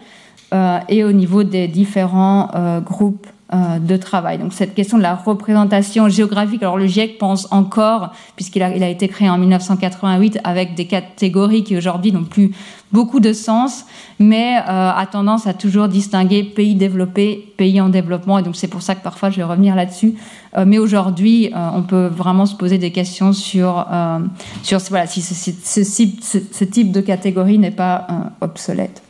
euh, 0.52 0.78
et 0.90 1.02
au 1.02 1.12
niveau 1.12 1.42
des 1.42 1.66
différents 1.66 2.50
euh, 2.54 2.80
groupes 2.80 3.26
de 3.52 3.96
travail. 3.96 4.38
Donc 4.38 4.52
cette 4.52 4.76
question 4.76 4.96
de 4.96 5.02
la 5.02 5.16
représentation 5.16 6.08
géographique, 6.08 6.62
alors 6.62 6.78
le 6.78 6.86
GIEC 6.86 7.18
pense 7.18 7.48
encore, 7.50 8.12
puisqu'il 8.36 8.62
a, 8.62 8.88
été 8.88 9.08
créé 9.08 9.28
en 9.28 9.38
1988 9.38 10.38
avec 10.44 10.76
des 10.76 10.84
catégories 10.84 11.64
qui 11.64 11.76
aujourd'hui 11.76 12.12
n'ont 12.12 12.22
plus 12.22 12.52
beaucoup 12.92 13.18
de 13.18 13.32
sens, 13.32 13.86
mais 14.20 14.54
a 14.54 15.04
tendance 15.10 15.48
à 15.48 15.52
toujours 15.52 15.88
distinguer 15.88 16.44
pays 16.44 16.76
développés, 16.76 17.52
pays 17.56 17.80
en 17.80 17.88
développement, 17.88 18.38
et 18.38 18.44
donc 18.44 18.54
c'est 18.54 18.68
pour 18.68 18.82
ça 18.82 18.94
que 18.94 19.02
parfois 19.02 19.30
je 19.30 19.38
vais 19.38 19.42
revenir 19.42 19.74
là-dessus. 19.74 20.14
Euh, 20.56 20.64
mais 20.66 20.78
aujourd'hui, 20.78 21.52
euh, 21.54 21.68
on 21.74 21.82
peut 21.82 22.06
vraiment 22.06 22.46
se 22.46 22.54
poser 22.54 22.78
des 22.78 22.90
questions 22.90 23.32
sur, 23.32 23.86
euh, 23.90 24.18
sur 24.62 24.78
voilà, 24.90 25.06
si 25.06 25.22
ce, 25.22 26.64
type 26.64 26.92
de 26.92 27.00
catégorie 27.00 27.58
n'est 27.58 27.70
pas 27.70 28.06
obsolète. 28.40 29.02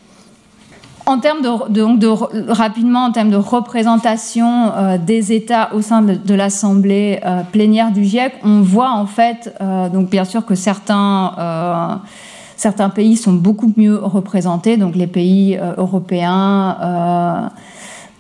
En 1.07 1.19
termes 1.19 1.41
de, 1.41 1.73
de, 1.73 1.97
de, 1.97 2.53
rapidement 2.53 3.07
en 3.07 3.13
termes 3.13 3.31
de 3.31 3.37
représentation 3.37 4.73
des 5.05 5.33
États 5.33 5.75
au 5.75 5.81
sein 5.81 6.03
de, 6.03 6.35
l'Assemblée 6.35 7.21
plénière 7.51 7.91
du 7.91 8.05
GIEC, 8.05 8.35
on 8.45 8.61
voit 8.61 8.93
en 8.93 9.07
fait, 9.07 9.53
donc 9.93 10.09
bien 10.09 10.25
sûr 10.25 10.47
que 10.47 10.55
certains 10.55 12.01
certains 12.57 12.91
pays 12.91 13.17
sont 13.17 13.33
beaucoup 13.33 13.73
mieux 13.77 13.97
représentés, 13.97 14.77
donc 14.77 14.95
les 14.95 15.09
pays 15.09 15.59
européens 15.79 17.51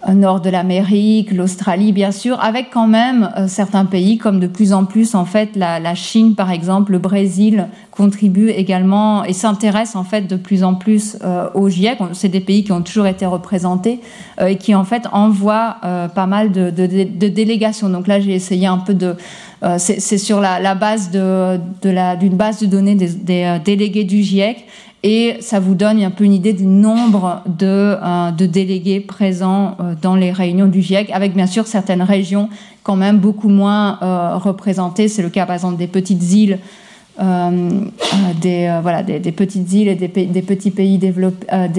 nord 0.09 0.40
de 0.40 0.51
l'Amérique, 0.51 1.32
l'Australie 1.32 1.92
bien 1.92 2.12
sûr, 2.12 2.40
avec 2.40 2.70
quand 2.70 2.86
même 2.86 3.30
certains 3.46 3.84
pays 3.84 4.18
comme 4.18 4.40
de 4.40 4.46
plus 4.46 4.72
en 4.72 4.84
plus 4.84 5.14
en 5.14 5.24
fait 5.24 5.57
la, 5.57 5.94
Chine 5.94 6.34
par 6.34 6.51
exemple, 6.51 6.92
le 6.92 6.98
Brésil 6.98 7.68
contribue 7.90 8.48
également 8.48 9.24
et 9.24 9.32
s'intéresse 9.32 9.96
en 9.96 10.05
fait 10.05 10.22
de 10.22 10.36
plus 10.36 10.64
en 10.64 10.74
plus 10.74 11.18
au 11.55 11.68
GIEC. 11.68 11.98
C'est 12.12 12.28
des 12.28 12.40
pays 12.40 12.64
qui 12.64 12.72
ont 12.72 12.82
toujours 12.82 13.07
été 13.07 13.26
représentés 13.26 14.01
et 14.40 14.57
qui 14.57 14.74
en 14.74 14.84
fait 14.84 15.07
envoient 15.12 15.76
pas 15.82 16.26
mal 16.26 16.53
de, 16.53 16.70
délégations. 17.28 17.88
Donc 17.88 18.07
là 18.07 18.20
j'ai 18.20 18.34
essayé 18.34 18.66
un 18.66 18.78
peu 18.78 18.94
de 18.94 19.16
c'est 19.76 20.18
sur 20.18 20.40
la, 20.40 20.74
base 20.74 21.11
de, 21.11 21.59
d'une 22.16 22.36
base 22.36 22.61
de 22.61 22.66
données 22.66 22.94
des 22.94 23.59
délégués 23.64 24.05
du 24.05 24.22
GIEC 24.22 24.64
et 25.03 25.36
ça 25.40 25.61
vous 25.61 25.74
donne 25.74 26.03
un 26.03 26.11
peu 26.11 26.24
une 26.24 26.34
idée 26.34 26.53
du 26.53 26.66
nombre 26.66 27.42
de, 27.46 27.96
euh, 28.03 28.30
délégués 28.32 29.01
présents 29.01 29.76
euh, 29.80 29.94
dans 30.01 30.14
les 30.14 30.30
réunions 30.30 30.66
du 30.66 30.82
GIEC, 30.82 31.11
avec 31.11 31.34
bien 31.34 31.46
sûr 31.46 31.66
certaines 31.66 32.03
régions 32.03 32.51
quand 32.82 32.96
même 32.96 33.18
beaucoup 33.18 33.48
moins 33.48 33.98
euh, 34.03 34.36
représentées. 34.36 35.09
C'est 35.09 35.22
le 35.22 35.30
cas 35.30 35.46
par 35.46 35.55
exemple 35.55 35.76
des 35.76 35.86
petites 35.86 36.32
îles, 36.32 36.59
des, 38.40 38.78
voilà, 38.80 39.03
des, 39.03 39.20
petites 39.32 39.70
îles 39.74 39.88
et 39.88 39.94
des, 39.94 40.09
petits 40.09 40.70
pays 40.70 40.98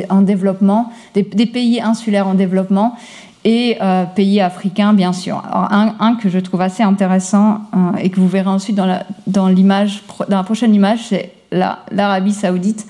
en 0.10 0.22
développement, 0.22 0.92
des, 1.16 1.24
pays 1.24 1.82
insulaires 1.82 2.28
en 2.28 2.36
développement 2.36 2.96
et 3.44 3.80
pays 4.14 4.40
africains, 4.40 4.94
bien 4.94 5.14
sûr. 5.14 5.42
Alors, 5.52 5.96
un, 6.00 6.16
que 6.16 6.30
je 6.30 6.38
trouve 6.38 6.62
assez 6.62 6.84
intéressant 6.84 7.62
et 8.00 8.12
que 8.12 8.20
vous 8.20 8.28
verrez 8.28 8.50
ensuite 8.50 8.80
dans 9.26 9.48
l'image, 9.48 10.04
dans 10.30 10.38
la 10.38 10.44
prochaine 10.44 10.76
image, 10.76 11.08
c'est 11.10 11.32
l'Arabie 11.52 12.34
saoudite, 12.34 12.86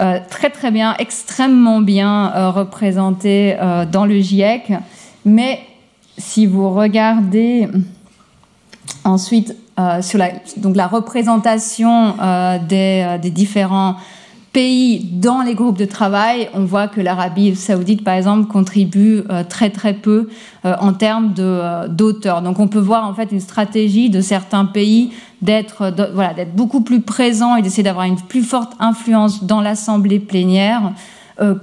euh, 0.00 0.18
très 0.28 0.50
très 0.50 0.70
bien, 0.70 0.94
extrêmement 0.98 1.80
bien 1.80 2.32
euh, 2.34 2.50
représentée 2.50 3.56
euh, 3.60 3.86
dans 3.86 4.04
le 4.04 4.20
GIEC. 4.20 4.72
Mais 5.24 5.60
si 6.18 6.46
vous 6.46 6.70
regardez 6.70 7.68
ensuite 9.04 9.54
sur 10.00 10.18
la, 10.18 10.30
donc 10.56 10.74
la 10.74 10.86
représentation 10.86 12.14
des, 12.66 13.18
des 13.20 13.30
différents 13.30 13.96
pays 14.56 15.04
dans 15.12 15.42
les 15.42 15.54
groupes 15.54 15.76
de 15.76 15.84
travail, 15.84 16.48
on 16.54 16.64
voit 16.64 16.88
que 16.88 17.02
l'Arabie 17.02 17.54
saoudite, 17.54 18.02
par 18.02 18.14
exemple, 18.14 18.48
contribue 18.48 19.22
euh, 19.28 19.44
très 19.46 19.68
très 19.68 19.92
peu 19.92 20.30
euh, 20.64 20.74
en 20.80 20.94
termes 20.94 21.34
euh, 21.38 21.88
d'auteurs. 21.88 22.40
Donc 22.40 22.58
on 22.58 22.66
peut 22.66 22.78
voir 22.78 23.06
en 23.06 23.12
fait 23.12 23.32
une 23.32 23.40
stratégie 23.40 24.08
de 24.08 24.22
certains 24.22 24.64
pays 24.64 25.12
d'être 25.42 25.92
voilà, 26.14 26.44
beaucoup 26.44 26.80
plus 26.80 27.00
présent 27.00 27.56
et 27.56 27.62
d'essayer 27.62 27.82
d'avoir 27.82 28.06
une 28.06 28.16
plus 28.16 28.42
forte 28.42 28.72
influence 28.78 29.44
dans 29.44 29.60
l'assemblée 29.60 30.18
plénière 30.18 30.92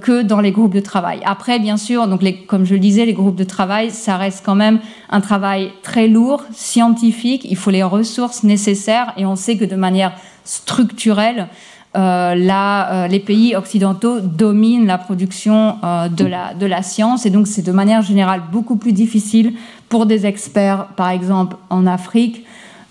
que 0.02 0.22
dans 0.22 0.40
les 0.40 0.52
groupes 0.52 0.76
de 0.76 0.80
travail. 0.80 1.20
Après, 1.26 1.58
bien 1.58 1.78
sûr, 1.78 2.08
donc 2.08 2.22
comme 2.46 2.64
je 2.64 2.76
le 2.76 2.80
disais, 2.80 3.08
les 3.08 3.14
groupes 3.14 3.36
de 3.36 3.44
travail, 3.44 3.90
ça 3.90 4.18
reste 4.18 4.44
quand 4.46 4.54
même 4.54 4.80
un 5.10 5.20
travail 5.20 5.72
très 5.82 6.08
lourd, 6.08 6.44
scientifique. 6.54 7.44
Il 7.50 7.58
faut 7.58 7.72
les 7.72 7.82
ressources 7.82 8.44
nécessaires 8.44 9.14
et 9.18 9.26
on 9.26 9.36
sait 9.36 9.58
que 9.58 9.66
de 9.66 9.76
manière 9.76 10.14
structurelle, 10.44 11.48
euh, 11.96 12.50
euh, 12.50 13.08
les 13.08 13.20
pays 13.20 13.56
occidentaux 13.56 14.20
dominent 14.20 14.88
la 14.88 14.98
production 14.98 15.78
euh, 15.84 16.10
de, 16.10 16.26
la, 16.26 16.56
de 16.56 16.66
la 16.66 16.82
science 16.82 17.28
et 17.28 17.30
donc 17.30 17.46
c'est 17.46 17.62
de 17.62 17.72
manière 17.72 18.02
générale 18.02 18.42
beaucoup 18.52 18.78
plus 18.78 18.94
difficile 18.94 19.54
pour 19.90 20.08
des 20.08 20.26
experts, 20.26 20.88
par 20.96 21.10
exemple 21.10 21.56
en 21.70 21.86
Afrique 21.86 22.46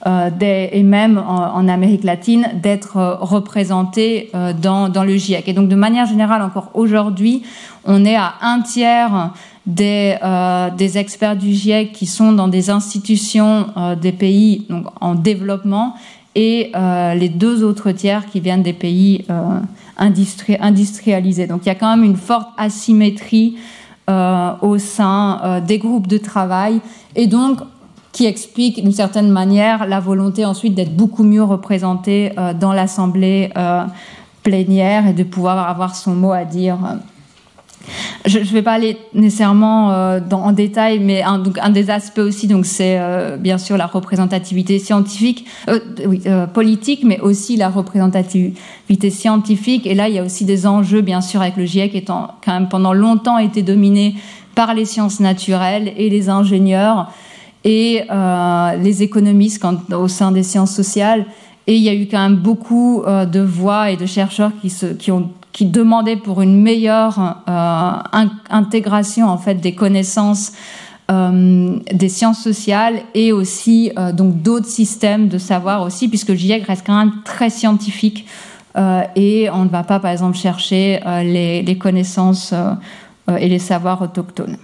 et 0.04 0.82
même 0.82 1.18
en, 1.18 1.68
Amérique 1.68 2.04
latine, 2.04 2.48
d'être 2.60 3.18
représentés 3.20 4.32
dans, 4.60 4.88
dans, 4.88 5.04
le 5.04 5.16
GIEC. 5.16 5.48
Et 5.48 5.52
donc 5.52 5.68
de 5.68 5.76
manière 5.76 6.06
générale, 6.06 6.42
encore 6.42 6.70
aujourd'hui, 6.74 7.42
on 7.84 8.04
est 8.04 8.16
à 8.16 8.34
un 8.40 8.60
tiers 8.62 9.32
des, 9.66 10.18
experts 10.98 11.36
du 11.36 11.52
GIEC 11.52 11.92
qui 11.92 12.06
sont 12.06 12.32
dans 12.32 12.48
des 12.48 12.70
institutions 12.70 13.66
des 14.00 14.12
pays 14.12 14.66
donc, 14.68 14.86
en 15.00 15.14
développement 15.14 15.94
et 16.34 16.72
euh, 16.74 17.14
les 17.14 17.28
deux 17.28 17.62
autres 17.62 17.90
tiers 17.92 18.26
qui 18.26 18.40
viennent 18.40 18.62
des 18.62 18.72
pays 18.72 19.24
euh, 19.30 19.60
industrialisés. 19.98 21.46
Donc 21.46 21.60
il 21.64 21.66
y 21.66 21.70
a 21.72 21.74
quand 21.74 21.94
même 21.94 22.04
une 22.04 22.16
forte 22.16 22.48
asymétrie 22.56 23.56
euh, 24.08 24.52
au 24.62 24.78
sein 24.78 25.62
des 25.66 25.78
groupes 25.78 26.06
de 26.06 26.18
travail 26.18 26.80
et 27.14 27.26
donc 27.26 27.60
qui 28.12 28.26
explique 28.26 28.82
d'une 28.82 28.92
certaine 28.92 29.30
manière 29.30 29.86
la 29.86 29.98
volonté 29.98 30.44
ensuite 30.44 30.74
d'être 30.74 30.94
beaucoup 30.94 31.24
mieux 31.24 31.42
représenté 31.42 32.32
dans 32.60 32.72
l'assemblée 32.72 33.50
plénière 34.42 35.06
et 35.06 35.12
de 35.14 35.22
pouvoir 35.22 35.66
avoir 35.68 35.96
son 35.96 36.14
mot 36.14 36.32
à 36.32 36.44
dire 36.44 36.78
je 38.24 38.38
ne 38.38 38.44
vais 38.44 38.62
pas 38.62 38.72
aller 38.72 38.96
nécessairement 39.14 39.92
euh, 39.92 40.20
en 40.30 40.52
détail, 40.52 41.00
mais 41.00 41.22
un, 41.22 41.38
donc, 41.38 41.58
un 41.58 41.70
des 41.70 41.90
aspects 41.90 42.18
aussi, 42.18 42.46
donc 42.46 42.66
c'est 42.66 42.98
euh, 42.98 43.36
bien 43.36 43.58
sûr 43.58 43.76
la 43.76 43.86
représentativité 43.86 44.78
scientifique, 44.78 45.46
euh, 45.68 46.46
politique, 46.46 47.02
mais 47.04 47.20
aussi 47.20 47.56
la 47.56 47.68
représentativité 47.68 49.10
scientifique. 49.10 49.86
Et 49.86 49.94
là, 49.94 50.08
il 50.08 50.14
y 50.14 50.18
a 50.18 50.24
aussi 50.24 50.44
des 50.44 50.66
enjeux, 50.66 51.00
bien 51.00 51.20
sûr, 51.20 51.42
avec 51.42 51.56
le 51.56 51.64
GIEC 51.64 51.94
étant 51.94 52.28
quand 52.44 52.52
même 52.52 52.68
pendant 52.68 52.92
longtemps 52.92 53.38
été 53.38 53.62
dominé 53.62 54.14
par 54.54 54.74
les 54.74 54.84
sciences 54.84 55.18
naturelles 55.18 55.92
et 55.96 56.10
les 56.10 56.28
ingénieurs 56.28 57.10
et 57.64 58.02
les 58.80 59.02
économistes 59.02 59.62
quand, 59.62 59.92
au 59.92 60.08
sein 60.08 60.32
des 60.32 60.42
sciences 60.42 60.74
sociales. 60.74 61.26
Et 61.66 61.76
il 61.76 61.82
y 61.82 61.88
a 61.88 61.94
eu 61.94 62.08
quand 62.08 62.18
même 62.18 62.36
beaucoup 62.36 63.04
de 63.06 63.40
voix 63.40 63.90
et 63.90 63.96
de 63.96 64.06
chercheurs 64.06 64.50
qui, 64.60 64.68
se, 64.68 64.86
qui 64.86 65.12
ont 65.12 65.30
qui 65.52 65.66
demandait 65.66 66.16
pour 66.16 66.42
une 66.42 66.60
meilleure 66.60 67.36
euh, 67.48 67.92
intégration 68.50 69.28
en 69.28 69.38
fait 69.38 69.56
des 69.56 69.74
connaissances 69.74 70.52
euh, 71.10 71.78
des 71.92 72.08
sciences 72.08 72.40
sociales 72.40 73.02
et 73.14 73.32
aussi 73.32 73.92
euh, 73.98 74.12
donc 74.12 74.40
d'autres 74.40 74.68
systèmes 74.68 75.28
de 75.28 75.38
savoir 75.38 75.82
aussi 75.82 76.08
puisque 76.08 76.28
le 76.28 76.36
GIEC 76.36 76.64
reste 76.64 76.86
quand 76.86 76.96
même 76.96 77.12
très 77.24 77.50
scientifique 77.50 78.26
et 79.16 79.50
on 79.52 79.64
ne 79.64 79.68
va 79.68 79.82
pas 79.82 80.00
par 80.00 80.10
exemple 80.10 80.34
chercher 80.34 80.98
les, 81.04 81.60
les, 81.60 81.76
connaissances 81.76 82.54
et 83.28 83.46
les 83.46 83.58
savoirs 83.58 84.00
autochtones. 84.00 84.56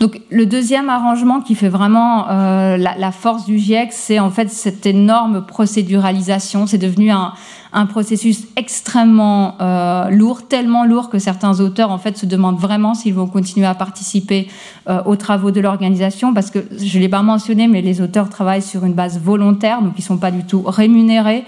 Donc 0.00 0.20
le 0.30 0.46
deuxième 0.46 0.88
arrangement 0.88 1.40
qui 1.40 1.54
fait 1.54 1.68
vraiment 1.68 2.26
la, 2.26 2.76
la, 2.76 3.12
force 3.12 3.44
du 3.44 3.58
GIEC, 3.58 3.92
c'est 3.92 4.18
en 4.18 4.30
fait 4.30 4.50
cette 4.50 4.86
énorme 4.86 5.44
procéduralisation. 5.46 6.66
C'est 6.66 6.78
devenu 6.78 7.10
un, 7.10 7.32
un 7.72 7.86
processus 7.86 8.46
extrêmement 8.56 9.56
euh, 9.60 10.10
lourd, 10.10 10.46
tellement 10.46 10.84
lourd 10.84 11.08
que 11.08 11.18
certains 11.18 11.60
auteurs 11.60 11.90
en 11.90 11.98
fait 11.98 12.16
se 12.18 12.26
demandent 12.26 12.58
vraiment 12.58 12.94
s'ils 12.94 13.14
vont 13.14 13.26
continuer 13.26 13.66
à 13.66 13.74
participer 13.74 14.48
euh, 14.88 15.02
aux 15.06 15.16
travaux 15.16 15.50
de 15.50 15.60
l'organisation 15.60 16.34
parce 16.34 16.50
que 16.50 16.58
je 16.78 16.98
l'ai 16.98 17.08
pas 17.08 17.22
mentionné 17.22 17.68
mais 17.68 17.80
les 17.80 18.00
auteurs 18.02 18.28
travaillent 18.28 18.62
sur 18.62 18.84
une 18.84 18.92
base 18.92 19.18
volontaire 19.18 19.80
donc 19.80 19.94
ils 19.96 20.02
sont 20.02 20.18
pas 20.18 20.30
du 20.30 20.44
tout 20.44 20.62
rémunérés 20.66 21.44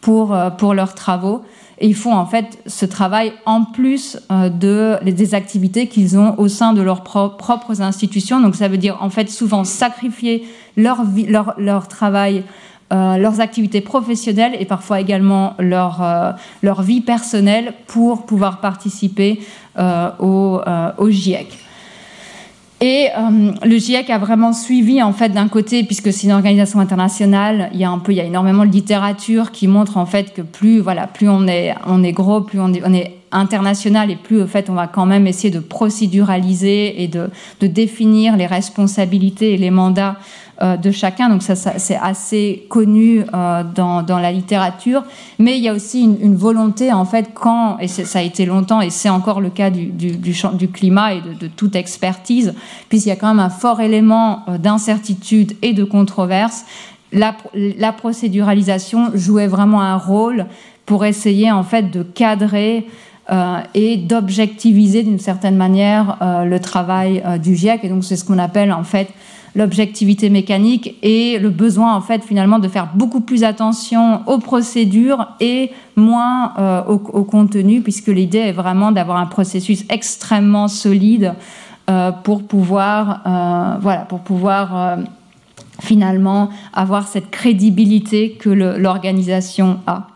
pour 0.00 0.34
euh, 0.34 0.50
pour 0.50 0.74
leurs 0.74 0.94
travaux 0.94 1.42
et 1.80 1.86
ils 1.86 1.94
font 1.94 2.14
en 2.14 2.26
fait 2.26 2.58
ce 2.66 2.84
travail 2.86 3.32
en 3.46 3.64
plus 3.64 4.18
de 4.30 4.98
des 5.04 5.34
activités 5.34 5.86
qu'ils 5.86 6.18
ont 6.18 6.34
au 6.38 6.48
sein 6.48 6.72
de 6.72 6.82
leurs 6.82 7.02
propres 7.04 7.80
institutions 7.80 8.40
donc 8.40 8.56
ça 8.56 8.68
veut 8.68 8.78
dire 8.78 8.98
en 9.00 9.10
fait 9.10 9.30
souvent 9.30 9.64
sacrifier 9.64 10.44
leur 10.76 11.04
vie, 11.04 11.26
leur, 11.26 11.54
leur 11.58 11.88
travail 11.88 12.42
euh, 12.90 13.18
leurs 13.18 13.42
activités 13.42 13.82
professionnelles 13.82 14.56
et 14.58 14.64
parfois 14.64 14.98
également 14.98 15.52
leur, 15.58 16.02
euh, 16.02 16.32
leur 16.62 16.80
vie 16.80 17.02
personnelle 17.02 17.74
pour 17.86 18.24
pouvoir 18.24 18.60
participer 18.60 19.40
euh, 19.78 20.08
au, 20.18 20.62
au, 20.96 21.10
GIEC. 21.10 21.67
Et 22.80 23.08
le 23.64 23.76
GIEC 23.76 24.08
a 24.08 24.18
vraiment 24.18 24.52
suivi, 24.52 25.02
en 25.02 25.12
fait, 25.12 25.30
d'un 25.30 25.48
côté, 25.48 25.82
puisque 25.82 26.12
c'est 26.12 26.28
une 26.28 26.32
organisation 26.32 26.78
internationale, 26.78 27.70
il 27.72 27.80
y 27.80 27.84
a 27.84 27.90
un 27.90 27.98
peu, 27.98 28.12
il 28.12 28.16
y 28.16 28.20
a 28.20 28.24
énormément 28.24 28.64
de 28.64 28.70
littérature 28.70 29.50
qui 29.50 29.66
montre 29.66 29.96
en 29.96 30.06
fait 30.06 30.32
que 30.32 30.42
plus, 30.42 30.78
voilà, 30.78 31.08
plus 31.08 31.28
on 31.28 31.48
est, 31.48 31.74
on 31.86 32.04
est 32.04 32.12
gros, 32.12 32.40
plus 32.40 32.60
on 32.60 32.72
est, 32.72 32.82
on 32.84 32.94
est 32.94 33.18
international 33.32 34.12
et 34.12 34.16
plus, 34.16 34.40
au 34.40 34.46
fait, 34.46 34.70
on 34.70 34.74
va 34.74 34.86
quand 34.86 35.06
même 35.06 35.26
essayer 35.26 35.50
de 35.50 35.58
procéduraliser 35.58 37.02
et 37.02 37.08
de, 37.08 37.30
de 37.60 37.66
définir 37.66 38.36
les 38.36 38.46
responsabilités 38.46 39.54
et 39.54 39.56
les 39.56 39.70
mandats 39.70 40.16
euh, 40.16 40.47
de 40.60 40.90
chacun. 40.90 41.28
Donc 41.28 41.42
ça, 41.42 41.54
c'est 41.54 41.96
assez 41.96 42.66
connu 42.68 43.24
euh, 43.32 43.62
dans, 43.62 44.02
dans, 44.02 44.18
la 44.18 44.32
littérature. 44.32 45.04
Mais 45.38 45.56
il 45.56 45.62
y 45.62 45.68
a 45.68 45.72
aussi 45.72 46.02
une, 46.02 46.34
volonté, 46.36 46.92
en 46.92 47.04
fait, 47.04 47.30
quand, 47.34 47.78
et 47.78 47.88
ça 47.88 48.18
a 48.18 48.22
été 48.22 48.44
longtemps, 48.46 48.80
et 48.80 48.90
c'est 48.90 49.08
encore 49.08 49.40
le 49.40 49.50
cas 49.50 49.70
du, 49.70 49.86
du, 49.86 50.16
du, 50.16 50.68
climat 50.68 51.14
et 51.14 51.20
de, 51.20 51.46
toute 51.46 51.76
expertise, 51.76 52.54
puisqu'il 52.88 53.10
y 53.10 53.12
a 53.12 53.16
quand 53.16 53.28
même 53.28 53.40
un 53.40 53.50
fort 53.50 53.80
élément 53.80 54.44
euh, 54.48 54.58
d'incertitude 54.58 55.56
et 55.62 55.72
de 55.72 55.84
controverse, 55.84 56.64
la, 57.12 57.92
procéduralisation 57.92 59.10
jouait 59.14 59.46
vraiment 59.46 59.80
un 59.80 59.96
rôle 59.96 60.46
pour 60.86 61.04
essayer, 61.04 61.50
en 61.50 61.62
fait, 61.62 61.90
de 61.90 62.02
cadrer 62.02 62.86
euh, 63.30 63.58
et 63.74 63.98
d'objectiviser 63.98 65.02
d'une 65.02 65.18
certaine 65.18 65.56
manière 65.56 66.16
euh, 66.22 66.44
le 66.44 66.60
travail 66.60 67.22
euh, 67.26 67.36
du 67.36 67.56
GIEC. 67.56 67.84
Et 67.84 67.90
donc 67.90 68.02
c'est 68.02 68.16
ce 68.16 68.24
qu'on 68.24 68.38
appelle 68.38 68.72
en 68.72 68.84
fait 68.84 69.08
l'objectivité 69.54 70.30
mécanique 70.30 70.96
et 71.02 71.38
le 71.38 71.50
besoin 71.50 71.94
en 71.94 72.00
fait 72.00 72.24
finalement 72.24 72.58
de 72.58 72.68
faire 72.68 72.88
beaucoup 72.94 73.20
plus 73.20 73.44
attention 73.44 74.22
aux 74.26 74.38
procédures 74.38 75.28
et 75.40 75.70
moins 75.96 76.52
euh, 76.58 76.82
au, 76.84 77.24
contenu 77.24 77.80
puisque 77.80 78.08
l'idée 78.08 78.38
est 78.38 78.52
vraiment 78.52 78.92
d'avoir 78.92 79.18
un 79.18 79.26
processus 79.26 79.84
extrêmement 79.88 80.68
solide 80.68 81.34
pour 82.22 82.42
pouvoir, 82.42 83.22
voilà, 83.80 84.02
pour 84.02 84.20
pouvoir 84.20 84.98
finalement 85.80 86.50
avoir 86.72 87.06
cette 87.06 87.30
crédibilité 87.30 88.32
que 88.32 88.50
l'organisation 88.50 89.78
a. 89.86 90.08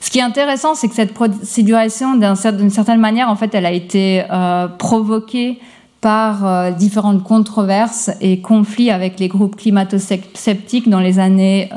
Ce 0.00 0.10
qui 0.10 0.18
est 0.18 0.22
intéressant, 0.22 0.74
c'est 0.74 0.88
que 0.88 0.94
cette 0.94 1.14
procéduration, 1.14 2.16
d'une 2.16 2.70
certaine 2.70 3.00
manière, 3.00 3.28
en 3.28 3.36
fait, 3.36 3.54
elle 3.54 3.66
a 3.66 3.70
été 3.70 4.24
euh, 4.30 4.66
provoquée 4.66 5.60
par 6.02 6.44
euh, 6.44 6.70
différentes 6.72 7.22
controverses 7.22 8.10
et 8.20 8.40
conflits 8.40 8.90
avec 8.90 9.18
les 9.20 9.28
groupes 9.28 9.56
climato-sceptiques 9.56 10.90
dans 10.90 11.00
les 11.00 11.18
années 11.18 11.70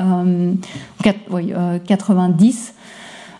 90. 1.02 2.74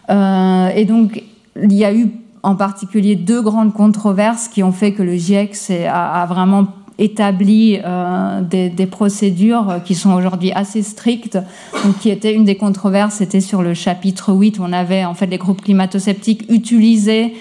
Euh, 0.08 0.68
et 0.68 0.84
donc, 0.84 1.22
il 1.60 1.72
y 1.72 1.84
a 1.84 1.92
eu 1.92 2.10
en 2.44 2.54
particulier 2.54 3.16
deux 3.16 3.42
grandes 3.42 3.74
controverses 3.74 4.46
qui 4.46 4.62
ont 4.62 4.70
fait 4.70 4.92
que 4.92 5.02
le 5.02 5.16
GIEC 5.16 5.56
a, 5.90 6.24
vraiment 6.26 6.68
établi 6.98 7.80
euh, 7.84 8.40
des, 8.42 8.86
procédures 8.86 9.80
qui 9.84 9.96
sont 9.96 10.12
aujourd'hui 10.12 10.52
assez 10.52 10.82
strictes. 10.82 11.36
Donc, 11.84 11.98
qui 11.98 12.10
était 12.10 12.32
une 12.32 12.44
des 12.44 12.54
controverses, 12.54 13.16
c'était 13.16 13.40
sur 13.40 13.60
le 13.60 13.74
chapitre 13.74 14.32
8 14.32 14.60
où 14.60 14.62
on 14.62 14.72
avait 14.72 15.04
en 15.04 15.14
fait 15.14 15.26
les 15.26 15.38
groupes 15.38 15.62
climato-sceptiques 15.62 16.44
utiliser 16.48 17.34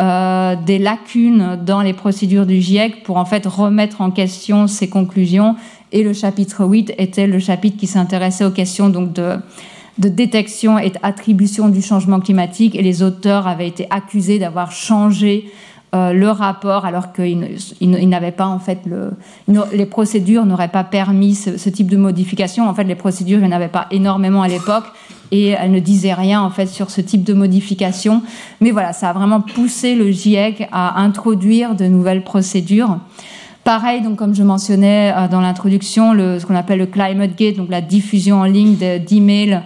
euh, 0.00 0.54
des 0.56 0.78
lacunes 0.78 1.58
dans 1.64 1.82
les 1.82 1.92
procédures 1.92 2.46
du 2.46 2.60
GIEC 2.60 3.02
pour 3.02 3.16
en 3.16 3.24
fait 3.24 3.46
remettre 3.46 4.00
en 4.00 4.10
question 4.10 4.66
ses 4.66 4.88
conclusions. 4.88 5.56
Et 5.92 6.02
le 6.02 6.12
chapitre 6.12 6.64
8 6.64 6.94
était 6.98 7.26
le 7.26 7.38
chapitre 7.38 7.76
qui 7.76 7.86
s'intéressait 7.86 8.44
aux 8.44 8.50
questions 8.50 8.88
donc 8.90 9.12
de 9.12 9.40
détection 9.98 10.78
et 10.78 10.90
d'attribution 10.90 11.68
du 11.68 11.82
changement 11.82 12.20
climatique 12.20 12.76
et 12.76 12.82
les 12.82 13.02
auteurs 13.02 13.46
avaient 13.48 13.68
été 13.68 13.86
accusés 13.90 14.38
d'avoir 14.38 14.70
changé 14.70 15.50
euh, 15.94 16.12
le 16.12 16.28
rapport, 16.28 16.84
alors 16.84 17.14
qu'ils 17.14 17.58
n'avaient 17.80 18.30
pas 18.30 18.46
en 18.46 18.58
fait 18.58 18.80
le, 18.84 19.12
les 19.72 19.86
procédures 19.86 20.44
n'auraient 20.44 20.68
pas 20.68 20.84
permis 20.84 21.34
ce, 21.34 21.70
type 21.70 21.88
de 21.88 21.96
modification. 21.96 22.68
En 22.68 22.74
fait, 22.74 22.84
les 22.84 22.94
procédures, 22.94 23.38
il 23.38 23.46
n'y 23.46 23.48
en 23.48 23.56
avait 23.56 23.68
pas 23.68 23.86
énormément 23.90 24.42
à 24.42 24.48
l'époque 24.48 24.84
et 25.30 25.48
elles 25.48 25.70
ne 25.70 25.80
disaient 25.80 26.14
rien 26.14 26.40
en 26.40 26.50
fait 26.50 26.66
sur 26.66 26.90
ce 26.90 27.00
type 27.00 27.24
de 27.24 27.34
modification. 27.34 28.22
Mais 28.60 28.70
voilà, 28.70 28.92
ça 28.92 29.10
a 29.10 29.12
vraiment 29.12 29.40
poussé 29.40 29.94
le 29.94 30.10
GIEC 30.10 30.68
à 30.72 31.00
introduire 31.00 31.74
de 31.74 31.86
nouvelles 31.86 32.24
procédures. 32.24 32.98
Pareil, 33.68 34.00
donc 34.00 34.16
comme 34.16 34.34
je 34.34 34.42
mentionnais 34.42 35.12
euh, 35.14 35.28
dans 35.28 35.42
l'introduction, 35.42 36.14
ce 36.14 36.46
qu'on 36.46 36.54
appelle 36.54 36.78
le 36.78 36.86
Climate 36.86 37.36
Gate, 37.36 37.56
donc 37.56 37.68
la 37.68 37.82
diffusion 37.82 38.40
en 38.40 38.44
ligne 38.44 38.76
d'emails 38.76 39.60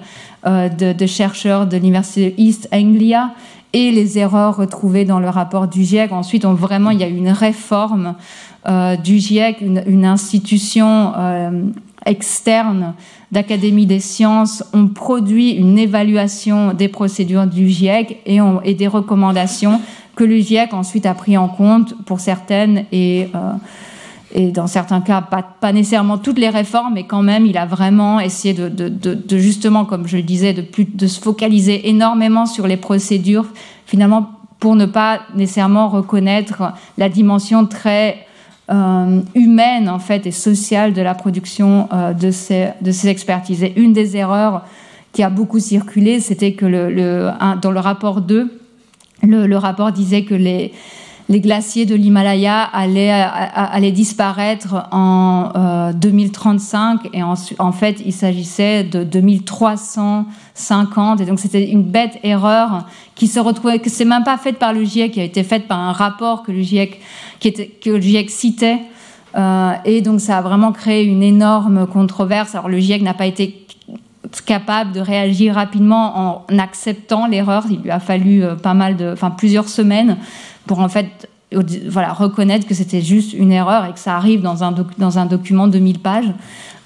euh, 0.45 0.69
de, 0.69 0.93
de, 0.93 1.07
chercheurs 1.07 1.69
de 1.69 1.77
l'université 1.77 2.35
East 2.37 2.69
Anglia, 2.73 3.31
et 3.73 3.93
les 3.93 4.19
erreurs 4.19 4.57
retrouvées 4.57 5.05
dans 5.05 5.21
le 5.21 5.29
rapport 5.29 5.69
du 5.69 5.85
GIEC. 5.85 6.11
Ensuite, 6.11 6.45
on, 6.45 6.53
vraiment, 6.53 6.91
il 6.91 6.99
y 6.99 7.05
a 7.05 7.09
eu 7.09 7.17
une 7.17 7.31
réforme 7.31 8.17
euh, 8.69 8.97
du 8.97 9.21
GIEC, 9.21 9.61
une, 9.61 10.05
institution 10.05 11.13
externe 12.05 12.95
d'Académie 13.33 13.87
des 13.87 14.01
sciences. 14.01 14.63
On 14.73 14.87
produit 14.87 15.53
une 15.53 15.79
évaluation 15.79 16.75
des 16.75 16.89
procédures 16.89 17.47
du 17.47 17.69
GIEC 17.69 18.19
et, 18.27 18.39
et 18.65 18.75
des 18.75 18.87
recommandations 18.87 19.81
que 20.15 20.25
le 20.25 20.39
GIEC 20.39 20.75
ensuite 20.75 21.07
a 21.07 21.15
pris 21.15 21.37
en 21.37 21.49
compte 21.49 21.95
pour 22.05 22.21
certaines 22.21 22.85
et 22.93 23.29
euh, 23.35 23.53
et 24.35 24.51
dans 24.51 24.67
certains 24.67 25.01
cas, 25.01 25.21
pas, 25.21 25.43
pas, 25.43 25.73
nécessairement 25.73 26.17
toutes 26.17 26.39
les 26.39 26.49
réformes, 26.49 26.95
mais 26.95 27.05
quand 27.05 27.23
même, 27.23 27.45
il 27.45 27.59
a 27.59 27.67
vraiment 27.67 28.19
essayé 28.19 28.55
de, 28.55 28.69
de, 28.69 28.89
de, 28.89 29.39
justement, 29.39 29.85
comme 29.85 30.07
je 30.07 30.17
le 30.17 30.23
disais, 30.23 30.55
de, 30.55 30.63
plus, 30.63 30.87
de 30.87 31.07
se 31.07 31.21
focaliser 31.21 31.91
énormément 31.91 32.47
sur 32.47 32.67
les 32.67 32.79
procédures, 32.79 33.47
finalement, 33.85 34.31
pour 34.59 34.75
ne 34.75 34.87
pas 34.87 35.21
nécessairement 35.35 35.89
reconnaître 35.89 36.73
la 36.97 37.09
dimension 37.09 37.67
très 37.67 38.27
euh, 38.71 39.21
humaine, 39.35 39.89
en 39.89 39.99
fait, 39.99 40.27
et 40.27 40.31
sociale 40.31 40.93
de 40.93 41.03
la 41.03 41.15
production 41.15 41.89
euh, 41.93 42.13
de, 42.13 42.31
ces, 42.31 42.69
de 42.81 42.93
ces 42.93 43.09
expertises. 43.09 43.63
Et 43.63 43.73
une 43.77 43.93
des 43.93 44.17
erreurs 44.17 44.65
qui 45.13 45.23
a 45.23 45.31
beaucoup 45.31 45.59
circulé, 45.59 46.21
c'était 46.21 46.53
que 46.53 46.65
le, 46.65 47.31
dans 47.61 47.71
le 47.71 47.81
rapport 47.81 48.21
2, 48.21 48.51
le, 49.23 49.47
le 49.47 49.57
rapport 49.57 49.93
disait 49.93 50.25
que 50.25 50.35
les 50.35 50.73
les 51.29 51.41
glaciers 51.41 51.87
de 51.87 51.95
l'Himalaya 51.95 52.63
allaient, 52.63 53.93
disparaître 53.93 54.89
en 54.91 55.93
2035 55.95 57.05
euh, 57.05 57.09
et 57.13 57.23
en, 57.23 57.73
fait 57.73 58.03
il 58.05 58.13
s'agissait 58.13 58.83
de 58.85 59.05
2350 59.05 61.21
et 61.21 61.25
donc 61.25 61.39
c'était 61.39 61.71
une 61.71 61.85
bête 61.85 62.19
erreur 62.23 62.87
qui 63.15 63.27
se 63.27 63.41
retrouvait 63.41 63.79
que 63.79 63.91
c'est 63.91 64.05
même 64.05 64.25
pas 64.25 64.37
faite 64.37 64.59
par 64.59 64.73
le 64.73 64.85
GIEC 64.85 65.13
qui 65.13 65.21
a 65.21 65.25
été 65.25 65.45
faite 65.45 65.69
par 65.69 65.79
un 65.79 65.93
rapport 65.93 66.43
que 66.43 66.53
le 66.53 66.61
GIEC 66.61 67.01
qui 67.39 67.49
était, 67.49 67.67
que 67.67 67.91
le 67.91 68.01
GIEC 68.01 68.31
citait. 68.31 68.81
Euh, 69.35 69.73
et 69.85 70.03
donc 70.03 70.21
ça 70.21 70.39
a 70.39 70.43
vraiment 70.43 70.73
créé 70.73 71.05
une 71.05 71.23
énorme 71.23 71.87
controverse. 71.87 72.55
Alors 72.55 72.69
le 72.69 72.79
GIEC 72.79 73.03
n'a 73.03 73.15
pas 73.15 73.27
été 73.27 73.63
capable 74.47 74.93
de 74.93 75.01
réagir 75.01 75.55
rapidement 75.55 76.45
en 76.49 76.59
acceptant 76.59 77.27
l'erreur. 77.27 77.65
Il 77.71 77.81
lui 77.81 77.91
a 77.91 78.01
fallu 78.01 78.43
euh, 78.43 78.55
pas 78.55 78.75
mal 78.75 78.97
de, 78.97 79.13
enfin 79.13 79.31
plusieurs 79.31 79.69
semaines 79.69 80.17
pour 80.67 80.81
en 80.81 80.89
fait 80.89 81.29
voilà, 81.89 82.13
reconnaître 82.13 82.67
que 82.67 82.75
c'était 82.75 83.03
juste 83.03 83.35
une 83.35 83.53
erreur 83.53 83.85
et 83.85 83.93
que 83.93 83.99
ça 83.99 84.17
arrive 84.17 84.41
dans 84.41 84.65
un, 84.65 84.75
dans 84.99 85.19
un 85.19 85.27
document 85.27 85.69
de 85.69 85.79
1000 85.79 85.99
pages. 85.99 86.33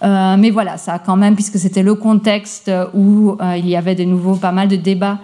Euh, 0.02 0.36
mais 0.36 0.50
voilà, 0.50 0.76
ça 0.76 0.98
quand 0.98 1.16
même, 1.16 1.34
puisque 1.34 1.58
c'était 1.58 1.82
le 1.82 1.94
contexte 1.94 2.70
où 2.92 3.36
euh, 3.40 3.56
il 3.56 3.68
y 3.68 3.76
avait 3.76 3.94
de 3.94 4.04
nouveau 4.04 4.34
pas 4.36 4.52
mal 4.52 4.68
de 4.68 4.76
débats 4.76 5.18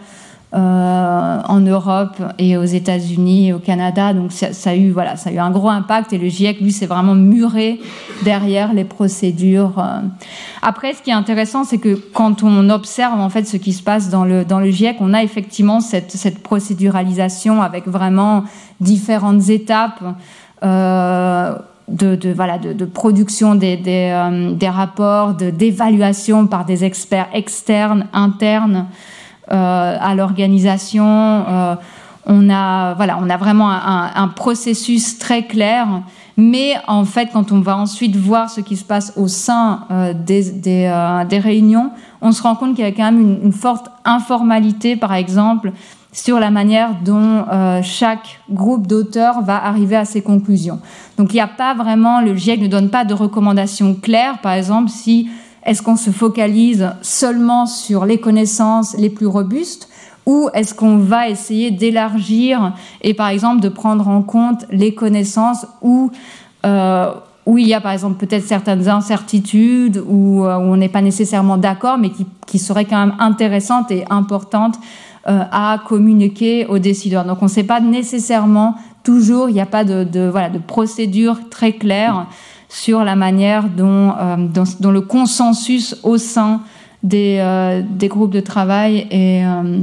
euh, 0.54 1.38
en 1.48 1.60
Europe 1.60 2.20
et 2.38 2.58
aux 2.58 2.64
États-Unis 2.64 3.48
et 3.48 3.52
au 3.54 3.58
Canada. 3.58 4.12
Donc 4.12 4.32
ça, 4.32 4.48
a 4.68 4.74
eu 4.74 4.90
voilà, 4.90 5.16
ça 5.16 5.30
a 5.30 5.32
eu 5.32 5.38
un 5.38 5.50
gros 5.50 5.70
impact 5.70 6.12
et 6.12 6.18
le 6.18 6.28
GIEC 6.28 6.60
lui 6.60 6.72
s'est 6.72 6.84
vraiment 6.84 7.14
muré 7.14 7.80
derrière 8.22 8.74
les 8.74 8.84
procédures. 8.84 9.78
Euh. 9.78 10.00
Après, 10.60 10.92
ce 10.92 11.00
qui 11.00 11.08
est 11.08 11.14
intéressant, 11.14 11.64
c'est 11.64 11.78
que 11.78 11.94
quand 12.12 12.42
on 12.42 12.68
observe 12.68 13.18
en 13.18 13.30
fait 13.30 13.44
ce 13.44 13.56
qui 13.56 13.72
se 13.72 13.82
passe 13.82 14.10
dans 14.10 14.26
le 14.26 14.44
dans 14.44 14.60
le 14.60 14.70
GIEC, 14.70 14.96
on 15.00 15.14
a 15.14 15.22
effectivement 15.22 15.80
cette, 15.80 16.10
cette 16.10 16.42
procéduralisation 16.42 17.62
avec 17.62 17.88
vraiment 17.88 18.44
différentes 18.78 19.48
étapes. 19.48 20.02
Euh, 20.62 21.56
de, 21.88 22.14
de, 22.14 22.30
voilà, 22.32 22.58
de, 22.58 22.72
de 22.72 22.84
production 22.84 23.54
des, 23.54 23.76
des, 23.76 24.54
des 24.54 24.68
rapports, 24.68 25.34
d'évaluation 25.34 26.46
par 26.46 26.64
des 26.64 26.84
experts 26.84 27.28
externes, 27.34 28.06
internes, 28.12 28.86
euh, 28.86 29.21
à 29.48 30.14
l'organisation. 30.14 31.04
Euh, 31.06 31.74
on 32.24 32.48
a, 32.50 32.94
voilà, 32.94 33.18
on 33.20 33.28
a 33.28 33.36
vraiment 33.36 33.70
un, 33.70 34.28
processus 34.28 35.18
très 35.18 35.44
clair. 35.44 35.86
Mais 36.36 36.74
en 36.86 37.04
fait, 37.04 37.30
quand 37.32 37.52
on 37.52 37.60
va 37.60 37.76
ensuite 37.76 38.16
voir 38.16 38.48
ce 38.48 38.60
qui 38.60 38.76
se 38.76 38.84
passe 38.84 39.12
au 39.16 39.28
sein 39.28 39.84
euh, 39.90 40.14
des, 40.14 40.50
des, 40.52 41.38
réunions, 41.38 41.90
on 42.22 42.32
se 42.32 42.42
rend 42.42 42.54
compte 42.54 42.76
qu'il 42.76 42.84
y 42.84 42.88
a 42.88 42.92
quand 42.92 43.10
même 43.10 43.38
une, 43.42 43.52
forte 43.52 43.90
informalité, 44.04 44.96
par 44.96 45.12
exemple, 45.12 45.72
sur 46.12 46.38
la 46.38 46.50
manière 46.50 46.90
dont 47.04 47.44
chaque 47.82 48.40
groupe 48.50 48.86
d'auteurs 48.86 49.42
va 49.42 49.64
arriver 49.64 49.96
à 49.96 50.04
ses 50.04 50.22
conclusions. 50.22 50.78
Donc 51.16 51.32
il 51.32 51.36
n'y 51.36 51.40
a 51.40 51.48
pas 51.48 51.74
vraiment, 51.74 52.20
le 52.20 52.36
GIEC 52.36 52.60
ne 52.60 52.66
donne 52.68 52.90
pas 52.90 53.04
de 53.04 53.14
recommandations 53.14 53.94
claires. 53.94 54.38
Par 54.38 54.52
exemple, 54.52 54.90
si 54.90 55.28
est-ce 55.64 55.82
qu'on 55.82 55.96
se 55.96 56.10
focalise 56.10 56.90
seulement 57.02 57.66
sur 57.66 58.04
les 58.04 58.18
connaissances 58.18 58.96
les 58.96 59.10
plus 59.10 59.26
robustes 59.26 59.88
ou 60.26 60.48
est-ce 60.54 60.74
qu'on 60.74 60.98
va 60.98 61.28
essayer 61.28 61.70
d'élargir 61.70 62.74
et 63.00 63.14
par 63.14 63.28
exemple 63.28 63.60
de 63.60 63.68
prendre 63.68 64.08
en 64.08 64.22
compte 64.22 64.64
les 64.70 64.94
connaissances 64.94 65.66
où, 65.80 66.10
euh, 66.64 67.12
où 67.44 67.58
il 67.58 67.66
y 67.66 67.74
a 67.74 67.80
par 67.80 67.92
exemple 67.92 68.24
peut-être 68.24 68.44
certaines 68.44 68.88
incertitudes 68.88 70.02
ou 70.06 70.44
euh, 70.44 70.56
où 70.58 70.62
on 70.62 70.76
n'est 70.76 70.88
pas 70.88 71.02
nécessairement 71.02 71.56
d'accord 71.56 71.98
mais 71.98 72.10
qui, 72.10 72.26
qui, 72.46 72.58
seraient 72.58 72.84
quand 72.84 73.04
même 73.04 73.16
intéressantes 73.18 73.90
et 73.90 74.04
importantes 74.10 74.78
euh, 75.28 75.42
à 75.50 75.80
communiquer 75.86 76.66
aux 76.66 76.78
décideurs. 76.78 77.24
Donc 77.24 77.38
on 77.42 77.46
ne 77.46 77.50
sait 77.50 77.64
pas 77.64 77.80
nécessairement 77.80 78.76
toujours, 79.02 79.48
il 79.48 79.54
n'y 79.54 79.60
a 79.60 79.66
pas 79.66 79.84
de, 79.84 80.28
voilà, 80.28 80.50
de 80.50 80.58
procédure 80.58 81.48
très 81.48 81.72
claire 81.72 82.26
sur 82.72 83.04
la 83.04 83.16
manière 83.16 83.68
dont, 83.68 84.14
euh, 84.18 84.90
le 84.90 85.00
consensus 85.02 85.94
au 86.02 86.16
sein 86.16 86.62
des, 87.02 87.36
euh, 87.38 87.82
groupes 88.00 88.32
de 88.32 88.40
travail 88.40 89.06
est, 89.10 89.44
euh, 89.44 89.82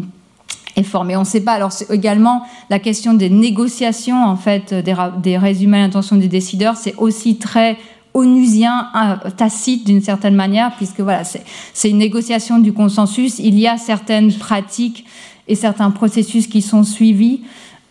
est 0.76 0.84
formé. 0.84 1.16
On 1.16 1.20
ne 1.20 1.26
sait 1.26 1.42
pas. 1.42 1.52
Alors 1.52 1.72
c'est 1.72 1.92
également 1.92 2.42
la 2.72 2.80
question 2.80 3.14
des 3.14 3.30
négociations 3.30 4.26
en 4.26 4.36
fait 4.36 4.74
des, 4.74 4.96
des 5.22 5.38
résumés 5.38 5.78
à 5.78 5.82
l'intention 5.82 6.16
des 6.16 6.28
décideurs, 6.28 6.78
c'est 6.78 6.96
aussi 6.98 7.38
très 7.38 7.78
onusien, 8.16 8.90
tacite 9.38 9.86
d'une 9.86 10.02
certaine 10.02 10.34
manière, 10.34 10.76
puisque 10.76 11.00
voilà, 11.00 11.24
c'est 11.24 11.90
une 11.90 12.00
négociation 12.00 12.58
du 12.58 12.74
consensus. 12.74 13.38
Il 13.38 13.60
y 13.60 13.68
a 13.68 13.78
certaines 13.78 14.34
pratiques 14.34 15.06
et 15.48 15.54
certains 15.54 15.92
processus 15.92 16.48
qui 16.48 16.64
sont 16.64 16.84
suivis. 16.84 17.42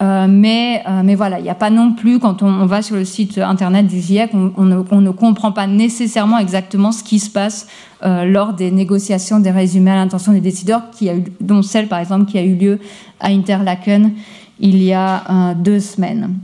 Euh, 0.01 0.27
mais, 0.29 0.83
euh, 0.89 1.03
mais 1.05 1.17
voilà, 1.17 1.41
il 1.41 1.43
n'y 1.43 1.51
a 1.51 1.57
pas 1.57 1.71
non 1.71 1.93
plus, 1.93 2.21
quand 2.21 2.43
on, 2.43 2.67
va 2.67 2.83
sur 2.83 2.95
le 2.95 3.05
site 3.05 3.39
internet 3.39 3.87
du 3.87 4.01
GIEC, 4.01 4.31
on, 4.33 4.65
ne, 4.65 5.11
comprend 5.11 5.51
pas 5.51 5.67
nécessairement 5.67 6.39
exactement 6.39 6.93
ce 6.93 7.03
qui 7.03 7.19
se 7.19 7.29
passe 7.31 7.67
euh, 8.05 8.25
lors 8.25 8.53
des 8.53 8.71
négociations 8.71 9.41
des 9.41 9.51
résumés 9.51 9.91
à 9.91 9.97
l'intention 9.97 10.33
des 10.33 10.41
décideurs, 10.41 10.91
qui 10.93 11.09
a 11.09 11.17
eu, 11.17 11.25
dont 11.41 11.63
celle 11.63 11.89
par 11.89 11.99
exemple 11.99 12.27
qui 12.27 12.39
a 12.39 12.45
eu 12.45 12.55
lieu 12.55 12.79
à 13.19 13.29
Interlaken 13.29 14.13
il 14.61 14.83
y 14.83 14.93
a 14.93 15.55
deux 15.55 15.79
semaines. 15.79 16.35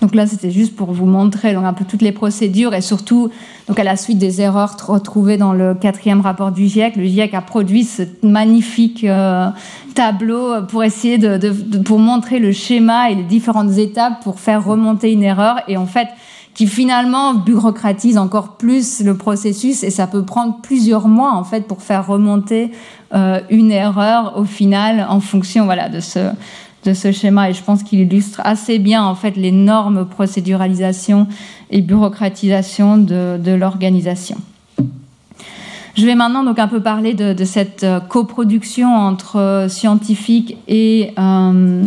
Donc 0.00 0.14
là, 0.14 0.26
c'était 0.26 0.50
juste 0.50 0.76
pour 0.76 0.92
vous 0.92 1.06
montrer 1.06 1.54
donc, 1.54 1.64
un 1.64 1.72
peu 1.72 1.84
toutes 1.84 2.02
les 2.02 2.12
procédures 2.12 2.74
et 2.74 2.80
surtout, 2.80 3.30
donc 3.66 3.78
à 3.78 3.84
la 3.84 3.96
suite 3.96 4.18
des 4.18 4.40
erreurs 4.40 4.76
retrouvées 4.86 5.36
dans 5.36 5.52
le 5.52 5.74
quatrième 5.74 6.20
rapport 6.20 6.52
du 6.52 6.66
GIEC, 6.66 6.96
le 6.96 7.04
GIEC 7.04 7.34
a 7.34 7.40
produit 7.40 7.84
ce 7.84 8.02
magnifique 8.22 9.04
euh, 9.04 9.48
tableau 9.94 10.62
pour 10.68 10.84
essayer 10.84 11.18
de, 11.18 11.50
pour 11.82 11.98
montrer 11.98 12.38
le 12.38 12.52
schéma 12.52 13.10
et 13.10 13.14
les 13.14 13.24
différentes 13.24 13.76
étapes 13.78 14.22
pour 14.22 14.40
faire 14.40 14.64
remonter 14.64 15.12
une 15.12 15.22
erreur 15.22 15.56
et 15.68 15.76
en 15.76 15.86
fait 15.86 16.08
qui 16.54 16.66
finalement 16.66 17.34
bureaucratise 17.34 18.18
encore 18.18 18.56
plus 18.56 19.00
le 19.04 19.16
processus 19.16 19.84
et 19.84 19.90
ça 19.90 20.08
peut 20.08 20.24
prendre 20.24 20.58
plusieurs 20.60 21.06
mois 21.06 21.32
en 21.32 21.44
fait 21.44 21.68
pour 21.68 21.82
faire 21.82 22.04
remonter 22.06 22.72
euh, 23.14 23.40
une 23.48 23.70
erreur 23.70 24.36
au 24.36 24.44
final 24.44 25.06
en 25.08 25.20
fonction 25.20 25.66
voilà 25.66 25.88
de 25.88 26.00
ce 26.00 26.18
ce 26.94 27.12
schéma 27.12 27.50
et 27.50 27.54
je 27.54 27.62
pense 27.62 27.82
qu'il 27.82 28.00
illustre 28.00 28.40
assez 28.44 28.78
bien 28.78 29.04
en 29.04 29.14
fait 29.14 29.36
l'énorme 29.36 30.06
procéduralisation 30.06 31.26
et 31.70 31.80
bureaucratisation 31.80 32.98
de, 32.98 33.52
l'organisation. 33.52 34.36
Je 35.96 36.06
vais 36.06 36.14
maintenant 36.14 36.44
donc 36.44 36.58
un 36.58 36.68
peu 36.68 36.80
parler 36.80 37.14
de, 37.14 37.44
cette 37.44 37.82
euh, 37.82 37.98
coproduction 37.98 38.94
entre 38.94 39.36
euh, 39.36 39.68
scientifiques 39.68 40.56
et, 40.68 41.12
euh, 41.18 41.82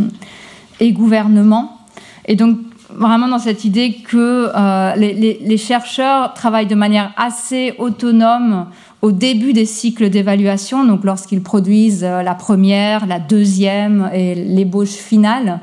et 0.81 0.91
gouvernement. 0.91 1.77
Et 2.25 2.35
donc 2.35 2.57
vraiment 2.95 3.27
dans 3.27 3.39
cette 3.39 3.65
idée 3.65 3.93
que 3.93 4.49
les, 4.97 5.39
les, 5.41 5.57
chercheurs 5.57 6.33
travaillent 6.33 6.67
de 6.67 6.75
manière 6.75 7.11
assez 7.17 7.73
autonome 7.77 8.67
au 9.01 9.11
début 9.11 9.53
des 9.53 9.65
cycles 9.65 10.09
d'évaluation, 10.09 10.85
donc 10.85 11.03
lorsqu'ils 11.03 11.41
produisent 11.41 12.03
euh, 12.03 12.21
la 12.21 12.35
première, 12.35 13.07
la 13.07 13.19
deuxième 13.19 14.09
et 14.13 14.35
l'ébauche 14.35 14.89
finale. 14.89 15.59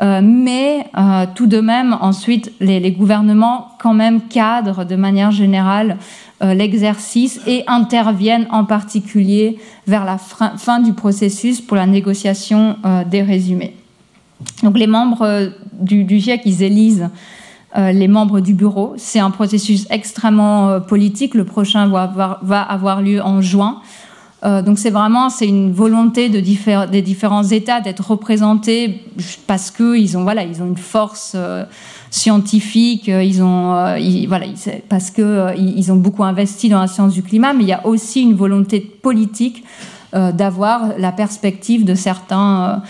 Euh, 0.00 0.20
mais 0.22 0.86
euh, 0.98 1.26
tout 1.34 1.46
de 1.46 1.60
même, 1.60 1.96
ensuite, 2.00 2.52
les, 2.60 2.90
gouvernements 2.90 3.68
quand 3.78 3.94
même 3.94 4.22
cadrent 4.22 4.84
de 4.84 4.96
manière 4.96 5.30
générale 5.30 5.96
l'exercice 6.44 7.40
et 7.46 7.62
interviennent 7.68 8.48
en 8.50 8.64
particulier 8.64 9.58
vers 9.86 10.04
la 10.04 10.18
fin 10.18 10.80
du 10.80 10.92
processus 10.92 11.60
pour 11.60 11.76
la 11.76 11.86
négociation 11.86 12.78
des 13.08 13.22
résumés. 13.22 13.76
Donc 14.62 14.78
les 14.78 14.86
membres 14.86 15.52
du, 15.72 16.04
du 16.04 16.18
GIEC, 16.18 16.42
ils 16.44 16.62
élisent 16.62 17.08
euh, 17.74 17.90
les 17.90 18.06
membres 18.06 18.40
du 18.40 18.52
bureau. 18.52 18.92
C'est 18.98 19.18
un 19.18 19.30
processus 19.30 19.86
extrêmement 19.88 20.68
euh, 20.68 20.80
politique. 20.80 21.32
Le 21.32 21.46
prochain 21.46 21.88
va 21.88 22.60
avoir, 22.60 23.00
lieu 23.00 23.22
en 23.22 23.40
juin. 23.40 23.80
Euh, 24.44 24.60
donc 24.60 24.78
c'est 24.78 24.90
vraiment 24.90 25.30
c'est 25.30 25.48
une 25.48 25.72
volonté 25.72 26.28
de 26.28 26.40
des 26.90 27.00
différents 27.00 27.44
États 27.44 27.80
d'être 27.80 28.10
représentés 28.10 29.00
parce 29.46 29.70
que 29.70 29.96
ils 29.96 30.18
ont 30.18 30.24
voilà 30.24 30.42
ils 30.42 30.60
ont 30.60 30.66
une 30.66 30.76
force 30.76 31.34
scientifique, 32.10 33.06
ils 33.06 33.42
ont 33.42 33.96
voilà 34.28 34.46
parce 34.90 35.10
que 35.10 35.56
ils 35.56 35.92
ont 35.92 35.96
beaucoup 35.96 36.24
investi 36.24 36.68
dans 36.68 36.80
la 36.80 36.88
science 36.88 37.14
du 37.14 37.22
climat, 37.22 37.54
mais 37.54 37.62
il 37.62 37.68
y 37.68 37.72
a 37.72 37.86
aussi 37.86 38.20
une 38.20 38.34
volonté 38.34 38.80
politique 38.80 39.64
d'avoir 40.12 40.98
la 40.98 41.12
perspective 41.12 41.84
de 41.84 41.94
certains 41.94 42.82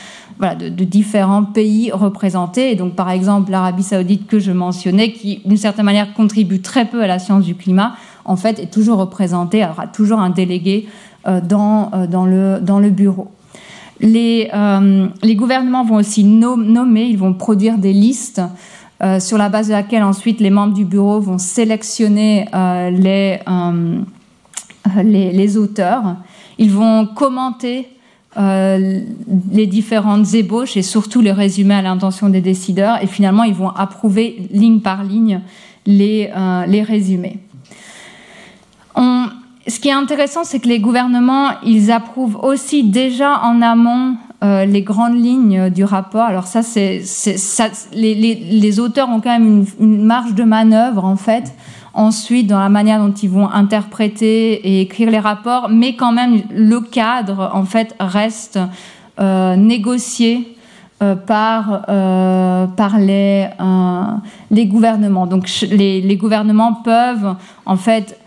de, 0.42 0.84
différents 0.84 1.44
pays 1.44 1.90
représentés. 1.92 2.72
Et 2.72 2.74
donc, 2.74 2.94
par 2.94 3.10
exemple, 3.10 3.50
l'Arabie 3.50 3.82
saoudite 3.82 4.26
que 4.26 4.38
je 4.38 4.52
mentionnais, 4.52 5.12
qui 5.12 5.40
d'une 5.44 5.56
certaine 5.56 5.84
manière 5.84 6.12
contribue 6.14 6.60
très 6.60 6.84
peu 6.84 7.02
à 7.02 7.06
la 7.06 7.18
science 7.18 7.44
du 7.44 7.54
climat, 7.54 7.94
en 8.24 8.36
fait, 8.36 8.58
est 8.58 8.72
toujours 8.72 8.98
représentée, 8.98 9.64
aura 9.64 9.86
toujours 9.86 10.18
un 10.18 10.30
délégué 10.30 10.88
euh, 11.26 11.40
dans, 11.40 11.90
euh, 11.94 12.06
dans, 12.06 12.26
le, 12.26 12.58
dans 12.60 12.80
le 12.80 12.90
bureau. 12.90 13.30
Les, 14.00 14.50
euh, 14.52 15.06
les 15.22 15.36
gouvernements 15.36 15.84
vont 15.84 15.96
aussi 15.96 16.24
nommer, 16.24 17.04
ils 17.04 17.18
vont 17.18 17.34
produire 17.34 17.78
des 17.78 17.92
listes 17.92 18.42
sur 19.18 19.36
la 19.36 19.48
base 19.48 19.66
de 19.66 19.72
laquelle 19.72 20.04
ensuite 20.04 20.38
les 20.38 20.50
membres 20.50 20.74
du 20.74 20.84
bureau 20.84 21.18
vont 21.18 21.36
sélectionner 21.36 22.46
les, 22.52 23.40
les, 25.02 25.32
les, 25.32 25.56
auteurs. 25.56 26.18
Ils 26.58 26.70
vont 26.70 27.06
commenter 27.06 27.88
euh, 28.36 29.00
les 29.50 29.66
différentes 29.66 30.32
ébauches 30.34 30.76
et 30.76 30.82
surtout 30.82 31.20
les 31.20 31.32
résumés 31.32 31.74
à 31.74 31.82
l'intention 31.82 32.28
des 32.28 32.40
décideurs. 32.40 33.02
Et 33.02 33.06
finalement, 33.06 33.44
ils 33.44 33.54
vont 33.54 33.70
approuver 33.70 34.48
ligne 34.50 34.80
par 34.80 35.04
ligne 35.04 35.40
les, 35.86 36.30
euh, 36.36 36.66
les 36.66 36.82
résumés. 36.82 37.38
Ce 39.68 39.78
qui 39.78 39.88
est 39.88 39.92
intéressant, 39.92 40.42
c'est 40.42 40.58
que 40.58 40.68
les 40.68 40.80
gouvernements, 40.80 41.50
ils 41.64 41.92
approuvent 41.92 42.36
aussi 42.42 42.82
déjà 42.82 43.40
en 43.42 43.62
amont 43.62 44.16
euh, 44.42 44.64
les 44.64 44.82
grandes 44.82 45.14
lignes 45.14 45.70
du 45.70 45.84
rapport. 45.84 46.24
Alors 46.24 46.48
ça, 46.48 46.62
c'est, 46.62 47.02
les, 47.92 48.14
les, 48.14 48.80
auteurs 48.80 49.08
ont 49.08 49.20
quand 49.20 49.38
même 49.38 49.64
une 49.78 50.02
marge 50.02 50.34
de 50.34 50.42
manœuvre, 50.42 51.04
en 51.04 51.14
fait, 51.14 51.54
ensuite 51.94 52.46
dans 52.46 52.58
la 52.58 52.68
manière 52.68 52.98
dont 52.98 53.12
ils 53.12 53.30
vont 53.30 53.48
interpréter 53.48 54.52
et 54.66 54.80
écrire 54.80 55.10
les 55.10 55.18
rapports, 55.18 55.68
mais 55.68 55.94
quand 55.94 56.12
même 56.12 56.42
le 56.50 56.80
cadre 56.80 57.50
en 57.54 57.64
fait 57.64 57.94
reste 58.00 58.58
euh, 59.20 59.56
négocié 59.56 60.56
euh, 61.02 61.14
par, 61.14 61.84
euh, 61.88 62.66
par 62.66 62.98
les, 62.98 63.48
les 64.50 64.66
gouvernements. 64.66 65.26
Donc 65.26 65.48
les, 65.60 66.00
les, 66.00 66.16
gouvernements 66.16 66.72
peuvent 66.72 67.34
en 67.66 67.76
fait 67.76 68.18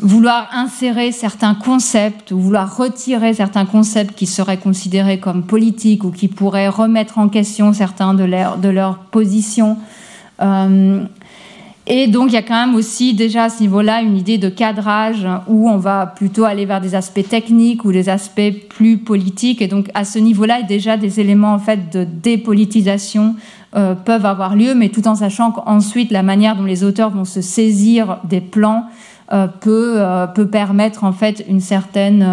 vouloir 0.00 0.48
insérer 0.52 1.12
certains 1.12 1.54
concepts 1.54 2.32
ou 2.32 2.40
vouloir 2.40 2.76
retirer 2.76 3.34
certains 3.34 3.66
concepts 3.66 4.16
qui 4.16 4.26
seraient 4.26 4.56
considérés 4.56 5.20
comme 5.20 5.44
politiques 5.44 6.02
ou 6.02 6.10
qui 6.10 6.26
pourraient 6.26 6.68
remettre 6.68 7.18
en 7.18 7.28
question 7.28 7.72
certains 7.72 8.14
de 8.14 8.24
leurs 8.24 8.56
de 8.56 8.68
leurs 8.68 8.98
positions. 8.98 9.76
Et 11.92 12.06
donc, 12.06 12.28
il 12.28 12.34
y 12.34 12.36
a 12.36 12.42
quand 12.42 12.68
même 12.68 12.76
aussi 12.76 13.14
déjà 13.14 13.44
à 13.44 13.50
ce 13.50 13.60
niveau-là 13.62 14.00
une 14.00 14.16
idée 14.16 14.38
de 14.38 14.48
cadrage 14.48 15.26
où 15.48 15.68
on 15.68 15.76
va 15.76 16.06
plutôt 16.06 16.44
aller 16.44 16.64
vers 16.64 16.80
des 16.80 16.94
aspects 16.94 17.28
techniques 17.28 17.84
ou 17.84 17.90
des 17.90 18.08
aspects 18.08 18.52
plus 18.68 18.98
politiques. 18.98 19.60
Et 19.60 19.66
donc, 19.66 19.88
à 19.92 20.04
ce 20.04 20.20
niveau-là, 20.20 20.62
déjà 20.62 20.96
des 20.96 21.18
éléments 21.18 21.52
en 21.52 21.58
fait 21.58 21.92
de 21.92 22.04
dépolitisation 22.04 23.34
euh, 23.74 23.96
peuvent 23.96 24.24
avoir 24.24 24.54
lieu, 24.54 24.76
mais 24.76 24.90
tout 24.90 25.08
en 25.08 25.16
sachant 25.16 25.50
qu'ensuite 25.50 26.12
la 26.12 26.22
manière 26.22 26.54
dont 26.54 26.64
les 26.64 26.84
auteurs 26.84 27.10
vont 27.10 27.24
se 27.24 27.40
saisir 27.40 28.18
des 28.22 28.40
plans 28.40 28.84
euh, 29.32 29.48
peut, 29.48 29.94
euh, 29.96 30.28
peut 30.28 30.46
permettre 30.46 31.02
en 31.02 31.12
fait 31.12 31.44
une 31.48 31.58
certaine 31.58 32.24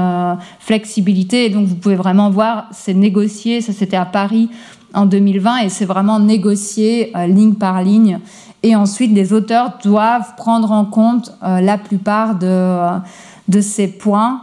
flexibilité. 0.59 1.45
Et 1.45 1.49
donc, 1.49 1.65
vous 1.65 1.77
pouvez 1.77 1.95
vraiment 1.95 2.29
voir, 2.29 2.67
c'est 2.71 2.93
négocié. 2.93 3.61
Ça, 3.61 3.73
c'était 3.73 3.97
à 3.97 4.05
Paris 4.05 4.49
en 4.93 5.07
2020, 5.07 5.63
et 5.63 5.69
c'est 5.69 5.85
vraiment 5.85 6.19
négocié 6.19 7.11
ligne 7.27 7.55
par 7.55 7.81
ligne. 7.81 8.19
Et 8.67 8.75
ensuite, 8.75 9.13
les 9.13 9.31
auteurs 9.31 9.77
doivent 9.81 10.35
prendre 10.35 10.73
en 10.73 10.83
compte 10.83 11.31
euh, 11.41 11.61
la 11.61 11.77
plupart 11.77 12.35
de, 12.35 12.47
euh, 12.47 13.61
ces 13.61 13.87
points 13.87 14.41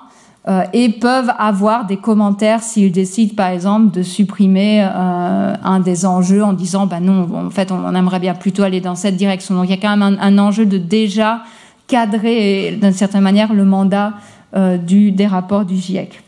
euh, 0.48 0.62
et 0.72 0.88
peuvent 0.88 1.30
avoir 1.38 1.84
des 1.84 1.98
commentaires 1.98 2.62
s'ils 2.62 2.90
décident, 2.90 3.34
par 3.34 3.48
exemple, 3.48 3.90
de 3.94 4.02
supprimer 4.02 4.80
un 4.80 5.78
des 5.80 6.06
enjeux 6.06 6.42
en 6.42 6.54
disant, 6.54 6.86
bah 6.86 7.00
non, 7.00 7.28
en 7.34 7.50
fait, 7.50 7.70
on, 7.70 7.94
aimerait 7.94 8.18
bien 8.18 8.34
plutôt 8.34 8.62
aller 8.62 8.80
dans 8.80 8.94
cette 8.94 9.16
direction. 9.16 9.56
Donc, 9.56 9.66
il 9.66 9.72
y 9.72 9.74
a 9.74 9.76
quand 9.76 9.94
même 9.94 10.16
un, 10.18 10.38
enjeu 10.38 10.64
de 10.64 10.78
déjà 10.78 11.42
cadrer, 11.86 12.78
d'une 12.80 12.92
certaine 12.94 13.20
manière, 13.20 13.52
le 13.52 13.66
mandat 13.66 14.14
des 14.54 15.26
rapports 15.26 15.66
du 15.66 15.76
GIEC. 15.76 16.22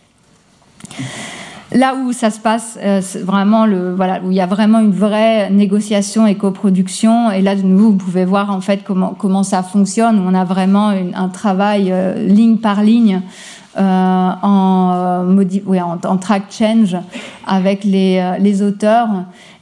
Là 1.77 1.95
où 1.95 2.13
ça 2.13 2.31
se 2.31 2.41
passe, 2.41 2.79
euh, 2.83 3.03
vraiment 3.23 3.67
voilà, 3.95 4.23
où 4.25 4.31
il 4.31 4.37
y 4.37 4.41
a 4.41 4.47
vraiment 4.47 4.79
une 4.79 4.93
vraie 4.93 5.51
négociation 5.51 6.27
et 6.27 6.35
coproduction. 6.35 7.31
Et 7.31 7.43
là, 7.43 7.55
vous 7.55 7.93
pouvez 7.93 8.25
voir 8.25 8.51
en 8.51 8.63
fait 8.63 8.83
comment, 8.83 9.43
ça 9.43 9.63
fonctionne. 9.63 10.19
On 10.27 10.33
a 10.33 10.45
vraiment 10.45 10.89
un 10.89 11.29
travail 11.29 11.93
euh, 11.93 12.15
ligne 12.27 12.57
par 12.57 12.83
ligne 12.83 13.21
euh, 13.79 14.31
en, 14.43 16.17
track 16.19 16.45
change 16.51 16.97
avec 17.47 17.85
les, 17.85 18.37
les, 18.41 18.63
auteurs. 18.63 19.09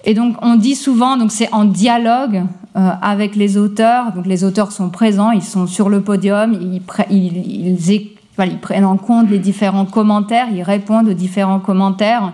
Et 0.05 0.15
donc, 0.15 0.37
on 0.41 0.55
dit 0.55 0.77
souvent, 0.77 1.17
donc 1.17 1.33
c'est 1.33 1.53
en 1.53 1.65
dialogue 1.65 2.45
avec 2.75 3.35
les 3.35 3.57
auteurs. 3.57 4.13
Donc, 4.13 4.27
les 4.27 4.45
auteurs 4.45 4.71
sont 4.71 4.89
présents, 4.89 5.33
ils 5.33 5.43
sont 5.43 5.67
sur 5.67 5.89
le 5.89 6.01
podium, 6.01 6.53
ils, 6.53 6.81
ils, 7.11 7.67
ils 7.67 7.91
ils 8.39 8.59
prennent 8.59 8.85
en 8.85 8.97
compte 8.97 9.31
les 9.31 9.39
différents 9.39 9.85
commentaires, 9.85 10.49
ils 10.53 10.63
répondent 10.63 11.09
aux 11.09 11.15
différents 11.15 11.61
commentaires. 11.61 12.33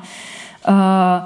Euh, 0.69 1.19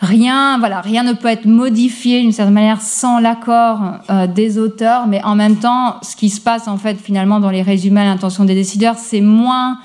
rien, 0.00 0.58
voilà, 0.58 0.80
rien 0.80 1.02
ne 1.02 1.12
peut 1.12 1.28
être 1.28 1.46
modifié 1.46 2.20
d'une 2.20 2.32
certaine 2.32 2.54
manière 2.54 2.80
sans 2.80 3.18
l'accord 3.18 3.80
euh, 4.10 4.26
des 4.26 4.58
auteurs, 4.58 5.06
mais 5.06 5.22
en 5.24 5.34
même 5.34 5.56
temps, 5.56 5.96
ce 6.02 6.14
qui 6.16 6.30
se 6.30 6.40
passe 6.40 6.68
en 6.68 6.76
fait 6.76 6.96
finalement 6.96 7.40
dans 7.40 7.50
les 7.50 7.62
résumés 7.62 8.02
à 8.02 8.04
l'intention 8.04 8.44
des 8.44 8.54
décideurs, 8.54 8.96
c'est 8.96 9.20
moins 9.20 9.78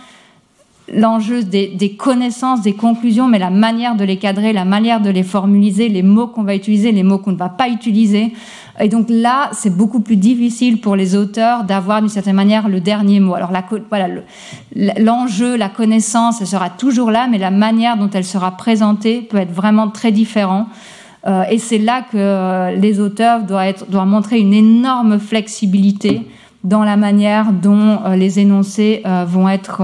l'enjeu 0.94 1.44
des, 1.44 1.96
connaissances, 1.98 2.62
des 2.62 2.74
conclusions, 2.74 3.28
mais 3.28 3.40
la 3.40 3.50
manière 3.50 3.96
de 3.96 4.04
les 4.04 4.18
cadrer, 4.18 4.54
la 4.54 4.66
manière 4.66 5.02
de 5.02 5.10
les 5.10 5.24
formuliser, 5.24 5.90
les 5.90 6.02
mots 6.02 6.28
qu'on 6.28 6.44
va 6.44 6.56
utiliser, 6.56 6.92
les 6.92 7.04
mots 7.04 7.18
qu'on 7.18 7.32
ne 7.32 7.38
va 7.38 7.50
pas 7.50 7.70
utiliser. 7.70 8.34
Et 8.80 8.88
donc 8.88 9.08
là, 9.10 9.50
c'est 9.54 9.76
beaucoup 9.76 10.00
plus 10.00 10.16
difficile 10.16 10.80
pour 10.80 10.96
les 10.96 11.16
auteurs 11.16 11.64
d'avoir 11.64 12.00
d'une 12.02 12.10
certaine 12.10 12.36
manière 12.36 12.70
le 12.70 12.80
dernier 12.80 13.20
mot. 13.20 13.36
Alors 13.36 13.52
la, 13.52 13.64
voilà, 13.90 14.08
l'enjeu, 14.98 15.58
la 15.58 15.70
connaissance, 15.70 16.42
elle 16.42 16.48
sera 16.48 16.70
toujours 16.70 17.12
là, 17.12 17.28
mais 17.30 17.38
la 17.38 17.52
manière 17.52 17.98
dont 17.98 18.10
elle 18.10 18.24
sera 18.24 18.52
présentée 18.52 19.22
peut 19.22 19.38
être 19.38 19.52
vraiment 19.52 19.90
très 19.90 20.12
différente. 20.12 20.68
et 21.52 21.58
c'est 21.58 21.78
là 21.78 22.02
que 22.02 22.76
les 22.80 23.00
auteurs 23.00 23.44
doivent, 23.44 23.68
être, 23.68 23.86
doivent 23.90 24.08
montrer 24.08 24.40
une 24.40 24.54
énorme 24.54 25.20
flexibilité 25.20 26.22
dans 26.64 26.84
la 26.84 26.96
manière 26.96 27.52
dont 27.52 28.00
les 28.16 28.40
énoncés 28.40 29.04
vont 29.28 29.50
être 29.50 29.82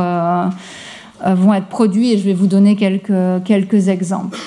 vont 1.25 1.53
être 1.53 1.67
produits 1.67 2.11
et 2.11 2.17
je 2.17 2.23
vais 2.23 2.33
vous 2.33 2.47
donner 2.47 2.75
quelques, 2.75 3.43
quelques 3.43 3.87
exemples. 3.87 4.37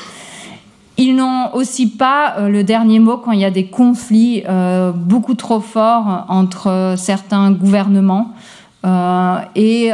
Ils 1.00 1.14
n'ont 1.14 1.54
aussi 1.54 1.88
pas 1.88 2.34
euh, 2.38 2.48
le 2.48 2.64
dernier 2.64 2.98
mot 2.98 3.18
quand 3.18 3.30
il 3.30 3.38
y 3.38 3.44
a 3.44 3.52
des 3.52 3.66
conflits 3.66 4.42
euh, 4.48 4.90
beaucoup 4.90 5.34
trop 5.34 5.60
forts 5.60 6.26
entre 6.28 6.94
certains 6.98 7.52
gouvernements. 7.52 8.34
Euh, 8.84 9.38
et 9.54 9.90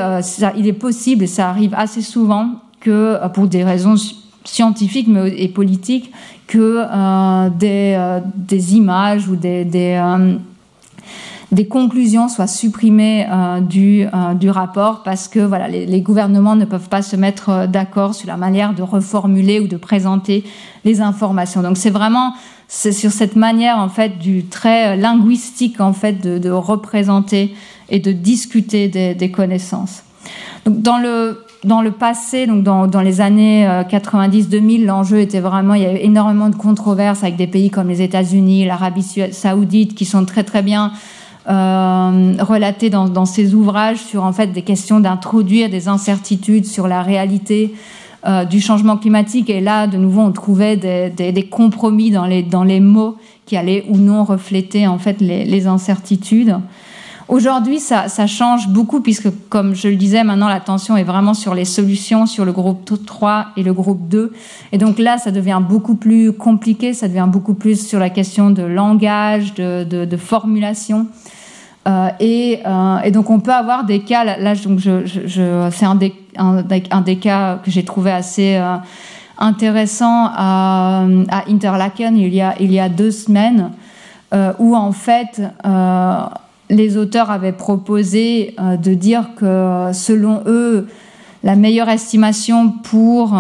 il 0.57 0.67
est 0.67 0.73
possible, 0.73 1.25
et 1.25 1.27
ça 1.27 1.49
arrive 1.51 1.75
assez 1.77 2.01
souvent, 2.01 2.63
que 2.81 3.19
pour 3.29 3.49
des 3.49 3.65
raisons 3.65 3.97
scientifiques 4.45 5.09
mais, 5.09 5.31
et 5.39 5.49
politiques, 5.49 6.11
que 6.47 6.85
des, 7.49 8.77
images 8.77 9.29
ou 9.29 9.37
des 9.37 9.99
des 11.55 11.67
conclusions 11.67 12.29
soient 12.29 12.47
supprimées 12.47 13.27
euh, 13.31 13.61
du, 13.61 14.07
euh, 14.07 14.35
du, 14.35 14.51
rapport 14.51 15.03
parce 15.03 15.29
que 15.29 15.39
voilà, 15.39 15.69
les, 15.69 16.01
gouvernements 16.01 16.57
ne 16.57 16.65
peuvent 16.65 16.89
pas 16.89 17.03
se 17.03 17.17
mettre 17.17 17.49
euh, 17.49 17.67
d'accord 17.67 18.15
sur 18.15 18.27
la 18.27 18.37
manière 18.37 18.75
de 18.75 18.83
reformuler 18.83 19.61
ou 19.61 19.69
de 19.69 19.77
présenter 19.77 20.45
les 20.85 21.01
informations. 21.01 21.63
Donc 21.63 21.77
c'est 21.77 21.91
vraiment 21.91 22.35
c'est 22.67 22.93
sur 22.93 23.13
cette 23.13 23.37
manière 23.37 23.79
en 23.79 23.89
fait 23.89 24.19
du 24.19 24.45
trait 24.47 24.97
linguistique 24.97 25.81
en 25.81 25.93
fait 25.93 26.21
de, 26.21 26.51
représenter 26.51 27.55
et 27.89 28.01
de 28.01 28.11
discuter 28.11 28.89
des, 28.89 29.31
connaissances. 29.31 30.03
Donc 30.65 30.81
dans 30.81 30.99
le 30.99 31.45
dans 31.63 31.81
le 31.81 31.93
passé, 31.93 32.47
donc 32.47 32.63
dans, 32.63 32.87
dans 32.87 33.01
les 33.01 33.23
années 33.23 33.67
90-2000, 33.89 34.85
l'enjeu 34.85 35.19
était 35.21 35.41
vraiment, 35.41 35.73
il 35.73 35.83
y 35.83 35.87
avait 35.87 36.05
énormément 36.05 36.51
de 36.51 36.57
controverses 36.57 37.23
avec 37.23 37.37
des 37.37 37.47
pays 37.47 37.71
comme 37.71 37.89
les 37.89 38.03
États-Unis, 38.03 38.67
l'Arabie 38.67 39.31
saoudite, 39.33 39.95
qui 39.95 40.05
sont 40.05 40.27
très 40.27 40.45
très 40.45 40.61
bien 40.61 40.93
euh, 41.49 42.91
dans, 42.91 43.09
dans, 43.09 43.27
ses 43.27 43.55
ouvrages 43.55 43.99
sur 43.99 44.25
en 44.25 44.33
fait 44.33 44.49
des 44.49 44.63
questions 44.63 45.01
d'introduire 45.01 45.69
des 45.69 45.89
incertitudes 45.89 46.65
sur 46.65 46.89
la 46.89 47.03
réalité 47.03 47.75
euh, 48.27 48.45
du 48.47 48.61
changement 48.61 48.97
climatique. 48.97 49.51
Et 49.51 49.61
là, 49.61 49.87
de 49.87 49.99
nouveau, 49.99 50.23
on 50.23 50.33
trouvait 50.33 50.77
des, 50.77 51.11
des, 51.11 51.47
compromis 51.47 52.11
dans 52.11 52.25
les, 52.25 52.43
dans 52.43 52.65
les 52.65 52.81
mots 52.81 53.17
qui 53.45 53.59
allaient 53.59 53.85
ou 53.91 53.99
non 53.99 54.25
refléter 54.25 54.87
en 54.87 54.99
fait 54.99 55.21
les, 55.21 55.45
les 55.45 55.67
incertitudes. 55.67 56.57
Aujourd'hui, 57.29 57.81
ça, 57.81 58.09
ça, 58.09 58.27
change 58.27 58.69
beaucoup 58.69 59.01
puisque, 59.01 59.29
comme 59.49 59.75
je 59.75 59.89
le 59.89 59.97
disais, 59.97 60.25
maintenant 60.25 60.49
l'attention 60.49 60.97
est 60.97 61.05
vraiment 61.05 61.35
sur 61.35 61.55
les 61.55 61.65
solutions, 61.67 62.27
sur 62.27 62.45
le 62.45 62.53
groupe 62.53 62.91
3 63.05 63.49
et 63.59 63.63
le 63.63 63.73
groupe 63.73 64.09
2. 64.09 64.33
Et 64.73 64.79
donc 64.79 64.99
là, 64.99 65.19
ça 65.19 65.31
devient 65.31 65.61
beaucoup 65.67 65.95
plus 65.95 66.33
compliqué, 66.33 66.95
ça 66.95 67.09
devient 67.09 67.29
beaucoup 67.29 67.55
plus 67.55 67.87
sur 67.87 67.99
la 67.99 68.09
question 68.09 68.51
de 68.51 68.63
langage, 68.63 69.55
de, 69.55 69.85
de, 69.85 70.05
de 70.05 70.17
formulation. 70.17 71.07
Euh, 71.87 72.09
et, 72.19 72.61
euh, 72.65 72.99
et, 73.01 73.11
donc 73.11 73.29
on 73.29 73.41
peut 73.41 73.53
avoir 73.53 73.85
des 73.85 74.01
cas, 74.01 74.25
là 74.25 74.55
donc 74.55 74.81
c'est 74.81 75.85
un 75.85 75.95
des, 77.03 77.17
cas 77.17 77.59
que 77.63 77.71
j'ai 77.71 77.85
trouvé 77.85 78.11
assez 78.11 78.57
euh, 78.57 78.77
intéressant 79.37 80.31
à, 80.35 81.05
Interlaken 81.47 82.17
il 82.17 82.35
y 82.35 82.81
a, 82.81 82.89
deux 82.89 83.11
semaines, 83.11 83.71
où 84.59 84.75
en 84.75 84.93
fait 84.93 85.43
les 86.71 86.97
auteurs 86.97 87.31
avaient 87.31 87.53
proposé 87.53 88.57
de 88.59 88.95
dire 88.95 89.35
que 89.37 89.91
selon 89.93 90.43
eux, 90.47 90.89
la 91.43 91.55
meilleure 91.55 91.91
estimation 91.91 92.71
pour 92.71 93.35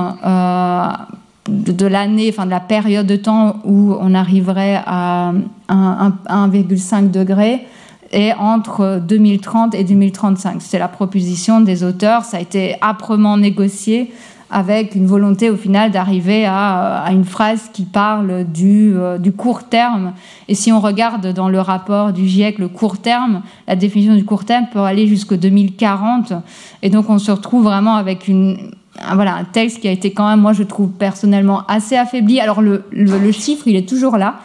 de 1.48 1.86
l'année, 1.86 2.28
enfin 2.28 2.44
de 2.44 2.50
la 2.50 2.60
période 2.60 3.06
de 3.06 3.16
temps 3.16 3.56
où 3.64 3.96
on 3.98 4.14
arriverait 4.14 4.82
à 4.84 5.32
1,5 5.68 7.10
degré, 7.10 7.66
et 8.14 8.32
entre 8.32 9.00
2030 9.06 9.74
et 9.74 9.84
2035. 9.84 10.62
C'est 10.62 10.78
la 10.78 10.88
proposition 10.88 11.60
des 11.60 11.82
auteurs. 11.82 12.24
Ça 12.24 12.38
a 12.38 12.40
été 12.40 12.76
âprement 12.80 13.36
négocié 13.36 14.12
avec 14.50 14.94
une 14.94 15.06
volonté 15.06 15.50
au 15.50 15.56
final 15.56 15.90
d'arriver 15.90 16.46
à, 16.46 17.08
une 17.10 17.24
phrase 17.24 17.70
qui 17.72 17.82
parle 17.82 18.44
du, 18.44 18.92
euh, 18.94 19.18
du, 19.18 19.32
court 19.32 19.64
terme. 19.64 20.12
Et 20.46 20.54
si 20.54 20.70
on 20.70 20.78
regarde 20.78 21.32
dans 21.32 21.48
le 21.48 21.60
rapport 21.60 22.12
du 22.12 22.28
GIEC 22.28 22.60
le 22.60 22.68
court 22.68 22.98
terme, 22.98 23.42
la 23.66 23.74
définition 23.74 24.14
du 24.14 24.24
court 24.24 24.44
terme 24.44 24.66
peut 24.72 24.78
aller 24.78 25.08
jusqu'au 25.08 25.36
2040. 25.36 26.34
Et 26.82 26.90
donc 26.90 27.10
on 27.10 27.18
se 27.18 27.32
retrouve 27.32 27.64
vraiment 27.64 27.96
avec 27.96 28.28
une, 28.28 28.70
un, 29.04 29.16
voilà, 29.16 29.34
un 29.34 29.44
texte 29.44 29.80
qui 29.80 29.88
a 29.88 29.90
été 29.90 30.12
quand 30.12 30.28
même, 30.28 30.40
moi 30.40 30.52
je 30.52 30.62
trouve 30.62 30.90
personnellement 30.90 31.66
assez 31.66 31.96
affaibli. 31.96 32.38
Alors 32.38 32.62
le, 32.62 32.84
le, 32.92 33.18
le 33.18 33.32
chiffre, 33.32 33.66
il 33.66 33.74
est 33.74 33.88
toujours 33.88 34.18
là 34.18 34.36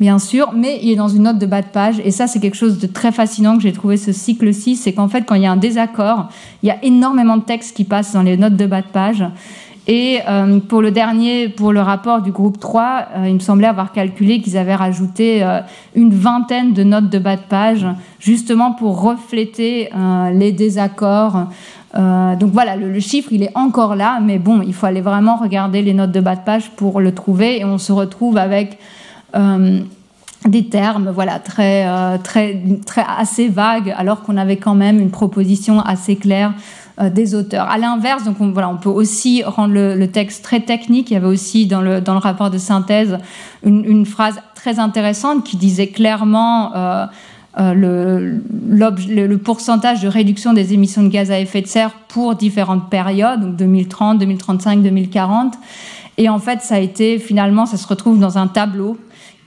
bien 0.00 0.18
sûr, 0.18 0.52
mais 0.54 0.78
il 0.82 0.90
est 0.90 0.96
dans 0.96 1.08
une 1.08 1.24
note 1.24 1.38
de 1.38 1.46
bas 1.46 1.62
de 1.62 1.68
page. 1.68 2.00
Et 2.04 2.10
ça, 2.10 2.26
c'est 2.26 2.40
quelque 2.40 2.56
chose 2.56 2.78
de 2.78 2.86
très 2.86 3.12
fascinant 3.12 3.56
que 3.56 3.62
j'ai 3.62 3.72
trouvé 3.72 3.96
ce 3.96 4.12
cycle-ci. 4.12 4.76
C'est 4.76 4.92
qu'en 4.92 5.08
fait, 5.08 5.22
quand 5.22 5.34
il 5.34 5.42
y 5.42 5.46
a 5.46 5.52
un 5.52 5.56
désaccord, 5.56 6.28
il 6.62 6.68
y 6.68 6.70
a 6.70 6.78
énormément 6.82 7.36
de 7.36 7.42
textes 7.42 7.76
qui 7.76 7.84
passent 7.84 8.12
dans 8.12 8.22
les 8.22 8.36
notes 8.36 8.56
de 8.56 8.66
bas 8.66 8.82
de 8.82 8.88
page. 8.88 9.24
Et 9.90 10.20
euh, 10.28 10.60
pour 10.60 10.82
le 10.82 10.90
dernier, 10.90 11.48
pour 11.48 11.72
le 11.72 11.80
rapport 11.80 12.20
du 12.20 12.30
groupe 12.30 12.60
3, 12.60 13.06
euh, 13.16 13.28
il 13.28 13.34
me 13.34 13.38
semblait 13.38 13.66
avoir 13.66 13.92
calculé 13.92 14.42
qu'ils 14.42 14.58
avaient 14.58 14.74
rajouté 14.74 15.42
euh, 15.42 15.60
une 15.94 16.12
vingtaine 16.12 16.74
de 16.74 16.82
notes 16.82 17.08
de 17.08 17.18
bas 17.18 17.36
de 17.36 17.42
page, 17.48 17.86
justement 18.20 18.72
pour 18.72 19.00
refléter 19.00 19.88
les 20.34 20.52
désaccords. 20.52 21.46
donc 21.94 22.52
voilà, 22.52 22.76
le, 22.76 22.92
le, 22.92 23.00
chiffre, 23.00 23.30
il 23.32 23.42
est 23.42 23.56
encore 23.56 23.96
là, 23.96 24.20
mais 24.22 24.38
bon, 24.38 24.60
il 24.60 24.74
faut 24.74 24.84
aller 24.84 25.00
vraiment 25.00 25.36
regarder 25.36 25.80
les 25.80 25.94
notes 25.94 26.12
de 26.12 26.20
bas 26.20 26.36
de 26.36 26.44
page 26.44 26.70
pour 26.76 27.00
le 27.00 27.12
trouver. 27.12 27.60
Et 27.60 27.64
on 27.64 27.78
se 27.78 27.92
retrouve 27.92 28.36
avec 28.36 28.72
euh, 28.72 28.76
des 30.46 30.66
termes 30.66 31.10
voilà 31.10 31.38
très 31.38 31.86
euh, 31.86 32.16
très 32.18 32.62
très 32.86 33.04
assez 33.06 33.48
vagues 33.48 33.94
alors 33.96 34.22
qu'on 34.22 34.36
avait 34.36 34.56
quand 34.56 34.74
même 34.74 35.00
une 35.00 35.10
proposition 35.10 35.80
assez 35.80 36.16
claire 36.16 36.52
euh, 37.00 37.10
des 37.10 37.34
auteurs. 37.34 37.68
À 37.68 37.78
l'inverse, 37.78 38.24
donc 38.24 38.40
on, 38.40 38.50
voilà, 38.50 38.68
on 38.68 38.76
peut 38.76 38.88
aussi 38.88 39.42
rendre 39.44 39.74
le, 39.74 40.06
texte 40.08 40.42
très 40.42 40.60
technique. 40.60 41.10
Il 41.10 41.14
y 41.14 41.16
avait 41.16 41.26
aussi 41.26 41.66
dans 41.66 41.80
le, 41.80 42.00
dans 42.00 42.14
le 42.14 42.18
rapport 42.18 42.50
de 42.50 42.58
synthèse 42.58 43.18
une, 43.64 44.06
phrase 44.06 44.40
très 44.54 44.78
intéressante 44.78 45.44
qui 45.44 45.56
disait 45.56 45.88
clairement 45.88 46.74
euh, 46.74 47.06
le, 47.56 48.40
le, 48.68 49.36
pourcentage 49.36 50.02
de 50.02 50.08
réduction 50.08 50.52
des 50.52 50.72
émissions 50.72 51.02
de 51.02 51.08
gaz 51.08 51.30
à 51.30 51.38
effet 51.38 51.62
de 51.62 51.66
serre 51.66 51.92
pour 52.08 52.34
différentes 52.34 52.88
périodes, 52.90 53.40
donc 53.40 53.56
2030, 53.56 54.18
2035, 54.18 54.82
2040. 54.82 55.54
Et 56.16 56.28
en 56.28 56.38
fait, 56.38 56.62
ça 56.62 56.76
a 56.76 56.78
été 56.78 57.18
finalement, 57.18 57.66
ça 57.66 57.76
se 57.76 57.86
retrouve 57.86 58.18
dans 58.18 58.38
un 58.38 58.48
tableau 58.48 58.96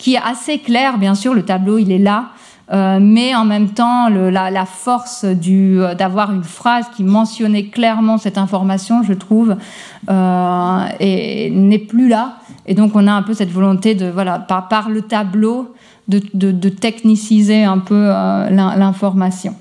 qui 0.02 0.16
est 0.16 0.22
assez 0.22 0.58
clair, 0.58 0.98
bien 0.98 1.14
sûr, 1.14 1.36
le 1.36 1.44
tableau, 1.44 1.78
il 1.78 1.92
est 1.92 2.00
là. 2.00 2.30
Euh, 2.74 2.98
mais 3.00 3.36
en 3.36 3.46
même 3.46 3.70
temps, 3.70 4.10
le, 4.10 4.32
la, 4.32 4.50
la, 4.50 4.66
force 4.66 5.26
euh, 5.26 5.94
d'avoir 5.94 6.32
une 6.32 6.44
phrase 6.44 6.86
qui 6.96 7.04
mentionnait 7.04 7.66
clairement 7.66 8.18
cette 8.18 8.40
information, 8.40 9.04
je 9.04 9.14
trouve, 9.14 9.58
euh, 10.10 10.86
n'est 11.00 11.86
plus 11.88 12.08
là. 12.08 12.38
Et 12.66 12.74
donc, 12.74 12.96
on 12.96 13.06
a 13.06 13.12
un 13.12 13.22
peu 13.22 13.36
cette 13.36 13.52
volonté 13.52 13.94
de, 13.94 14.08
voilà, 14.08 14.40
par, 14.40 14.70
par 14.70 14.90
le 14.90 15.04
tableau, 15.04 15.76
de, 16.08 16.20
de, 16.34 16.52
de, 16.52 16.70
techniciser 16.70 17.64
un 17.64 17.78
peu 17.78 18.08
euh, 18.08 18.50
l'information. 18.50 19.54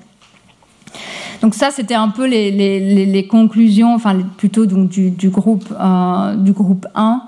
Donc 1.41 1.53
ça, 1.53 1.69
c'était 1.69 1.95
un 1.95 2.09
peu 2.09 2.25
les, 2.25 2.49
les, 2.49 3.05
les, 3.05 3.27
conclusions, 3.27 3.93
enfin 3.93 4.15
plutôt 4.37 4.65
donc, 4.65 4.89
du, 4.89 5.11
du, 5.11 5.29
groupe, 5.29 5.71
euh, 5.79 6.35
du 6.35 6.51
groupe 6.51 6.87
1. 6.95 7.21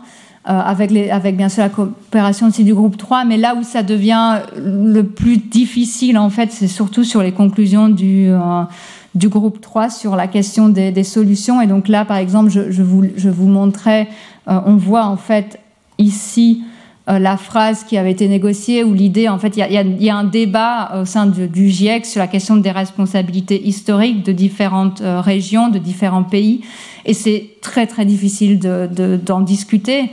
Euh, 0.49 0.59
avec, 0.59 1.37
bien 1.37 1.47
sûr 1.47 1.63
la 1.63 1.69
coopération 1.69 2.47
aussi 2.47 2.65
du 2.65 2.73
groupe 2.73 2.97
3, 2.97 3.23
mais 3.23 3.37
là 3.37 3.55
où 3.55 3.63
ça 3.63 3.81
devient 3.81 4.41
le 4.57 5.03
plus 5.03 5.37
difficile, 5.37 6.17
en 6.17 6.29
fait, 6.29 6.51
c'est 6.51 6.67
surtout 6.67 7.05
sur 7.05 7.23
les 7.23 7.31
conclusions 7.31 7.87
du, 7.87 8.27
euh, 8.27 8.63
groupe 9.15 9.61
3 9.61 9.89
sur 9.89 10.17
la 10.17 10.27
question 10.27 10.67
des, 10.67 11.03
solutions. 11.05 11.61
Et 11.61 11.67
donc 11.67 11.87
là, 11.87 12.03
par 12.03 12.17
exemple, 12.17 12.49
je, 12.49 12.83
vous, 12.83 13.05
je 13.15 13.29
montrais, 13.29 14.09
euh, 14.49 14.59
on 14.65 14.75
voit 14.75 15.05
en 15.05 15.15
fait 15.15 15.59
ici 15.97 16.63
la 17.07 17.35
phrase 17.35 17.83
qui 17.83 17.97
avait 17.97 18.11
été 18.11 18.29
négociée, 18.29 18.85
ou 18.85 18.93
l'idée, 18.93 19.27
en 19.27 19.37
fait, 19.37 19.57
il 19.57 19.73
y, 19.73 20.09
a, 20.09 20.17
un 20.17 20.23
débat 20.23 21.01
au 21.01 21.05
sein 21.05 21.25
du, 21.25 21.49
du, 21.49 21.69
GIEC 21.69 22.05
sur 22.05 22.19
la 22.19 22.27
question 22.27 22.55
des 22.55 22.71
responsabilités 22.71 23.61
historiques 23.61 24.23
de 24.23 24.31
différentes 24.31 25.01
régions, 25.03 25.67
de 25.67 25.79
différents 25.79 26.23
pays. 26.23 26.61
Et 27.06 27.14
c'est 27.14 27.49
très, 27.62 27.88
très 27.88 28.06
difficile 28.06 28.60
d'en 28.60 28.88
de, 28.88 29.18
d'en 29.18 29.41
discuter. 29.41 30.10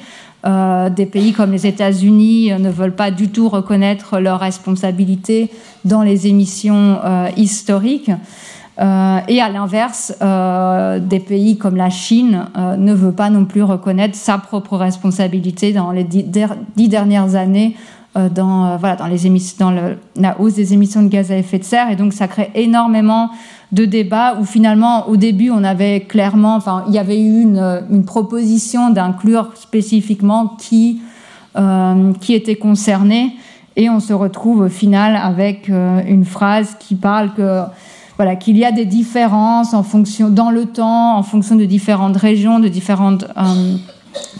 Euh, 0.46 0.88
des 0.88 1.04
pays 1.04 1.32
comme 1.34 1.52
les 1.52 1.66
États-Unis 1.66 2.50
euh, 2.50 2.58
ne 2.58 2.70
veulent 2.70 2.94
pas 2.94 3.10
du 3.10 3.28
tout 3.28 3.50
reconnaître 3.50 4.18
leurs 4.20 4.40
responsabilités 4.40 5.50
dans 5.84 6.02
les 6.02 6.28
émissions 6.28 6.98
euh, 7.04 7.28
historiques. 7.36 8.10
Et 9.28 9.42
à 9.42 9.50
l'inverse, 9.50 10.14
des 10.18 11.20
pays 11.20 11.58
comme 11.58 11.76
la 11.76 11.90
Chine 11.90 12.46
ne 12.56 12.94
veut 12.94 13.12
pas 13.12 13.28
non 13.28 13.44
plus 13.44 13.62
reconnaître 13.62 14.16
sa 14.16 14.38
propre 14.38 14.78
responsabilité 14.78 15.74
dans 15.74 15.90
les 15.90 16.02
dix 16.02 16.88
dernières 16.88 17.34
années 17.34 17.76
dans, 18.14 18.76
voilà, 18.76 18.96
dans, 18.96 19.06
les 19.06 19.26
émissions, 19.26 19.70
dans 19.70 19.94
la 20.16 20.40
hausse 20.40 20.54
des 20.54 20.74
émissions 20.74 21.02
de 21.02 21.08
gaz 21.08 21.30
à 21.30 21.36
effet 21.36 21.58
de 21.58 21.64
serre. 21.64 21.90
Et 21.90 21.96
donc, 21.96 22.12
ça 22.12 22.26
crée 22.26 22.50
énormément 22.54 23.30
de 23.72 23.84
débats 23.84 24.36
où 24.40 24.44
finalement, 24.44 25.08
au 25.08 25.16
début, 25.16 25.50
on 25.50 25.62
avait 25.62 26.00
clairement, 26.00 26.56
enfin, 26.56 26.84
il 26.88 26.94
y 26.94 26.98
avait 26.98 27.20
eu 27.20 27.42
une, 27.42 27.84
une 27.90 28.04
proposition 28.04 28.90
d'inclure 28.90 29.50
spécifiquement 29.54 30.56
qui 30.58 31.00
qui 32.20 32.34
étaient 32.34 32.56
concernés. 32.56 33.34
Et 33.76 33.90
on 33.90 34.00
se 34.00 34.12
retrouve 34.12 34.60
au 34.60 34.68
final 34.68 35.16
avec 35.16 35.68
une 35.68 36.24
phrase 36.24 36.76
qui 36.78 36.94
parle 36.94 37.32
que 37.34 37.62
voilà, 38.20 38.36
qu'il 38.36 38.58
y 38.58 38.66
a 38.66 38.70
des 38.72 38.84
différences 38.84 39.72
en 39.72 39.82
fonction, 39.82 40.28
dans 40.28 40.50
le 40.50 40.66
temps, 40.66 41.16
en 41.16 41.22
fonction 41.22 41.56
de 41.56 41.64
différentes 41.64 42.18
régions, 42.18 42.58
de 42.58 42.68
différents 42.68 43.16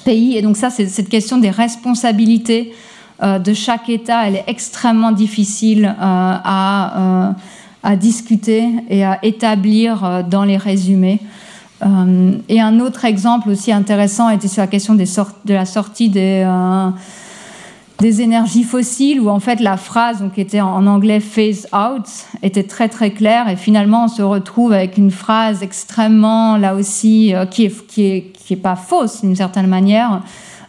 pays. 0.04 0.36
Et 0.36 0.42
donc 0.42 0.58
ça, 0.58 0.68
c'est 0.68 0.86
cette 0.86 1.08
question 1.08 1.38
des 1.38 1.48
responsabilités 1.48 2.74
de 3.22 3.54
chaque 3.54 3.88
État, 3.88 4.26
elle 4.26 4.36
est 4.36 4.44
extrêmement 4.46 5.12
difficile 5.12 5.94
à 5.98 7.34
à 7.82 7.96
discuter 7.96 8.68
et 8.88 9.04
à 9.04 9.18
établir 9.22 10.04
euh, 10.04 10.22
dans 10.22 10.44
les 10.44 10.56
résumés. 10.56 11.20
Euh, 11.84 12.32
et 12.48 12.60
un 12.60 12.78
autre 12.80 13.04
exemple 13.04 13.48
aussi 13.48 13.72
intéressant 13.72 14.28
était 14.28 14.48
sur 14.48 14.60
la 14.60 14.66
question 14.66 14.94
de 14.94 15.04
la 15.54 15.64
sortie 15.64 16.10
des, 16.10 16.42
euh, 16.44 16.90
énergies 18.02 18.64
fossiles, 18.64 19.20
où 19.20 19.30
en 19.30 19.40
fait 19.40 19.60
la 19.60 19.78
phrase, 19.78 20.22
qui 20.34 20.42
était 20.42 20.60
en 20.60 20.86
anglais 20.86 21.20
phase 21.20 21.66
out, 21.72 22.04
était 22.42 22.64
très 22.64 22.88
très 22.88 23.12
claire. 23.12 23.48
Et 23.48 23.56
finalement, 23.56 24.04
on 24.04 24.08
se 24.08 24.22
retrouve 24.22 24.72
avec 24.72 24.98
une 24.98 25.10
phrase 25.10 25.62
extrêmement, 25.62 26.58
là 26.58 26.74
aussi, 26.74 27.34
qui 27.50 27.64
n'est 27.64 27.70
qui 27.88 28.02
est, 28.04 28.32
qui 28.32 28.54
est 28.54 28.58
pas 28.58 28.76
fausse 28.76 29.22
d'une 29.22 29.36
certaine 29.36 29.66
manière, 29.66 30.22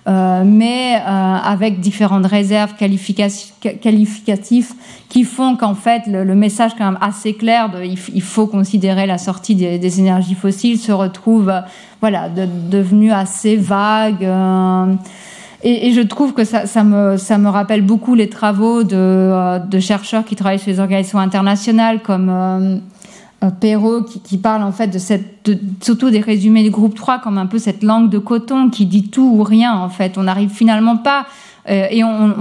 euh, 0.07 0.41
mais 0.43 0.95
euh, 0.95 0.99
avec 1.05 1.79
différentes 1.79 2.25
réserves 2.25 2.73
qualificatives 2.75 4.73
qui 5.09 5.23
font 5.23 5.55
qu'en 5.55 5.75
fait 5.75 6.07
le, 6.07 6.33
message 6.33 6.71
quand 6.75 6.85
même 6.85 6.97
assez 7.01 7.35
clair 7.35 7.69
de 7.69 7.83
il, 7.83 8.21
faut 8.23 8.47
considérer 8.47 9.05
la 9.05 9.19
sortie 9.19 9.53
des, 9.53 9.99
énergies 9.99 10.33
fossiles 10.33 10.79
se 10.79 10.91
retrouve 10.91 11.49
euh, 11.49 11.59
voilà 11.99 12.29
devenu 12.29 13.11
assez 13.11 13.57
vague. 13.57 14.27
Et, 15.63 15.91
je 15.91 16.01
trouve 16.01 16.33
que 16.33 16.45
ça, 16.45 16.65
ça, 16.65 16.83
me, 16.83 17.17
ça, 17.17 17.37
me, 17.37 17.47
rappelle 17.47 17.83
beaucoup 17.83 18.15
les 18.15 18.27
travaux 18.27 18.83
de, 18.83 19.59
de, 19.67 19.79
chercheurs 19.79 20.25
qui 20.25 20.35
travaillent 20.35 20.57
sur 20.57 20.71
les 20.71 20.79
organisations 20.79 21.19
internationales 21.19 22.01
comme 22.01 22.81
Perrault 23.49 24.03
qui, 24.03 24.37
parle 24.37 24.61
en 24.61 24.71
fait 24.71 24.87
de 24.87 24.99
cette, 24.99 25.49
surtout 25.81 26.11
des 26.11 26.19
résumés 26.19 26.61
du 26.61 26.69
groupe 26.69 26.93
3 26.93 27.19
comme 27.19 27.39
un 27.39 27.47
peu 27.47 27.57
cette 27.57 27.81
langue 27.81 28.09
de 28.09 28.19
coton 28.19 28.69
qui 28.69 28.85
dit 28.85 29.09
tout 29.09 29.33
ou 29.35 29.41
rien 29.41 29.73
en 29.73 29.89
fait. 29.89 30.19
On 30.19 30.23
n'arrive 30.23 30.51
finalement 30.51 30.97
pas 30.97 31.25
et 31.67 32.03
on, 32.03 32.33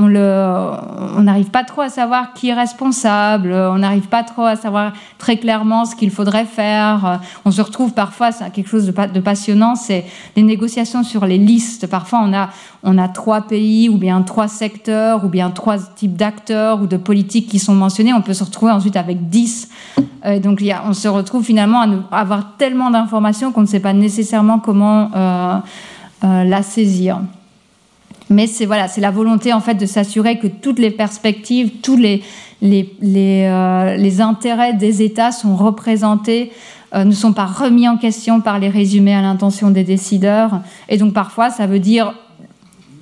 on 1.16 1.22
n'arrive 1.22 1.50
pas 1.50 1.64
trop 1.64 1.82
à 1.82 1.88
savoir 1.88 2.32
qui 2.32 2.48
est 2.48 2.54
responsable, 2.54 3.52
on 3.52 3.78
n'arrive 3.78 4.08
pas 4.08 4.22
trop 4.22 4.44
à 4.44 4.56
savoir 4.56 4.92
très 5.18 5.36
clairement 5.36 5.84
ce 5.84 5.94
qu'il 5.94 6.10
faudrait 6.10 6.44
faire. 6.44 7.20
On 7.44 7.50
se 7.50 7.60
retrouve 7.60 7.92
parfois, 7.92 8.32
c'est 8.32 8.50
quelque 8.50 8.68
chose 8.68 8.86
de, 8.86 9.20
passionnant, 9.20 9.74
c'est 9.74 10.04
des 10.36 10.42
négociations 10.42 11.02
sur 11.02 11.26
les 11.26 11.38
listes. 11.38 11.86
Parfois, 11.86 12.20
on 12.82 12.98
a, 12.98 13.08
trois 13.08 13.42
pays 13.42 13.88
ou 13.88 13.98
bien 13.98 14.22
trois 14.22 14.48
secteurs 14.48 15.24
ou 15.24 15.28
bien 15.28 15.50
trois 15.50 15.78
types 15.78 16.16
d'acteurs 16.16 16.80
ou 16.82 16.86
de 16.86 16.96
politiques 16.96 17.48
qui 17.48 17.58
sont 17.58 17.74
mentionnés. 17.74 18.12
On 18.12 18.22
peut 18.22 18.34
se 18.34 18.44
retrouver 18.44 18.72
ensuite 18.72 18.96
avec 18.96 19.28
dix. 19.28 19.68
Euh, 20.24 20.38
donc, 20.38 20.62
on 20.86 20.92
se 20.92 21.08
retrouve 21.08 21.44
finalement 21.44 21.82
à, 22.10 22.20
avoir 22.20 22.56
tellement 22.56 22.90
d'informations 22.90 23.52
qu'on 23.52 23.62
ne 23.62 23.66
sait 23.66 23.80
pas 23.80 23.92
nécessairement 23.92 24.58
comment 24.58 25.10
euh, 25.14 25.58
la 26.22 26.62
saisir. 26.62 27.20
Mais 28.30 28.46
c'est 28.46 28.64
voilà, 28.64 28.88
c'est 28.88 29.00
la 29.00 29.10
volonté 29.10 29.52
en 29.52 29.60
fait 29.60 29.74
de 29.74 29.86
s'assurer 29.86 30.38
que 30.38 30.46
toutes 30.46 30.78
les 30.78 30.90
perspectives, 30.90 31.80
tous 31.82 31.96
les 31.96 32.22
les, 32.62 32.94
les, 33.00 33.46
euh, 33.46 33.96
les 33.96 34.20
intérêts 34.20 34.74
des 34.74 35.02
États 35.02 35.32
sont 35.32 35.56
représentés, 35.56 36.52
euh, 36.94 37.04
ne 37.04 37.12
sont 37.12 37.32
pas 37.32 37.46
remis 37.46 37.88
en 37.88 37.96
question 37.96 38.40
par 38.40 38.58
les 38.58 38.68
résumés 38.68 39.14
à 39.14 39.22
l'intention 39.22 39.70
des 39.70 39.84
décideurs. 39.84 40.60
Et 40.88 40.98
donc 40.98 41.14
parfois, 41.14 41.50
ça 41.50 41.66
veut 41.66 41.78
dire 41.78 42.14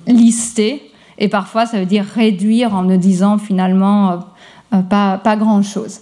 lister, 0.07 0.89
et 1.17 1.27
parfois, 1.27 1.65
ça 1.65 1.79
veut 1.79 1.85
dire 1.85 2.05
réduire 2.05 2.73
en 2.73 2.83
ne 2.83 2.95
disant 2.95 3.37
finalement 3.37 4.19
euh, 4.73 4.81
pas, 4.81 5.17
pas 5.17 5.35
grand-chose. 5.35 5.99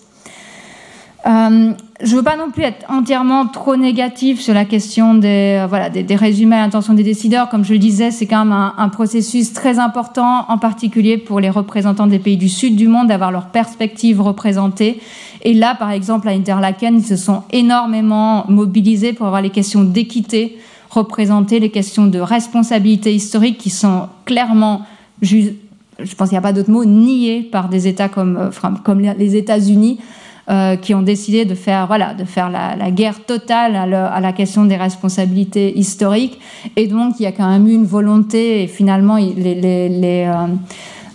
Euh, 1.25 1.73
je 2.04 2.16
veux 2.16 2.24
pas 2.24 2.38
non 2.38 2.52
plus 2.52 2.64
être 2.64 2.86
entièrement 2.89 3.48
trop 3.48 3.76
négatif 3.76 4.39
sur 4.39 4.54
la 4.54 4.66
question 4.66 5.16
des, 5.16 5.60
euh, 5.60 5.68
voilà, 5.68 5.89
des, 5.89 6.16
résumés 6.16 6.56
à 6.56 6.60
l'intention 6.60 6.93
des 6.93 7.04
décideurs. 7.04 7.50
Comme 7.50 7.66
je 7.66 7.74
le 7.74 7.80
disais, 7.80 8.12
c'est 8.12 8.28
quand 8.28 8.45
même 8.45 8.72
un, 8.78 8.89
processus 8.89 9.52
très 9.52 9.80
important, 9.80 10.45
en 10.48 10.60
particulier 10.60 11.18
pour 11.18 11.39
les 11.39 11.50
représentants 11.50 12.06
des 12.06 12.20
pays 12.20 12.38
du 12.38 12.50
sud 12.50 12.76
du 12.76 12.88
monde, 12.88 13.08
d'avoir 13.08 13.32
leur 13.32 13.48
perspective 13.48 14.22
représentée. 14.22 15.00
Et 15.41 15.56
là, 15.56 15.74
par 15.74 15.89
exemple, 15.89 16.28
à 16.28 16.32
Interlaken, 16.32 16.98
ils 16.98 17.06
se 17.06 17.16
sont 17.16 17.43
énormément 17.52 18.45
mobilisés 18.48 19.14
pour 19.14 19.26
avoir 19.26 19.41
les 19.41 19.50
questions 19.50 19.84
d'équité 19.84 20.58
représentées, 20.91 21.60
les 21.60 21.72
questions 21.72 22.06
de 22.06 22.20
responsabilité 22.20 23.14
historique 23.14 23.58
qui 23.58 23.72
sont 23.72 24.08
clairement, 24.26 24.84
je 25.22 25.52
pense 26.16 26.30
qu'il 26.30 26.36
n'y 26.36 26.38
a 26.38 26.41
pas 26.41 26.54
d'autre 26.54 26.70
mot, 26.70 26.86
niées 26.86 27.41
par 27.41 27.70
des 27.70 27.88
États 27.88 28.08
comme, 28.08 28.38
euh, 28.38 28.70
comme 28.84 29.00
les 29.00 29.36
États-Unis 29.36 30.00
euh, 30.50 30.78
qui 30.78 30.93
ont 30.93 31.02
décidé 31.02 31.43
de 31.43 31.56
faire, 31.56 31.88
voilà, 31.88 32.14
de 32.14 32.24
faire 32.24 32.50
la, 32.50 32.89
guerre 32.91 33.26
totale 33.26 33.76
à, 33.76 34.20
la 34.22 34.32
question 34.32 34.64
des 34.64 34.78
responsabilités 34.78 35.78
historiques. 35.78 36.39
Et 36.78 36.88
donc, 36.88 37.16
il 37.20 37.24
y 37.24 37.26
a 37.26 37.34
quand 37.34 37.50
même 37.50 37.68
eu 37.68 37.74
une 37.74 37.86
volonté, 37.86 38.64
et 38.64 38.68
finalement, 38.68 39.18
les, 39.18 39.34
les, 39.34 40.26
euh, 40.26 40.34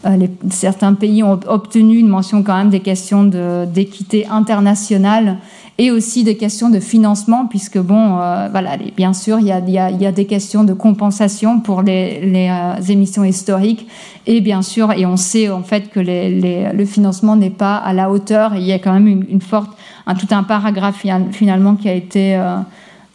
euh, 0.04 0.16
les, 0.16 0.30
certains 0.50 0.92
pays 0.92 1.22
ont 1.22 1.40
obtenu 1.46 1.96
une 1.96 2.08
mention 2.08 2.42
quand 2.42 2.58
même 2.58 2.68
des 2.68 2.80
questions 2.80 3.24
d'équité 3.24 4.26
internationale 4.26 5.38
et 5.78 5.90
aussi 5.90 6.22
des 6.22 6.36
questions 6.36 6.68
de 6.68 6.80
financement, 6.80 7.46
puisque, 7.46 7.78
bon, 7.78 8.18
euh, 8.18 8.48
voilà, 8.50 8.76
bien 8.96 9.12
sûr, 9.12 9.38
il 9.40 9.46
y, 9.46 9.52
a, 9.52 9.58
y 9.60 9.78
a, 9.78 9.90
y, 9.90 10.06
a, 10.06 10.12
des 10.12 10.26
questions 10.26 10.64
de 10.64 10.74
compensation 10.74 11.60
pour 11.60 11.82
les, 11.82 12.20
les 12.20 12.48
euh, 12.50 12.82
émissions 12.88 13.24
historiques, 13.24 13.86
et 14.26 14.40
bien 14.40 14.62
sûr, 14.62 14.92
et 14.92 15.06
on 15.06 15.16
sait 15.16 15.48
en 15.48 15.62
fait 15.62 15.90
que 15.90 16.00
les, 16.00 16.72
le 16.72 16.84
financement 16.84 17.36
n'est 17.36 17.50
pas 17.50 17.76
à 17.76 17.92
la 17.92 18.10
hauteur, 18.10 18.54
il 18.54 18.64
y 18.64 18.72
a 18.72 18.78
quand 18.78 18.92
même 18.92 19.24
une, 19.28 19.40
forte, 19.40 19.70
un, 20.06 20.14
tout 20.14 20.28
un 20.30 20.42
paragraphe 20.42 21.04
finalement 21.32 21.74
qui 21.74 21.88
a 21.88 21.94
été 21.94 22.36
euh, 22.36 22.56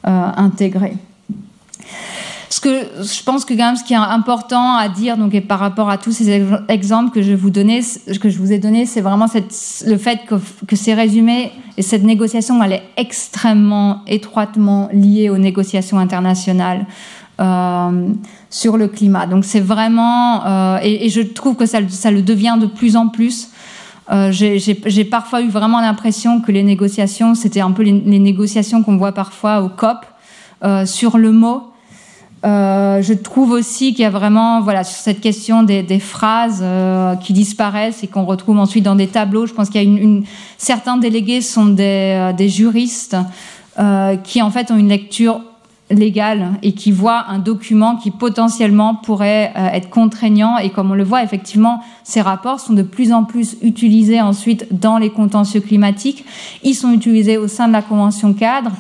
intégré. 0.04 0.94
Ce 2.50 2.62
que 2.62 2.70
je 2.70 3.24
pense 3.24 3.44
que 3.44 3.54
quand 3.54 3.66
même, 3.66 3.76
ce 3.76 3.84
qui 3.84 3.94
est 3.94 3.98
important 3.98 4.76
à 4.76 4.88
dire, 4.88 5.18
donc 5.18 5.34
et 5.34 5.42
par 5.42 5.60
rapport 5.60 5.90
à 5.90 5.98
tous 5.98 6.12
ces 6.12 6.42
exemples 6.70 7.12
que 7.12 7.22
je 7.22 7.34
vous 7.34 7.50
donnais, 7.50 7.82
que 8.22 8.30
je 8.30 8.38
vous 8.38 8.54
ai 8.54 8.60
donnés, 8.60 8.86
c'est 8.86 9.02
vraiment 9.02 9.28
cette, 9.28 9.84
le 9.86 9.98
fait 9.98 10.22
que, 10.28 10.36
que, 10.66 10.76
ces 10.76 10.94
résumés 10.94 11.52
et 11.78 11.82
cette 11.82 12.04
négociation, 12.04 12.64
elle 12.64 12.74
est 12.74 12.84
extrêmement 12.96 14.02
étroitement 14.08 14.90
liée 14.94 15.30
aux 15.30 15.38
négociations 15.38 16.00
internationales. 16.00 16.86
Euh, 17.40 18.10
sur 18.50 18.78
le 18.78 18.88
climat. 18.88 19.28
Donc 19.28 19.46
c'est 19.46 19.60
vraiment, 19.60 20.44
euh, 20.48 20.80
et, 20.82 21.06
et, 21.06 21.10
je 21.10 21.22
trouve 21.22 21.56
que 21.56 21.68
ça, 21.68 21.78
ça, 21.88 22.10
le 22.10 22.24
devient 22.24 22.58
de 22.60 22.66
plus 22.66 22.96
en 22.96 23.10
plus. 23.10 23.50
Euh, 24.12 24.32
J'ai 24.32 25.04
parfois 25.04 25.42
eu 25.42 25.50
vraiment 25.50 25.82
l'impression 25.82 26.40
que 26.40 26.52
les 26.52 26.64
négociations, 26.64 27.36
c'était 27.36 27.60
un 27.60 27.72
peu 27.72 27.84
les, 27.84 27.92
les 27.92 28.20
négociations 28.20 28.82
qu'on 28.84 28.98
voit 28.98 29.12
parfois 29.12 29.62
au 29.62 29.70
COP 29.70 30.06
euh, 30.64 30.86
sur 30.86 31.18
le 31.18 31.32
mot. 31.32 31.72
Euh, 32.48 33.02
je 33.02 33.14
trouve 33.14 33.52
aussi 33.52 33.94
qu'il 33.94 34.04
y 34.04 34.06
a 34.06 34.10
vraiment, 34.10 34.62
voilà, 34.62 34.86
sur 34.86 34.98
cette 34.98 35.20
question 35.20 35.64
des, 35.64 36.00
phrases 36.00 36.62
euh, 36.62 37.16
qui 37.16 37.34
disparaissent 37.34 38.04
et 38.04 38.08
qu'on 38.08 38.24
retrouve 38.24 38.58
ensuite 38.58 38.86
dans 38.86 38.96
des 38.96 39.08
tableaux. 39.08 39.46
Je 39.46 39.54
pense 39.54 39.70
qu'il 39.70 39.84
y 39.84 39.86
a 39.86 39.88
une, 39.88 40.24
certains 40.58 40.98
délégués 40.98 41.42
sont 41.42 41.66
des, 41.66 42.34
euh, 42.40 42.48
juristes 42.48 43.18
qui 44.24 44.42
en 44.42 44.50
fait 44.50 44.72
ont 44.72 44.76
une 44.76 44.90
lecture 44.90 45.40
légale 45.92 46.54
et 46.64 46.72
qui 46.72 46.92
voient 46.92 47.26
un 47.28 47.38
document 47.38 47.96
qui 47.96 48.10
potentiellement 48.10 48.96
pourrait 48.96 49.54
être 49.56 49.92
contraignant. 49.92 50.58
Et 50.58 50.72
comme 50.72 50.90
on 50.90 50.96
le 50.96 51.04
voit, 51.04 51.22
effectivement, 51.22 51.84
ces 52.04 52.22
rapports 52.22 52.60
sont 52.60 52.74
de 52.74 52.82
plus 52.82 53.14
en 53.14 53.24
plus 53.24 53.56
utilisés 53.62 54.20
ensuite 54.20 54.66
dans 54.72 54.98
les 54.98 55.12
contentieux 55.12 55.62
climatiques. 55.62 56.26
Ils 56.64 56.74
sont 56.74 56.92
utilisés 56.92 57.38
au 57.38 57.48
sein 57.48 57.68
de 57.68 57.74
la 57.74 57.84
Convention 57.84 58.34
cadre. 58.34 58.72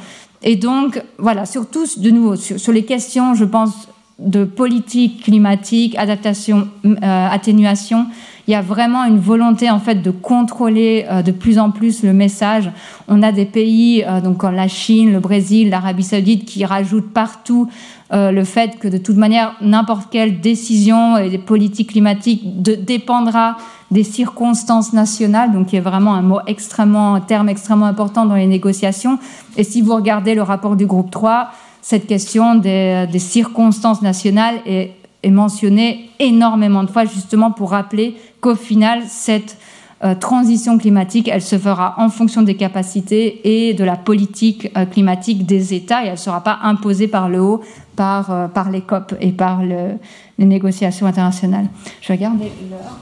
Et 0.43 0.55
donc, 0.55 1.01
voilà, 1.17 1.45
surtout 1.45 1.85
de 1.97 2.11
nouveau 2.11 2.35
sur, 2.35 2.71
les 2.71 2.85
questions, 2.85 3.33
je 3.33 3.45
pense, 3.45 3.87
de 4.19 4.45
politique 4.45 5.23
climatique, 5.23 5.95
adaptation, 5.97 6.67
euh, 6.85 6.95
atténuation, 7.01 8.07
il 8.47 8.51
y 8.51 8.55
a 8.55 8.61
vraiment 8.61 9.03
une 9.03 9.19
volonté 9.19 9.69
en 9.69 9.79
fait 9.79 10.01
de 10.01 10.09
contrôler 10.09 11.05
euh, 11.09 11.21
de 11.21 11.31
plus 11.31 11.59
en 11.59 11.69
plus 11.69 12.01
le 12.03 12.13
message. 12.13 12.71
On 13.07 13.21
a 13.21 13.31
des 13.31 13.45
pays 13.45 14.03
euh, 14.07 14.21
donc 14.21 14.37
comme 14.37 14.55
la 14.55 14.67
Chine, 14.67 15.11
le 15.11 15.19
Brésil, 15.19 15.69
l'Arabie 15.69 16.03
Saoudite 16.03 16.45
qui 16.45 16.65
rajoutent 16.65 17.13
partout 17.13 17.69
le 18.09 18.45
fait 18.45 18.79
que 18.79 18.87
de 18.87 18.97
toute 18.97 19.17
manière 19.17 19.57
n'importe 19.59 20.09
quelle 20.09 20.39
décision 20.39 21.17
et 21.17 21.29
des 21.29 21.37
politiques 21.37 21.89
climatiques 21.89 22.61
dépendra 22.61 23.57
des 23.91 24.03
circonstances 24.03 24.93
nationales, 24.93 25.53
donc 25.53 25.67
qui 25.67 25.77
est 25.77 25.81
vraiment 25.81 26.13
un 26.13 26.21
mot 26.21 26.39
extrêmement, 26.45 27.15
un 27.15 27.21
terme 27.21 27.49
extrêmement 27.49 27.85
important 27.85 28.25
dans 28.25 28.35
les 28.35 28.47
négociations. 28.47 29.17
Et 29.55 29.63
si 29.63 29.81
vous 29.81 29.95
regardez 29.95 30.35
le 30.35 30.41
rapport 30.41 30.75
du 30.75 30.85
groupe 30.85 31.09
3, 31.09 31.49
cette 31.81 32.05
question 32.05 32.55
des, 32.55 33.07
circonstances 33.17 34.01
nationales 34.01 34.55
est, 34.65 34.93
mentionnée 35.29 36.09
énormément 36.19 36.85
de 36.85 36.89
fois, 36.89 37.03
justement 37.03 37.51
pour 37.51 37.71
rappeler 37.71 38.15
qu'au 38.39 38.55
final, 38.55 39.01
cette 39.07 39.57
transition 40.21 40.77
climatique, 40.77 41.27
elle 41.27 41.41
se 41.41 41.57
fera 41.57 41.95
en 41.97 42.07
fonction 42.07 42.43
des 42.43 42.55
capacités 42.55 43.67
et 43.67 43.73
de 43.73 43.83
la 43.83 43.97
politique 43.97 44.71
climatique 44.91 45.45
des 45.45 45.73
États 45.73 46.03
et 46.03 46.05
elle 46.05 46.11
ne 46.13 46.17
sera 46.17 46.41
pas 46.43 46.59
imposée 46.61 47.09
par 47.09 47.27
le 47.27 47.41
haut, 47.41 47.61
par, 47.97 48.49
par 48.51 48.69
les 48.69 48.81
COP 48.81 49.15
et 49.19 49.33
par 49.33 49.63
le, 49.63 49.97
les 50.37 50.45
négociations 50.45 51.07
internationales. 51.07 51.67
Je 52.01 52.07
vais 52.07 52.13
regarder 52.13 52.51
l'heure. 52.69 52.97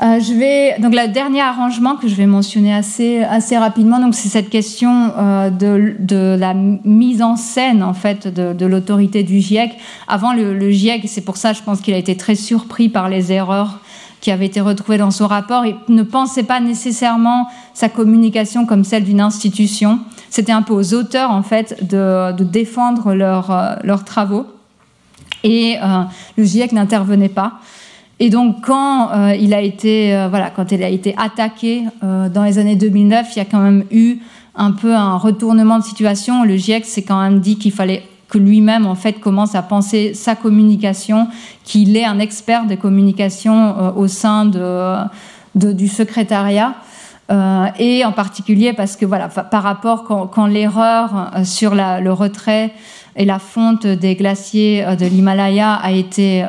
Euh, 0.00 0.20
je 0.20 0.32
vais 0.32 0.78
donc 0.78 0.94
le 0.94 1.08
dernier 1.08 1.40
arrangement 1.40 1.96
que 1.96 2.06
je 2.06 2.14
vais 2.14 2.26
mentionner 2.26 2.72
assez 2.72 3.24
assez 3.24 3.58
rapidement. 3.58 3.98
Donc 3.98 4.14
c'est 4.14 4.28
cette 4.28 4.48
question 4.48 5.12
euh, 5.18 5.50
de, 5.50 5.96
de, 5.98 6.36
la 6.38 6.54
mise 6.54 7.20
en 7.20 7.34
scène 7.34 7.82
en 7.82 7.94
fait 7.94 8.28
de, 8.28 8.52
de 8.52 8.66
l'autorité 8.66 9.24
du 9.24 9.40
GIEC. 9.40 9.72
Avant 10.06 10.32
le, 10.32 10.56
le 10.56 10.70
GIEC, 10.70 11.08
c'est 11.08 11.22
pour 11.22 11.36
ça 11.36 11.52
je 11.52 11.62
pense 11.62 11.80
qu'il 11.80 11.94
a 11.94 11.98
été 11.98 12.16
très 12.16 12.36
surpris 12.36 12.88
par 12.88 13.08
les 13.08 13.32
erreurs 13.32 13.80
qui 14.20 14.30
avaient 14.30 14.46
été 14.46 14.60
retrouvées 14.60 14.98
dans 14.98 15.10
son 15.10 15.26
rapport. 15.26 15.64
Il 15.66 15.76
ne 15.88 16.02
pensait 16.04 16.44
pas 16.44 16.60
nécessairement 16.60 17.48
sa 17.74 17.88
communication 17.88 18.66
comme 18.66 18.84
celle 18.84 19.02
d'une 19.02 19.20
institution. 19.20 19.98
C'était 20.30 20.52
un 20.52 20.62
peu 20.62 20.74
aux 20.74 20.94
auteurs 20.94 21.32
en 21.32 21.42
fait 21.42 21.84
de, 21.84 22.32
de 22.36 22.44
défendre 22.44 23.14
leurs 23.14 23.50
euh, 23.50 23.74
leurs 23.82 24.04
travaux 24.04 24.46
et 25.42 25.76
euh, 25.82 26.02
le 26.36 26.44
GIEC 26.44 26.70
n'intervenait 26.72 27.28
pas. 27.28 27.54
Et 28.20 28.30
donc, 28.30 28.62
quand 28.62 29.12
euh, 29.12 29.34
il 29.36 29.54
a 29.54 29.60
été, 29.60 30.14
euh, 30.14 30.28
voilà, 30.28 30.50
quand 30.50 30.72
il 30.72 30.82
a 30.82 30.88
été 30.88 31.14
attaqué 31.16 31.84
euh, 32.02 32.28
dans 32.28 32.42
les 32.42 32.58
années 32.58 32.74
2009, 32.74 33.28
il 33.32 33.38
y 33.38 33.42
a 33.42 33.44
quand 33.44 33.60
même 33.60 33.84
eu 33.92 34.16
un 34.56 34.72
peu 34.72 34.94
un 34.94 35.16
retournement 35.16 35.78
de 35.78 35.84
situation. 35.84 36.42
Le 36.42 36.56
GIEC 36.56 36.84
s'est 36.84 37.02
quand 37.02 37.22
même 37.22 37.38
dit 37.38 37.58
qu'il 37.58 37.70
fallait 37.70 38.02
que 38.28 38.38
lui-même, 38.38 38.86
en 38.86 38.96
fait, 38.96 39.14
commence 39.14 39.54
à 39.54 39.62
penser 39.62 40.14
sa 40.14 40.34
communication, 40.34 41.28
qu'il 41.62 41.96
est 41.96 42.04
un 42.04 42.18
expert 42.18 42.66
des 42.66 42.76
communications 42.76 43.96
au 43.96 44.08
sein 44.08 44.44
de, 44.44 44.96
de, 45.54 45.72
du 45.72 45.88
secrétariat. 45.88 46.74
et 47.78 48.04
en 48.04 48.12
particulier 48.12 48.74
parce 48.74 48.96
que, 48.96 49.06
voilà, 49.06 49.28
par 49.28 49.62
rapport 49.62 50.04
quand, 50.04 50.26
quand 50.26 50.46
l'erreur 50.46 51.30
sur 51.44 51.74
la, 51.74 52.00
le 52.00 52.12
retrait 52.12 52.72
et 53.16 53.24
la 53.24 53.38
fonte 53.38 53.86
des 53.86 54.14
glaciers 54.14 54.84
de 55.00 55.06
l'Himalaya 55.06 55.72
a 55.72 55.92
été 55.92 56.44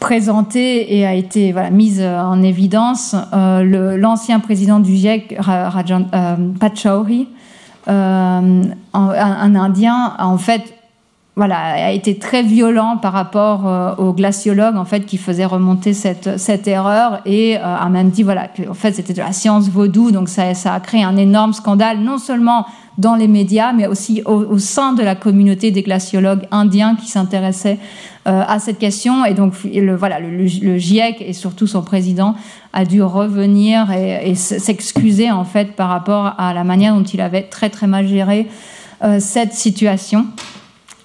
présentée 0.00 0.96
et 0.96 1.06
a 1.06 1.14
été 1.14 1.52
voilà, 1.52 1.70
mise 1.70 2.02
en 2.02 2.42
évidence, 2.42 3.16
euh, 3.32 3.96
l'ancien 3.96 4.40
président 4.40 4.80
du 4.80 4.94
GIEC, 4.94 5.36
Rajan, 5.38 6.06
euh, 6.14 6.36
Pachauri, 6.58 7.28
euh, 7.88 8.62
un, 8.92 9.54
Indien, 9.54 10.14
a 10.18 10.26
en 10.26 10.38
fait 10.38 10.74
voilà, 11.38 11.56
a 11.56 11.92
été 11.92 12.18
très 12.18 12.42
violent 12.42 12.96
par 12.96 13.12
rapport 13.12 13.68
euh, 13.68 13.94
aux 13.94 14.12
glaciologues 14.12 14.76
en 14.76 14.84
fait 14.84 15.06
qui 15.06 15.18
faisaient 15.18 15.44
remonter 15.44 15.94
cette, 15.94 16.66
erreur 16.66 17.20
et 17.26 17.56
euh, 17.56 17.60
a 17.62 17.88
même 17.88 18.10
dit 18.10 18.24
voilà 18.24 18.48
que 18.48 18.68
en 18.68 18.74
fait 18.74 18.96
c'était 18.96 19.12
de 19.12 19.20
la 19.20 19.32
science 19.32 19.68
vaudou 19.68 20.10
donc 20.10 20.28
ça, 20.28 20.42
a 20.64 20.80
créé 20.80 21.04
un 21.04 21.16
énorme 21.16 21.52
scandale 21.52 22.00
non 22.00 22.18
seulement 22.18 22.66
dans 22.98 23.14
les 23.14 23.28
médias 23.28 23.72
mais 23.72 23.86
aussi 23.86 24.20
au, 24.26 24.32
au 24.32 24.58
sein 24.58 24.94
de 24.94 25.02
la 25.04 25.14
communauté 25.14 25.70
des 25.70 25.82
glaciologues 25.82 26.42
indiens 26.50 26.96
qui 26.96 27.06
s'intéressaient 27.06 27.78
euh, 27.78 28.17
à 28.30 28.58
cette 28.58 28.78
question 28.78 29.24
et 29.24 29.32
donc 29.32 29.54
le, 29.64 29.96
voilà 29.96 30.20
le, 30.20 30.76
GIEC 30.76 31.16
et 31.20 31.32
surtout 31.32 31.66
son 31.66 31.82
président 31.82 32.34
a 32.72 32.84
dû 32.84 33.02
revenir 33.02 33.90
et, 33.90 34.34
s'excuser 34.34 35.30
en 35.30 35.44
fait 35.44 35.72
par 35.76 35.88
rapport 35.88 36.34
à 36.36 36.52
la 36.52 36.62
manière 36.62 36.94
dont 36.94 37.02
il 37.02 37.20
avait 37.20 37.44
très 37.44 37.70
très 37.70 37.86
mal 37.86 38.06
géré 38.06 38.46
euh, 39.04 39.18
cette 39.20 39.54
situation. 39.54 40.26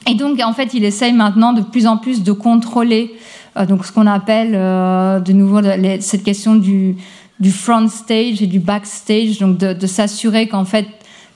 Et 0.07 0.15
donc, 0.15 0.41
en 0.41 0.51
fait, 0.53 0.74
il 0.74 0.84
essaye 0.84 1.13
maintenant 1.13 1.53
de 1.53 1.61
plus 1.61 1.86
en 1.86 1.97
plus 1.97 2.24
de 2.24 2.32
contrôler 2.32 3.13
euh, 3.55 3.67
donc 3.67 3.86
ce 3.86 3.91
qu'on 3.91 4.07
appelle 4.07 4.53
euh, 4.55 5.19
de 5.19 5.32
nouveau 5.32 5.59
cette 5.99 6.24
question 6.24 6.55
du, 6.55 6.95
du 7.39 7.51
front 7.51 7.88
stage 7.88 8.41
et 8.41 8.47
du 8.47 8.59
backstage, 8.59 9.38
donc 9.38 9.57
de 9.57 9.88
s'assurer 9.88 10.47
qu'en 10.47 10.65
fait 10.65 10.88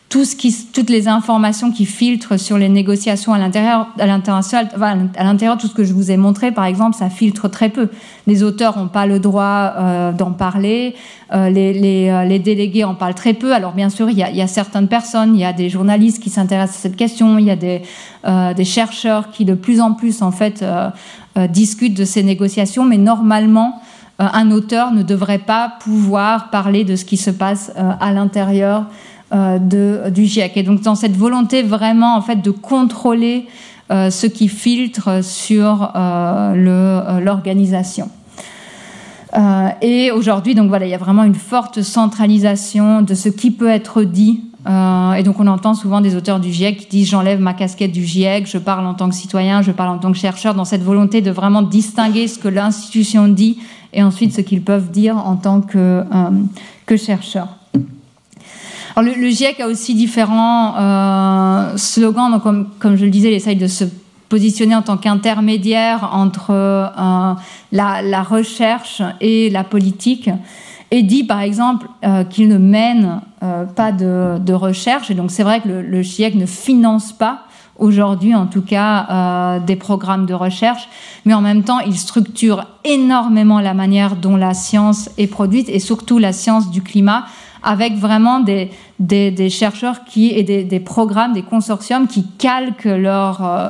tout 0.10 0.24
ce 0.24 0.38
qui, 0.38 0.56
toutes 0.74 0.90
les 0.90 1.10
informations 1.10 1.72
qui 1.72 1.86
filtrent 1.86 2.40
sur 2.40 2.58
les 2.58 2.70
négociations 2.70 3.34
à 3.34 3.38
l'intérieur, 3.38 3.88
à 4.00 4.06
l'international, 4.06 4.70
à 4.80 5.24
l'intérieur, 5.24 5.58
tout 5.58 5.68
ce 5.68 5.74
que 5.74 5.84
je 5.84 5.94
vous 5.94 6.12
ai 6.12 6.18
montré, 6.18 6.54
par 6.54 6.64
exemple, 6.64 6.96
ça 6.96 7.10
filtre 7.10 7.50
très 7.50 7.68
peu. 7.68 7.90
Les 8.26 8.42
auteurs 8.42 8.78
n'ont 8.78 8.88
pas 8.88 9.06
le 9.06 9.20
droit 9.20 9.74
euh, 9.78 10.12
d'en 10.14 10.32
parler, 10.32 10.96
euh, 11.34 11.50
les, 11.50 11.74
les, 11.74 12.10
euh, 12.10 12.24
les, 12.24 12.40
délégués 12.40 12.86
en 12.86 12.96
parlent 12.96 13.16
très 13.16 13.34
peu. 13.34 13.54
Alors 13.54 13.74
bien 13.74 13.90
sûr, 13.90 14.10
il 14.10 14.18
y 14.18 14.24
a, 14.24 14.32
y 14.32 14.42
a 14.42 14.48
certaines 14.48 14.88
personnes, 14.88 15.36
il 15.36 15.42
y 15.42 15.46
a 15.46 15.52
des 15.52 15.68
journalistes 15.68 16.24
qui 16.24 16.30
s'intéressent 16.30 16.78
à 16.78 16.82
cette 16.84 16.96
question, 16.96 17.38
il 17.38 17.46
y 17.46 17.52
a 17.52 17.58
des, 17.58 17.82
euh, 18.28 18.54
des 18.54 18.66
chercheurs 18.66 19.32
qui 19.32 19.46
de 19.46 19.54
plus 19.54 19.80
en 19.80 19.94
plus 19.94 20.22
en 20.22 20.32
fait 20.32 20.62
euh, 20.62 20.90
euh, 21.38 21.48
discutent 21.48 21.98
de 21.98 22.04
ces 22.04 22.24
négociations, 22.24 22.84
mais 22.84 22.98
normalement, 22.98 23.82
un 24.20 24.50
auteur 24.50 24.92
ne 24.92 25.04
devrait 25.04 25.38
pas 25.38 25.76
pouvoir 25.80 26.50
parler 26.50 26.84
de 26.84 26.96
ce 26.96 27.06
qui 27.06 27.18
se 27.18 27.30
passe 27.30 27.72
à 27.78 28.12
l'intérieur 28.12 28.88
de, 29.32 30.10
du 30.10 30.26
GIEC. 30.26 30.58
Et 30.58 30.64
donc 30.64 30.82
dans 30.82 30.96
cette 30.96 31.16
volonté 31.16 31.64
vraiment 31.64 32.16
en 32.16 32.22
fait 32.22 32.42
de 32.42 32.52
contrôler 32.52 33.46
euh, 33.92 34.10
ce 34.10 34.28
qui 34.28 34.48
filtre 34.48 35.24
sur 35.24 35.92
euh, 35.96 37.20
l'organisation. 37.22 38.10
Euh, 39.36 39.70
et 39.82 40.12
aujourd'hui, 40.12 40.56
donc 40.56 40.70
voilà, 40.70 40.86
il 40.86 40.90
y 40.90 40.96
a 40.96 40.98
vraiment 40.98 41.24
une 41.24 41.36
forte 41.36 41.82
centralisation 41.82 43.02
de 43.02 43.14
ce 43.14 43.30
qui 43.30 43.52
peut 43.52 43.70
être 43.70 44.04
dit. 44.04 44.42
Euh, 44.68 45.14
et 45.14 45.24
donc 45.24 45.40
on 45.40 45.48
entend 45.48 45.74
souvent 45.74 46.02
des 46.02 46.16
auteurs 46.16 46.40
du 46.42 46.52
GIEC 46.52 46.78
qui 46.78 46.88
disent 46.88 47.10
j'enlève 47.10 47.40
ma 47.40 47.54
casquette 47.54 47.94
du 47.94 48.04
GIEC, 48.04 48.48
je 48.48 48.58
parle 48.58 48.86
en 48.86 48.94
tant 48.94 49.08
que 49.08 49.16
citoyen, 49.16 49.62
je 49.62 49.72
parle 49.72 49.90
en 49.90 49.98
tant 49.98 50.12
que 50.12 50.18
chercheur, 50.18 50.56
dans 50.56 50.66
cette 50.66 50.84
volonté 50.84 51.22
de 51.22 51.32
vraiment 51.32 51.62
distinguer 51.62 52.28
ce 52.28 52.38
que 52.38 52.50
l'institution 52.50 53.30
dit 53.30 53.60
et 53.94 54.04
ensuite 54.04 54.34
ce 54.34 54.42
qu'ils 54.42 54.62
peuvent 54.62 54.92
dire 54.92 55.16
en 55.16 55.38
tant 55.38 55.62
que, 55.62 55.78
euh, 55.78 56.30
que 56.86 56.98
chercheur. 56.98 57.48
Le, 59.02 59.30
GIEC 59.30 59.60
a 59.60 59.68
aussi 59.68 59.94
différents 59.94 60.76
euh, 60.76 61.78
slogans. 61.78 62.32
Donc, 62.32 62.44
comme, 62.80 62.96
je 62.96 63.06
le 63.06 63.12
disais, 63.12 63.30
il 63.30 63.36
essaye 63.36 63.56
de 63.56 63.68
se 63.68 63.84
positionner 64.28 64.76
en 64.76 64.82
tant 64.82 64.98
qu'intermédiaire 64.98 66.10
entre 66.14 66.50
euh, 66.50 67.34
la, 67.72 68.24
recherche 68.24 69.04
et 69.22 69.50
la 69.52 69.64
politique. 69.64 70.30
Et 70.90 71.04
dit, 71.04 71.26
par 71.26 71.42
exemple, 71.42 71.88
euh, 72.04 72.24
qu'il 72.24 72.48
ne 72.48 72.58
mène 72.58 73.22
pas 73.76 73.92
de, 73.92 74.54
recherche. 74.54 75.12
Et 75.12 75.14
donc, 75.14 75.30
c'est 75.30 75.44
vrai 75.44 75.62
que 75.62 75.70
le, 75.70 76.02
GIEC 76.02 76.36
ne 76.36 76.48
finance 76.48 77.14
pas 77.14 77.44
aujourd'hui 77.80 78.34
en 78.34 78.48
tout 78.48 78.64
cas 78.64 79.60
des 79.60 79.76
programmes 79.76 80.26
de 80.26 80.34
recherche, 80.34 80.90
mais 81.26 81.36
en 81.36 81.42
même 81.42 81.62
temps 81.62 81.78
il 81.78 81.96
structure 81.96 82.66
énormément 82.84 83.60
la 83.60 83.76
manière 83.76 84.16
dont 84.16 84.36
la 84.36 84.56
science 84.56 85.12
est 85.20 85.28
produite 85.28 85.70
et 85.70 85.78
surtout 85.78 86.18
la 86.18 86.34
science 86.34 86.72
du 86.72 86.82
climat 86.82 87.26
avec 87.64 87.96
vraiment 87.96 88.40
des, 88.40 88.70
chercheurs 89.50 90.04
qui, 90.06 90.32
et 90.32 90.44
des, 90.44 90.80
programmes, 90.80 91.34
des 91.34 91.44
consortiums 91.44 92.08
qui 92.08 92.26
calquent 92.38 92.86
leur, 92.86 93.46
euh, 93.46 93.70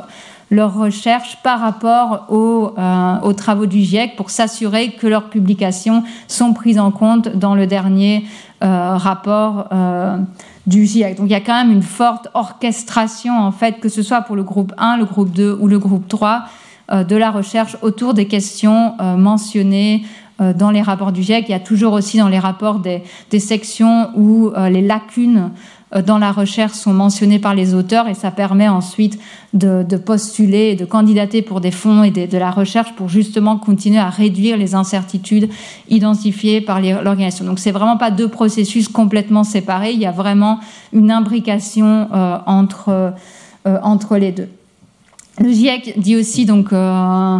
leurs 0.49 0.73
recherches 0.73 1.37
par 1.43 1.59
rapport 1.59 2.25
aux, 2.29 2.73
euh, 2.77 3.19
aux 3.21 3.33
travaux 3.33 3.65
du 3.65 3.81
GIEC 3.81 4.15
pour 4.15 4.29
s'assurer 4.29 4.91
que 4.91 5.07
leurs 5.07 5.29
publications 5.29 6.03
sont 6.27 6.53
prises 6.53 6.79
en 6.79 6.91
compte 6.91 7.29
dans 7.35 7.55
le 7.55 7.67
dernier 7.67 8.25
euh, 8.63 8.97
rapport 8.97 9.67
euh, 9.71 10.17
du 10.65 10.85
GIEC. 10.85 11.17
Donc 11.17 11.27
il 11.27 11.31
y 11.31 11.35
a 11.35 11.41
quand 11.41 11.53
même 11.53 11.71
une 11.71 11.83
forte 11.83 12.27
orchestration, 12.33 13.37
en 13.37 13.51
fait, 13.51 13.79
que 13.79 13.87
ce 13.87 14.01
soit 14.01 14.21
pour 14.21 14.35
le 14.35 14.41
groupe 14.43 14.73
1, 14.79 14.97
le 14.97 15.05
groupe 15.05 15.31
2 15.31 15.57
ou 15.59 15.67
le 15.67 15.77
groupe 15.77 16.07
3, 16.07 16.45
euh, 16.91 17.03
de 17.03 17.15
la 17.15 17.29
recherche 17.29 17.77
autour 17.83 18.15
des 18.15 18.25
questions 18.25 18.95
mentionnées 18.99 20.05
dans 20.39 20.71
les 20.71 20.81
rapports 20.81 21.11
du 21.11 21.23
GIEC. 21.23 21.45
Il 21.47 21.51
y 21.51 21.55
a 21.55 21.59
toujours 21.59 21.93
aussi 21.93 22.17
dans 22.17 22.27
les 22.27 22.39
rapports 22.39 22.79
des, 22.79 23.01
sections 23.39 24.09
où 24.15 24.49
euh, 24.49 24.69
les 24.69 24.81
lacunes 24.81 25.51
euh, 25.95 26.01
dans 26.01 26.17
la 26.17 26.31
recherche 26.31 26.73
sont 26.73 26.93
mentionnées 26.93 27.39
par 27.39 27.55
les 27.55 27.73
auteurs 27.73 28.07
et 28.07 28.13
ça 28.13 28.29
permet 28.29 28.67
ensuite 28.67 29.17
de, 29.53 29.83
postuler 29.97 30.71
et 30.71 30.75
de 30.75 30.85
candidater 30.85 31.41
pour 31.41 31.61
des 31.61 31.71
fonds 31.71 32.03
et 32.03 32.11
de, 32.11 32.37
la 32.37 32.51
recherche 32.51 32.93
pour 32.95 33.09
justement 33.09 33.57
continuer 33.57 33.99
à 33.99 34.09
réduire 34.09 34.57
les 34.57 34.75
incertitudes 34.75 35.49
identifiées 35.89 36.61
par 36.61 36.81
l'organisation. 36.81 37.45
Donc 37.45 37.59
c'est 37.59 37.71
vraiment 37.71 37.97
pas 37.97 38.11
deux 38.11 38.27
processus 38.27 38.89
complètement 38.89 39.43
séparés, 39.43 39.91
il 39.91 39.99
y 39.99 40.05
a 40.05 40.11
vraiment 40.11 40.59
une 40.91 41.09
imbrication 41.09 42.09
euh, 42.13 42.37
entre, 42.45 43.13
euh, 43.65 43.77
entre 43.81 44.17
les 44.17 44.31
deux. 44.31 44.49
Le 45.39 45.51
GIEC 45.51 45.99
dit 45.99 46.15
aussi 46.15 46.45
donc 46.45 46.73
euh, 46.73 47.39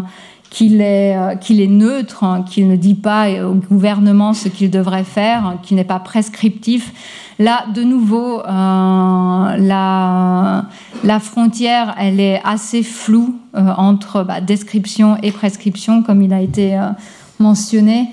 qu'il 0.58 0.82
est, 0.82 1.16
euh, 1.16 1.36
est 1.49 1.68
neutre, 1.68 2.24
hein, 2.24 2.41
qu'il 2.41 2.68
ne 2.68 2.76
dit 2.76 2.95
pas 2.95 3.30
au 3.43 3.53
gouvernement 3.53 4.34
ce 4.34 4.47
qu'il 4.47 4.72
devrait 4.72 5.03
faire, 5.03 5.45
hein, 5.45 5.60
qu'il 5.62 5.78
n'est 5.78 5.84
pas 5.84 5.99
prescriptif. 5.99 6.93
Là, 7.38 7.66
de 7.76 7.84
nouveau, 7.84 8.39
euh, 8.39 8.43
la, 8.47 10.66
la 11.03 11.20
frontière, 11.20 11.93
elle 11.99 12.20
est 12.20 12.41
assez 12.43 12.82
floue 12.82 13.36
euh, 13.55 13.72
entre 13.78 14.24
bah, 14.24 14.41
description 14.41 15.16
et 15.22 15.32
prescription, 15.32 16.01
comme 16.01 16.24
il 16.24 16.34
a 16.34 16.41
été 16.41 16.76
mentionné. 17.38 18.08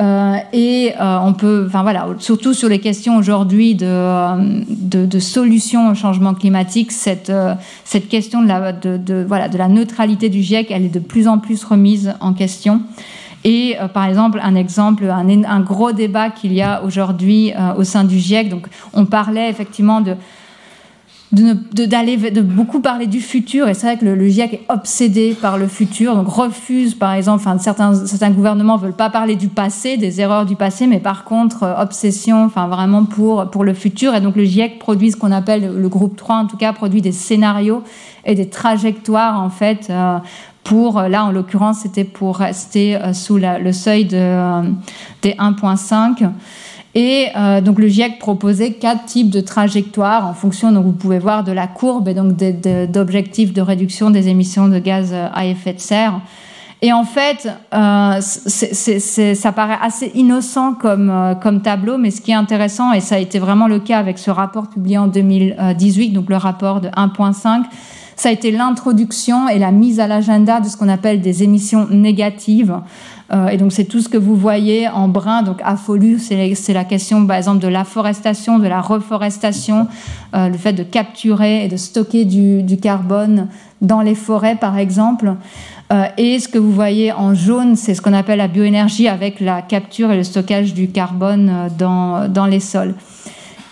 Euh, 0.00 0.36
et 0.52 0.92
euh, 1.00 1.18
on 1.24 1.32
peut, 1.32 1.64
enfin 1.66 1.82
voilà, 1.82 2.06
surtout 2.18 2.54
sur 2.54 2.68
les 2.68 2.78
questions 2.78 3.16
aujourd'hui 3.16 3.74
de, 3.74 3.84
euh, 3.84 4.36
de, 4.68 5.06
de, 5.06 5.18
solutions 5.18 5.90
au 5.90 5.94
changement 5.96 6.34
climatique, 6.34 6.92
cette, 6.92 7.30
euh, 7.30 7.54
cette 7.84 8.08
question 8.08 8.40
de 8.40 8.46
la, 8.46 8.72
de, 8.72 8.96
de, 8.96 9.24
voilà, 9.26 9.48
de 9.48 9.58
la 9.58 9.66
neutralité 9.66 10.28
du 10.28 10.40
GIEC, 10.40 10.70
elle 10.70 10.84
est 10.84 10.94
de 10.94 11.00
plus 11.00 11.26
en 11.26 11.38
plus 11.38 11.64
remise 11.64 12.14
en 12.20 12.32
question. 12.32 12.82
Et 13.42 13.76
par 13.94 14.04
exemple, 14.04 14.40
un 14.42 14.56
exemple, 14.56 15.04
un, 15.04 15.44
un 15.44 15.60
gros 15.60 15.92
débat 15.92 16.28
qu'il 16.28 16.52
y 16.52 16.60
a 16.60 16.82
aujourd'hui 16.82 17.52
au 17.76 17.84
sein 17.84 18.02
du 18.02 18.18
GIEC. 18.18 18.48
Donc, 18.48 18.66
on 18.92 19.06
parlait 19.06 19.48
effectivement 19.48 20.00
de 20.00 20.16
de, 21.32 21.84
d'aller 21.84 22.16
de, 22.30 22.40
beaucoup 22.40 22.80
parler 22.80 23.06
du 23.06 23.20
futur. 23.20 23.68
Et 23.68 23.74
c'est 23.74 23.86
vrai 23.86 23.98
que 23.98 24.04
le, 24.04 24.28
GIEC 24.28 24.54
est 24.54 24.62
obsédé 24.68 25.36
par 25.40 25.58
le 25.58 25.66
futur 25.68 26.14
donc 26.16 26.28
refuse 26.28 26.94
par 26.94 27.12
exemple 27.12 27.36
enfin 27.36 27.58
certains 27.58 27.94
certains 28.06 28.30
gouvernements 28.30 28.76
veulent 28.76 28.92
pas 28.92 29.10
parler 29.10 29.36
du 29.36 29.48
passé 29.48 29.96
des 29.96 30.20
erreurs 30.20 30.46
du 30.46 30.56
passé 30.56 30.86
mais 30.86 31.00
par 31.00 31.24
contre 31.24 31.64
euh, 31.64 31.82
obsession 31.82 32.44
enfin 32.44 32.66
vraiment 32.68 33.04
pour 33.04 33.50
pour 33.50 33.64
le 33.64 33.74
futur. 33.74 34.14
Et 34.14 34.20
donc 34.20 34.36
le 34.36 34.44
GIEC 34.44 34.78
produit 34.78 35.12
ce 35.12 35.16
qu'on 35.16 35.32
appelle 35.32 35.74
le 35.76 35.88
groupe 35.88 36.16
3 36.16 36.36
en 36.36 36.46
tout 36.46 36.56
cas 36.56 36.72
produit 36.72 37.02
des 37.02 37.12
scénarios 37.12 37.82
et 38.24 38.34
des 38.34 38.48
trajectoires 38.48 39.40
en 39.40 39.50
fait 39.50 39.88
euh, 39.90 40.18
pour 40.64 41.00
là 41.00 41.24
en 41.24 41.30
l'occurrence 41.30 41.80
c'était 41.80 42.04
pour 42.04 42.38
rester 42.38 42.96
euh, 42.96 43.12
sous 43.12 43.38
le 43.38 43.72
seuil 43.72 44.06
de 44.06 44.62
des 45.22 45.32
1.5 45.32 46.30
et 46.94 47.28
euh, 47.36 47.60
donc 47.60 47.78
le 47.78 47.88
GIEC 47.88 48.18
proposait 48.18 48.72
quatre 48.72 49.04
types 49.04 49.30
de 49.30 49.40
trajectoires 49.40 50.26
en 50.26 50.34
fonction, 50.34 50.72
donc 50.72 50.84
vous 50.84 50.92
pouvez 50.92 51.18
voir, 51.18 51.44
de 51.44 51.52
la 51.52 51.66
courbe 51.66 52.08
et 52.08 52.14
donc 52.14 52.34
d'objectifs 52.34 53.52
de, 53.52 53.60
réduction 53.60 54.10
des 54.10 54.28
émissions 54.28 54.68
de 54.68 54.78
gaz 54.78 55.14
à 55.14 55.46
effet 55.46 55.74
de 55.74 55.80
serre. 55.80 56.20
Et 56.80 56.92
en 56.92 57.04
fait, 57.04 57.48
euh, 57.74 58.20
ça 58.20 59.52
paraît 59.52 59.78
assez 59.82 60.12
innocent 60.14 60.74
comme, 60.74 61.10
euh, 61.10 61.34
comme 61.34 61.60
tableau, 61.60 61.98
mais 61.98 62.12
ce 62.12 62.20
qui 62.20 62.30
est 62.30 62.34
intéressant, 62.34 62.92
et 62.92 63.00
ça 63.00 63.16
a 63.16 63.18
été 63.18 63.40
vraiment 63.40 63.66
le 63.66 63.80
cas 63.80 63.98
avec 63.98 64.16
ce 64.16 64.30
rapport 64.30 64.68
publié 64.68 64.96
en 64.96 65.08
2018, 65.08 66.10
donc 66.10 66.28
le 66.30 66.36
rapport 66.36 66.80
de 66.80 66.88
1.5, 66.88 67.64
ça 68.14 68.28
a 68.28 68.32
été 68.32 68.52
l'introduction 68.52 69.48
et 69.48 69.58
la 69.58 69.72
mise 69.72 69.98
à 69.98 70.06
l'agenda 70.06 70.60
de 70.60 70.68
ce 70.68 70.76
qu'on 70.76 70.88
appelle 70.88 71.20
des 71.20 71.42
émissions 71.42 71.88
négatives. 71.90 72.76
Euh, 73.30 73.48
et 73.48 73.58
donc 73.58 73.72
c'est 73.72 73.84
tout 73.84 74.00
ce 74.00 74.08
que 74.08 74.16
vous 74.16 74.36
voyez 74.36 74.88
en 74.88 75.08
brun, 75.08 75.42
donc 75.42 75.60
affolu, 75.62 76.18
c'est 76.18 76.72
la 76.72 76.84
question 76.84 77.26
par 77.26 77.36
exemple 77.36 77.60
de 77.60 77.68
l'afforestation, 77.68 78.58
de 78.58 78.66
la 78.66 78.80
reforestation, 78.80 79.86
euh, 80.34 80.48
le 80.48 80.56
fait 80.56 80.72
de 80.72 80.82
capturer 80.82 81.64
et 81.64 81.68
de 81.68 81.76
stocker 81.76 82.24
du, 82.24 82.62
du 82.62 82.78
carbone 82.78 83.48
dans 83.82 84.00
les 84.00 84.14
forêts 84.14 84.56
par 84.56 84.78
exemple. 84.78 85.34
Euh, 85.90 86.04
et 86.18 86.38
ce 86.38 86.48
que 86.48 86.58
vous 86.58 86.72
voyez 86.72 87.12
en 87.12 87.34
jaune, 87.34 87.74
c'est 87.76 87.94
ce 87.94 88.02
qu'on 88.02 88.12
appelle 88.12 88.38
la 88.38 88.48
bioénergie 88.48 89.08
avec 89.08 89.40
la 89.40 89.62
capture 89.62 90.10
et 90.10 90.16
le 90.16 90.24
stockage 90.24 90.74
du 90.74 90.88
carbone 90.88 91.48
euh, 91.50 91.68
dans, 91.76 92.28
dans 92.28 92.46
les 92.46 92.60
sols. 92.60 92.94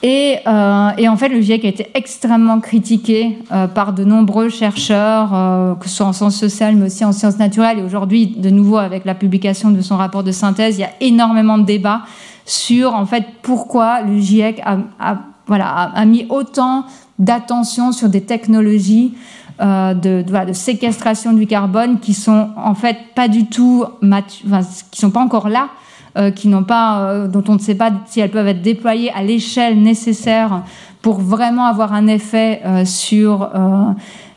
Et, 0.03 0.39
euh, 0.47 0.91
et, 0.99 1.09
en 1.09 1.17
fait, 1.17 1.29
le 1.29 1.41
GIEC 1.41 1.65
a 1.65 1.69
été 1.69 1.91
extrêmement 1.95 2.61
critiqué 2.61 3.39
euh, 3.51 3.67
par 3.67 3.93
de 3.93 4.05
nombreux 4.05 4.51
chercheurs, 4.51 5.31
euh, 5.35 5.75
que 5.75 5.89
ce 5.89 5.97
soit 5.97 6.07
en 6.07 6.13
sciences 6.13 6.37
sociales, 6.37 6.77
mais 6.77 6.87
aussi 6.87 7.05
en 7.05 7.13
sciences 7.13 7.39
naturelles. 7.39 7.79
Et 7.79 7.83
aujourd'hui, 7.83 8.27
de 8.27 8.51
nouveau, 8.51 8.77
avec 8.77 9.05
la 9.05 9.15
publication 9.15 9.71
de 9.71 9.81
son 9.81 9.97
rapport 9.97 10.23
de 10.23 10.33
synthèse, 10.33 10.77
il 10.77 10.83
y 10.83 10.85
a 10.85 10.93
énormément 11.01 11.57
de 11.57 11.65
débats 11.65 12.03
sur 12.45 12.95
en 12.95 13.07
fait 13.07 13.25
pourquoi 13.43 14.03
le 14.03 14.19
GIEC 14.19 14.63
a, 14.65 15.17
voilà, 15.47 15.67
a, 15.67 16.05
mis 16.05 16.27
autant 16.29 16.85
d'attention 17.19 17.91
sur 17.91 18.09
des 18.09 18.21
technologies 18.21 19.15
de, 19.59 20.53
séquestration 20.53 21.33
du 21.33 21.49
carbone 21.49 21.99
qui 21.99 22.15
sont 22.15 22.51
en 22.57 22.75
fait 22.75 22.99
pas 23.17 23.27
du 23.27 23.47
tout, 23.47 23.85
enfin, 24.05 24.61
qui 24.93 25.01
sont 25.01 25.11
pas 25.11 25.23
encore 25.23 25.49
là 25.49 25.71
euh, 26.17 26.31
qui 26.31 26.49
n'ont 26.49 26.65
pas, 26.65 27.11
euh, 27.11 27.29
dont 27.29 27.45
on 27.49 27.55
ne 27.55 27.59
sait 27.59 27.75
pas 27.75 27.91
si 28.07 28.21
elles 28.21 28.31
peuvent 28.31 28.49
être 28.49 28.63
déployées 28.63 29.13
à 29.13 29.23
l'échelle 29.23 29.83
nécessaire 29.83 30.63
pour 31.03 31.21
vraiment 31.21 31.67
avoir 31.67 31.93
un 31.93 32.07
effet 32.07 32.63
euh, 32.65 32.87
sur 32.87 33.51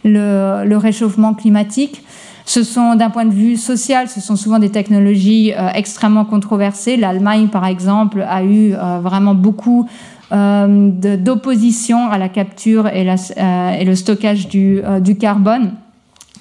le, 0.03 0.65
le, 0.65 0.77
réchauffement 0.77 1.33
climatique. 1.33 2.03
Ce 2.43 2.63
sont, 2.63 2.95
d'un 2.95 3.09
point 3.09 3.23
de 3.23 3.33
vue 3.33 3.55
social, 3.55 4.09
ce 4.09 4.19
sont 4.19 4.35
souvent 4.35 4.59
des 4.59 4.71
technologies 4.71 5.53
extrêmement 5.73 6.25
controversées. 6.25 6.97
L'Allemagne, 6.97 7.47
par 7.47 7.65
exemple, 7.65 8.25
a 8.27 8.43
eu 8.43 8.73
vraiment 9.01 9.35
beaucoup 9.35 9.87
d'opposition 10.31 12.09
à 12.09 12.17
la 12.17 12.27
capture 12.27 12.87
et, 12.87 13.03
la, 13.03 13.15
et 13.79 13.85
le 13.85 13.95
stockage 13.95 14.47
du, 14.47 14.81
du 15.01 15.15
carbone. 15.15 15.73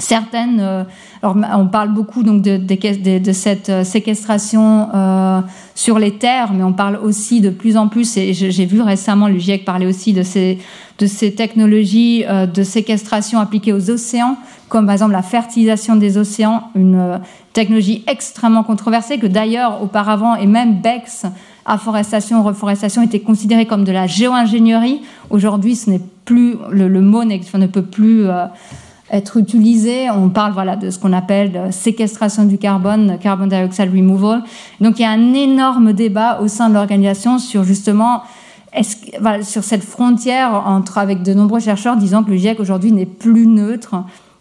Certaines, 0.00 0.60
euh, 0.60 0.84
alors 1.22 1.36
on 1.56 1.66
parle 1.66 1.92
beaucoup 1.92 2.22
donc 2.22 2.40
de, 2.40 2.56
de, 2.56 3.18
de 3.18 3.32
cette 3.32 3.68
euh, 3.68 3.82
séquestration 3.82 4.88
euh, 4.94 5.40
sur 5.74 5.98
les 5.98 6.12
terres, 6.12 6.52
mais 6.52 6.62
on 6.62 6.72
parle 6.72 7.00
aussi 7.02 7.40
de 7.40 7.50
plus 7.50 7.76
en 7.76 7.88
plus, 7.88 8.16
et 8.16 8.32
j'ai 8.32 8.64
vu 8.64 8.80
récemment 8.80 9.26
le 9.26 9.38
GIEC 9.38 9.64
parler 9.64 9.86
aussi 9.86 10.12
de 10.12 10.22
ces, 10.22 10.58
de 11.00 11.06
ces 11.06 11.34
technologies 11.34 12.24
euh, 12.28 12.46
de 12.46 12.62
séquestration 12.62 13.40
appliquées 13.40 13.72
aux 13.72 13.90
océans, 13.90 14.36
comme 14.68 14.86
par 14.86 14.92
exemple 14.92 15.12
la 15.12 15.22
fertilisation 15.22 15.96
des 15.96 16.16
océans, 16.16 16.70
une 16.76 17.18
technologie 17.52 18.04
extrêmement 18.06 18.62
controversée 18.62 19.18
que 19.18 19.26
d'ailleurs 19.26 19.82
auparavant, 19.82 20.36
et 20.36 20.46
même 20.46 20.80
BEX, 20.80 21.26
afforestation, 21.66 22.44
reforestation, 22.44 23.02
était 23.02 23.18
considérée 23.18 23.66
comme 23.66 23.82
de 23.82 23.90
la 23.90 24.06
géo-ingénierie. 24.06 25.00
Aujourd'hui, 25.30 25.74
ce 25.74 25.90
n'est 25.90 26.00
plus, 26.24 26.54
le, 26.70 26.86
le 26.86 27.00
mot 27.00 27.24
ne 27.24 27.66
peut 27.66 27.82
plus 27.82 28.26
être 29.10 29.36
utilisé. 29.36 30.10
On 30.10 30.28
parle 30.28 30.52
voilà, 30.52 30.76
de 30.76 30.90
ce 30.90 30.98
qu'on 30.98 31.12
appelle 31.12 31.68
séquestration 31.70 32.44
du 32.44 32.58
carbone, 32.58 33.18
carbon 33.20 33.46
dioxide 33.46 33.90
removal. 33.90 34.42
Donc 34.80 34.98
il 34.98 35.02
y 35.02 35.04
a 35.04 35.10
un 35.10 35.34
énorme 35.34 35.92
débat 35.92 36.40
au 36.40 36.48
sein 36.48 36.68
de 36.68 36.74
l'organisation 36.74 37.38
sur 37.38 37.64
justement 37.64 38.22
sur 39.42 39.64
cette 39.64 39.82
frontière 39.82 40.62
entre 40.66 40.98
avec 40.98 41.22
de 41.22 41.32
nombreux 41.32 41.60
chercheurs 41.60 41.96
disant 41.96 42.22
que 42.22 42.30
le 42.30 42.36
GIEC 42.36 42.60
aujourd'hui 42.60 42.92
n'est 42.92 43.06
plus 43.06 43.46
neutre 43.46 43.96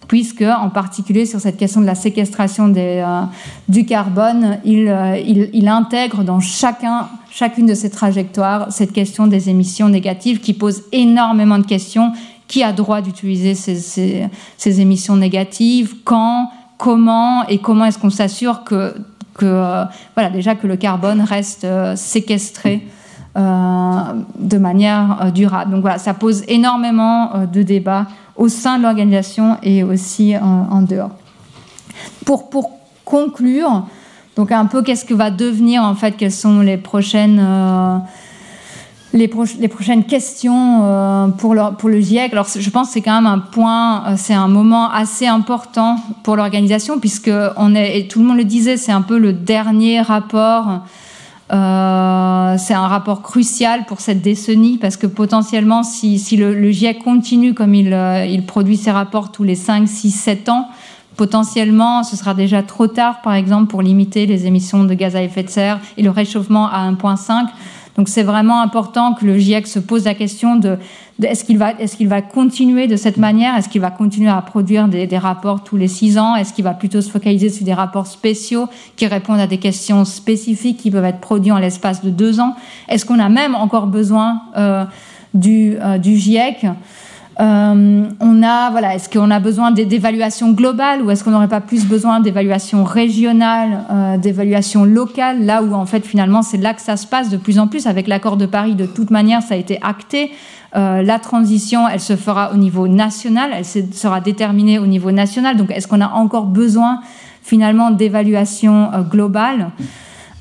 puisque 0.08 0.44
en 0.44 0.70
particulier 0.70 1.26
sur 1.26 1.40
cette 1.40 1.58
question 1.58 1.82
de 1.82 1.86
la 1.86 1.96
séquestration 1.96 2.74
euh, 2.76 3.24
du 3.68 3.86
carbone, 3.86 4.60
il, 4.64 4.88
euh, 4.88 5.18
il, 5.18 5.50
il, 5.54 5.68
intègre 5.68 6.24
dans 6.24 6.40
chacun, 6.40 7.08
chacune 7.30 7.66
de 7.66 7.74
ces 7.74 7.90
trajectoires 7.90 8.72
cette 8.72 8.94
question 8.94 9.28
des 9.28 9.50
émissions 9.50 9.90
négatives 9.90 10.40
qui 10.40 10.54
pose 10.54 10.84
énormément 10.92 11.58
de 11.58 11.66
questions 11.66 12.14
qui 12.48 12.64
a 12.64 12.72
droit 12.72 13.02
d'utiliser 13.02 13.56
ces, 13.56 14.82
émissions 14.82 15.16
négatives, 15.16 15.96
quand, 16.04 16.50
comment? 16.78 17.46
Et 17.48 17.60
comment 17.60 17.86
est-ce 17.86 18.00
qu'on 18.00 18.10
s'assure 18.10 18.64
que, 18.64 18.96
que 19.36 19.46
euh, 19.46 19.84
voilà, 20.16 20.30
déjà 20.30 20.56
que 20.56 20.68
le 20.68 20.78
carbone 20.78 21.22
reste 21.22 21.66
euh, 21.66 21.96
séquestré 21.96 22.88
euh, 23.38 24.00
de 24.40 24.58
manière 24.58 25.32
durable? 25.34 25.72
Donc 25.72 25.82
voilà, 25.82 25.98
ça 25.98 26.14
pose 26.14 26.44
énormément 26.48 27.46
de 27.52 27.62
débats 27.64 28.08
au 28.36 28.48
sein 28.48 28.78
de 28.78 28.84
l'organisation 28.84 29.58
et 29.64 29.84
aussi 29.84 30.36
en 30.38 30.82
dehors. 30.82 31.12
Pour, 32.26 32.50
pour 32.50 32.72
conclure, 33.04 33.88
donc 34.36 34.52
un 34.52 34.66
peu 34.66 34.84
qu'est-ce 34.84 35.06
que 35.06 35.16
va 35.16 35.32
devenir 35.32 35.82
en 35.84 35.96
fait, 35.96 36.12
quelles 36.12 36.32
sont 36.32 36.62
les 36.62 36.78
prochaines 36.78 37.42
les, 39.14 39.28
prochaines 39.28 40.04
questions 40.04 40.82
euh, 40.84 41.28
pour, 41.30 41.56
le, 41.56 42.00
GIEC. 42.00 42.34
Alors, 42.34 42.48
je 42.48 42.70
pense 42.70 42.88
que 42.88 42.94
c'est 42.94 43.02
quand 43.02 43.16
même 43.16 43.32
un 43.32 43.40
point, 43.40 44.06
euh, 44.06 44.14
c'est 44.18 44.34
un 44.34 44.48
moment 44.48 44.90
assez 44.92 45.28
important 45.28 45.98
pour 46.24 46.36
l'organisation, 46.36 47.00
puisque 47.00 47.32
on 47.56 47.76
est, 47.76 48.00
et 48.00 48.08
tout 48.08 48.20
le 48.20 48.26
monde 48.26 48.38
le 48.38 48.44
disait, 48.44 48.78
c'est 48.78 48.92
un 48.92 49.02
peu 49.02 49.18
le 49.18 49.34
dernier 49.34 50.02
rapport. 50.02 50.82
Euh, 51.54 52.56
c'est 52.58 52.74
un 52.74 52.88
rapport 52.88 53.22
crucial 53.22 53.86
pour 53.86 54.02
cette 54.02 54.22
décennie 54.22 54.78
parce 54.78 54.98
que 54.98 55.08
potentiellement, 55.08 55.84
si, 55.84 56.20
le, 56.36 56.72
GIEC 56.72 57.02
continue 57.02 57.54
comme 57.54 57.74
il 57.74 58.44
produit 58.46 58.76
ses 58.76 58.92
rapports 58.92 59.32
tous 59.32 59.46
les 59.46 59.56
5, 59.56 59.88
6, 59.88 60.12
7 60.12 60.50
ans, 60.50 60.68
potentiellement, 61.16 62.04
ce 62.04 62.18
sera 62.18 62.34
déjà 62.34 62.64
trop 62.64 62.88
tard, 62.88 63.22
par 63.22 63.34
exemple, 63.34 63.68
pour 63.68 63.82
limiter 63.82 64.26
les 64.26 64.46
émissions 64.46 64.84
de 64.84 64.94
gaz 64.94 65.16
à 65.16 65.24
effet 65.24 65.44
de 65.44 65.50
serre 65.50 65.80
et 65.98 66.04
le 66.04 66.10
réchauffement 66.10 66.70
à 66.70 66.90
1,5. 66.92 67.48
Donc 67.98 68.10
c'est 68.10 68.24
vraiment 68.24 68.62
important 68.62 69.16
que 69.16 69.26
le 69.26 69.38
GIEC 69.40 69.66
se 69.66 69.80
pose 69.80 70.06
la 70.06 70.14
question 70.14 70.56
de, 70.56 70.78
est-ce 71.24 71.44
qu'il 71.44 71.58
va, 71.58 71.72
est 71.72 71.98
qu'il 71.98 72.08
va 72.08 72.22
continuer 72.22 72.86
de 72.86 72.96
cette 72.96 73.18
manière? 73.18 73.56
Est-ce 73.56 73.70
qu'il 73.70 73.82
va 73.82 73.90
continuer 73.90 74.30
à 74.30 74.40
produire 74.42 74.88
des, 74.88 75.18
rapports 75.18 75.64
tous 75.64 75.78
les 75.78 75.88
six 75.88 76.20
ans? 76.20 76.36
Est-ce 76.36 76.54
qu'il 76.54 76.64
va 76.64 76.76
plutôt 76.76 77.02
se 77.02 77.10
focaliser 77.10 77.50
sur 77.50 77.66
des 77.66 77.74
rapports 77.74 78.06
spéciaux 78.06 78.68
qui 78.96 79.08
répondent 79.08 79.40
à 79.40 79.48
des 79.48 79.58
questions 79.58 80.06
spécifiques 80.06 80.78
qui 80.78 80.92
peuvent 80.92 81.06
être 81.06 81.20
produits 81.20 81.52
en 81.52 81.58
l'espace 81.58 82.04
de 82.04 82.12
deux 82.12 82.40
ans? 82.40 82.56
Est-ce 82.88 83.04
qu'on 83.04 83.20
a 83.20 83.30
même 83.30 83.56
encore 83.56 83.88
besoin 83.88 84.44
euh, 84.56 84.86
du, 85.34 85.76
euh, 85.82 85.98
du 85.98 86.18
GIEC 86.18 86.68
euh, 87.40 88.04
on 88.20 88.44
a, 88.44 88.72
voilà, 88.72 88.96
est-ce 88.96 89.10
qu'on 89.10 89.30
a 89.30 89.40
besoin 89.40 89.70
d'évaluation 89.72 90.52
globale 90.52 91.04
ou 91.04 91.12
est-ce 91.12 91.24
qu'on 91.24 91.30
n'aurait 91.30 91.48
pas 91.48 91.62
plus 91.62 91.86
besoin 91.86 92.20
d'évaluation 92.20 92.84
régionale, 92.84 93.84
euh, 93.92 94.18
d'évaluation 94.18 94.86
locale, 94.86 95.46
là 95.46 95.62
où 95.62 95.74
en 95.74 95.86
fait 95.86 96.04
finalement 96.06 96.42
c'est 96.42 96.58
là 96.58 96.74
que 96.74 96.82
ça 96.82 96.98
se 96.98 97.06
passe 97.06 97.30
de 97.30 97.38
plus 97.38 97.60
en 97.60 97.68
plus 97.68 97.86
avec 97.86 98.08
l'accord 98.08 98.38
de 98.38 98.48
Paris. 98.48 98.74
De 98.74 98.88
toute 98.88 99.12
manière, 99.12 99.44
ça 99.44 99.54
a 99.54 99.58
été 99.58 99.78
acté. 99.84 100.32
Euh, 100.76 101.04
la 101.04 101.20
transition, 101.20 101.88
elle 101.88 102.00
se 102.00 102.16
fera 102.16 102.52
au 102.54 102.58
niveau 102.58 102.88
national, 102.88 103.52
elle 103.54 103.66
sera 103.66 104.20
déterminée 104.20 104.80
au 104.80 104.88
niveau 104.88 105.12
national. 105.12 105.58
Donc, 105.58 105.72
est-ce 105.72 105.88
qu'on 105.88 106.02
a 106.02 106.10
encore 106.10 106.46
besoin 106.46 107.02
finalement 107.44 107.92
d'évaluation 107.92 108.92
euh, 108.94 109.02
globale? 109.02 109.70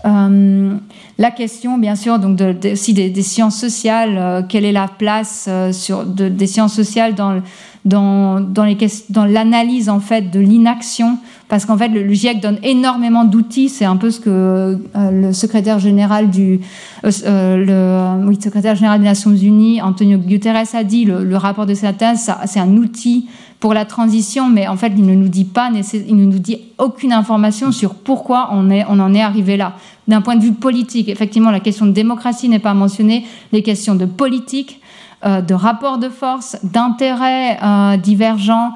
Euh, 0.07 0.77
la 1.19 1.31
question, 1.31 1.79
bien 1.79 1.97
sûr, 1.97 2.19
donc 2.19 2.41
aussi 2.71 2.93
des, 2.95 3.23
sciences 3.23 3.59
sociales, 3.59 4.17
euh, 4.17 4.43
quelle 4.49 4.65
est 4.65 4.73
la 4.73 4.89
place 4.89 5.47
euh, 5.49 5.73
des 6.07 6.47
sciences 6.47 6.75
sociales 6.75 7.15
dans, 7.15 7.41
dans, 7.87 8.41
dans, 8.41 9.25
l'analyse 9.25 9.89
en 9.89 10.01
fait 10.01 10.31
de 10.31 10.41
l'inaction, 10.41 11.19
parce 11.49 11.65
qu'en 11.65 11.79
fait 11.79 11.89
le, 11.89 12.13
GIEC 12.13 12.41
donne 12.41 12.59
énormément 12.65 13.25
d'outils. 13.25 13.69
C'est 13.69 13.85
un 13.85 13.97
peu 13.97 14.11
ce 14.11 14.19
que 14.19 14.31
euh, 14.97 15.11
le 15.11 15.33
secrétaire 15.33 15.79
général 15.79 16.29
du 16.29 16.61
euh, 17.05 17.11
euh, 17.27 18.19
le, 18.19 18.27
oui, 18.27 18.37
secrétaire 18.43 18.75
général 18.75 18.99
des 18.99 19.07
Nations 19.07 19.35
Unies, 19.35 19.81
Antonio 19.81 20.19
Guterres, 20.19 20.75
a 20.75 20.83
dit. 20.83 21.05
Le, 21.05 21.37
rapport 21.37 21.67
de 21.67 21.75
synthèse, 21.75 22.31
c'est 22.47 22.59
un 22.59 22.77
outil 22.77 23.29
pour 23.61 23.73
la 23.73 23.85
transition, 23.85 24.49
mais 24.49 24.67
en 24.67 24.77
fait, 24.77 24.93
il 24.97 25.07
ne 25.07 25.15
nous 25.15 25.29
dit 25.29 25.45
pas, 25.45 25.71
il 25.93 26.17
ne 26.17 26.25
nous 26.25 26.39
dit 26.39 26.59
aucune 26.79 27.13
information 27.13 27.71
sur 27.71 27.95
pourquoi 27.95 28.49
on, 28.53 28.69
est, 28.71 28.85
on 28.89 28.99
en 28.99 29.15
est 29.15 29.23
arrivé 29.23 29.57
là. 29.57 29.77
D'un 30.09 30.23
point 30.23 30.35
de 30.35 30.43
vue 30.43 30.53
politique, 30.53 31.09
effectivement, 31.09 31.51
la 31.51 31.61
question 31.61 31.87
de 31.87 31.93
démocratie 31.93 32.49
n'est 32.49 32.59
pas 32.59 32.75
mentionnée, 32.75 33.25
les 33.53 33.63
questions 33.63 33.95
de 33.95 34.07
politique, 34.07 34.81
de 35.25 35.55
rapport 35.55 35.99
de 35.99 36.09
force, 36.09 36.57
d'intérêts 36.63 37.59
euh, 37.63 37.97
divergents, 37.97 38.73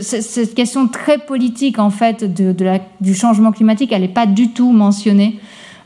cette 0.00 0.54
question 0.54 0.88
très 0.88 1.18
politique 1.18 1.78
en 1.78 1.90
fait 1.90 2.24
de, 2.24 2.54
du 3.00 3.14
changement 3.14 3.52
climatique, 3.52 3.92
elle 3.92 4.02
n'est 4.02 4.08
pas 4.08 4.26
du 4.26 4.50
tout 4.50 4.72
mentionnée. 4.72 5.38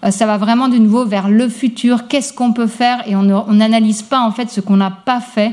Euh, 0.05 0.11
ça 0.11 0.27
va 0.27 0.39
vraiment 0.39 0.69
de 0.69 0.79
nouveau 0.79 1.05
vers 1.05 1.29
le 1.29 1.49
futur, 1.49 2.09
qu'est-ce 2.09 2.33
qu'on 2.33 2.53
peut 2.53 2.67
faire, 2.67 3.07
et 3.07 3.15
on 3.15 3.53
n'analyse 3.53 4.03
pas 4.03 4.21
en 4.21 4.31
fait 4.31 4.49
ce 4.49 4.61
qu'on 4.61 4.77
n'a 4.77 4.91
pas 4.91 5.21
fait. 5.21 5.53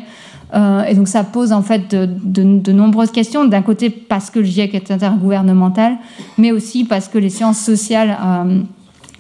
Euh, 0.53 0.86
et 0.86 0.95
donc 0.95 1.10
ça 1.10 1.26
pose 1.26 1.52
en 1.52 1.61
fait 1.61 1.94
de, 1.94 2.07
de 2.07 2.72
nombreuses 2.72 3.11
questions. 3.11 3.44
D'un 3.44 3.61
côté 3.61 3.90
parce 3.90 4.30
que 4.30 4.40
le 4.40 4.45
GIEC 4.45 4.74
est 4.76 4.91
intergouvernemental, 4.91 5.98
mais 6.38 6.53
aussi 6.53 6.86
parce 6.86 7.10
que 7.10 7.18
les 7.18 7.30
sciences 7.30 7.60
sociales, 7.60 8.18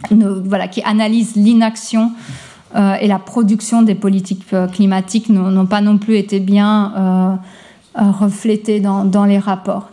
voilà, 0.09 0.69
qui 0.69 0.81
analysent 0.83 1.35
l'inaction 1.35 2.11
euh, 2.11 2.46
et 2.75 3.07
la 3.07 3.19
production 3.19 3.81
des 3.81 3.95
politiques 3.95 4.43
euh, 4.53 4.67
climatiques 4.67 5.29
n'ont 5.29 5.65
pas 5.65 5.81
non 5.81 5.97
plus 5.97 6.17
été 6.17 6.39
bien 6.39 6.93
euh, 6.97 8.11
reflétées 8.11 8.79
dans, 8.79 9.25
les 9.25 9.39
rapports 9.39 9.89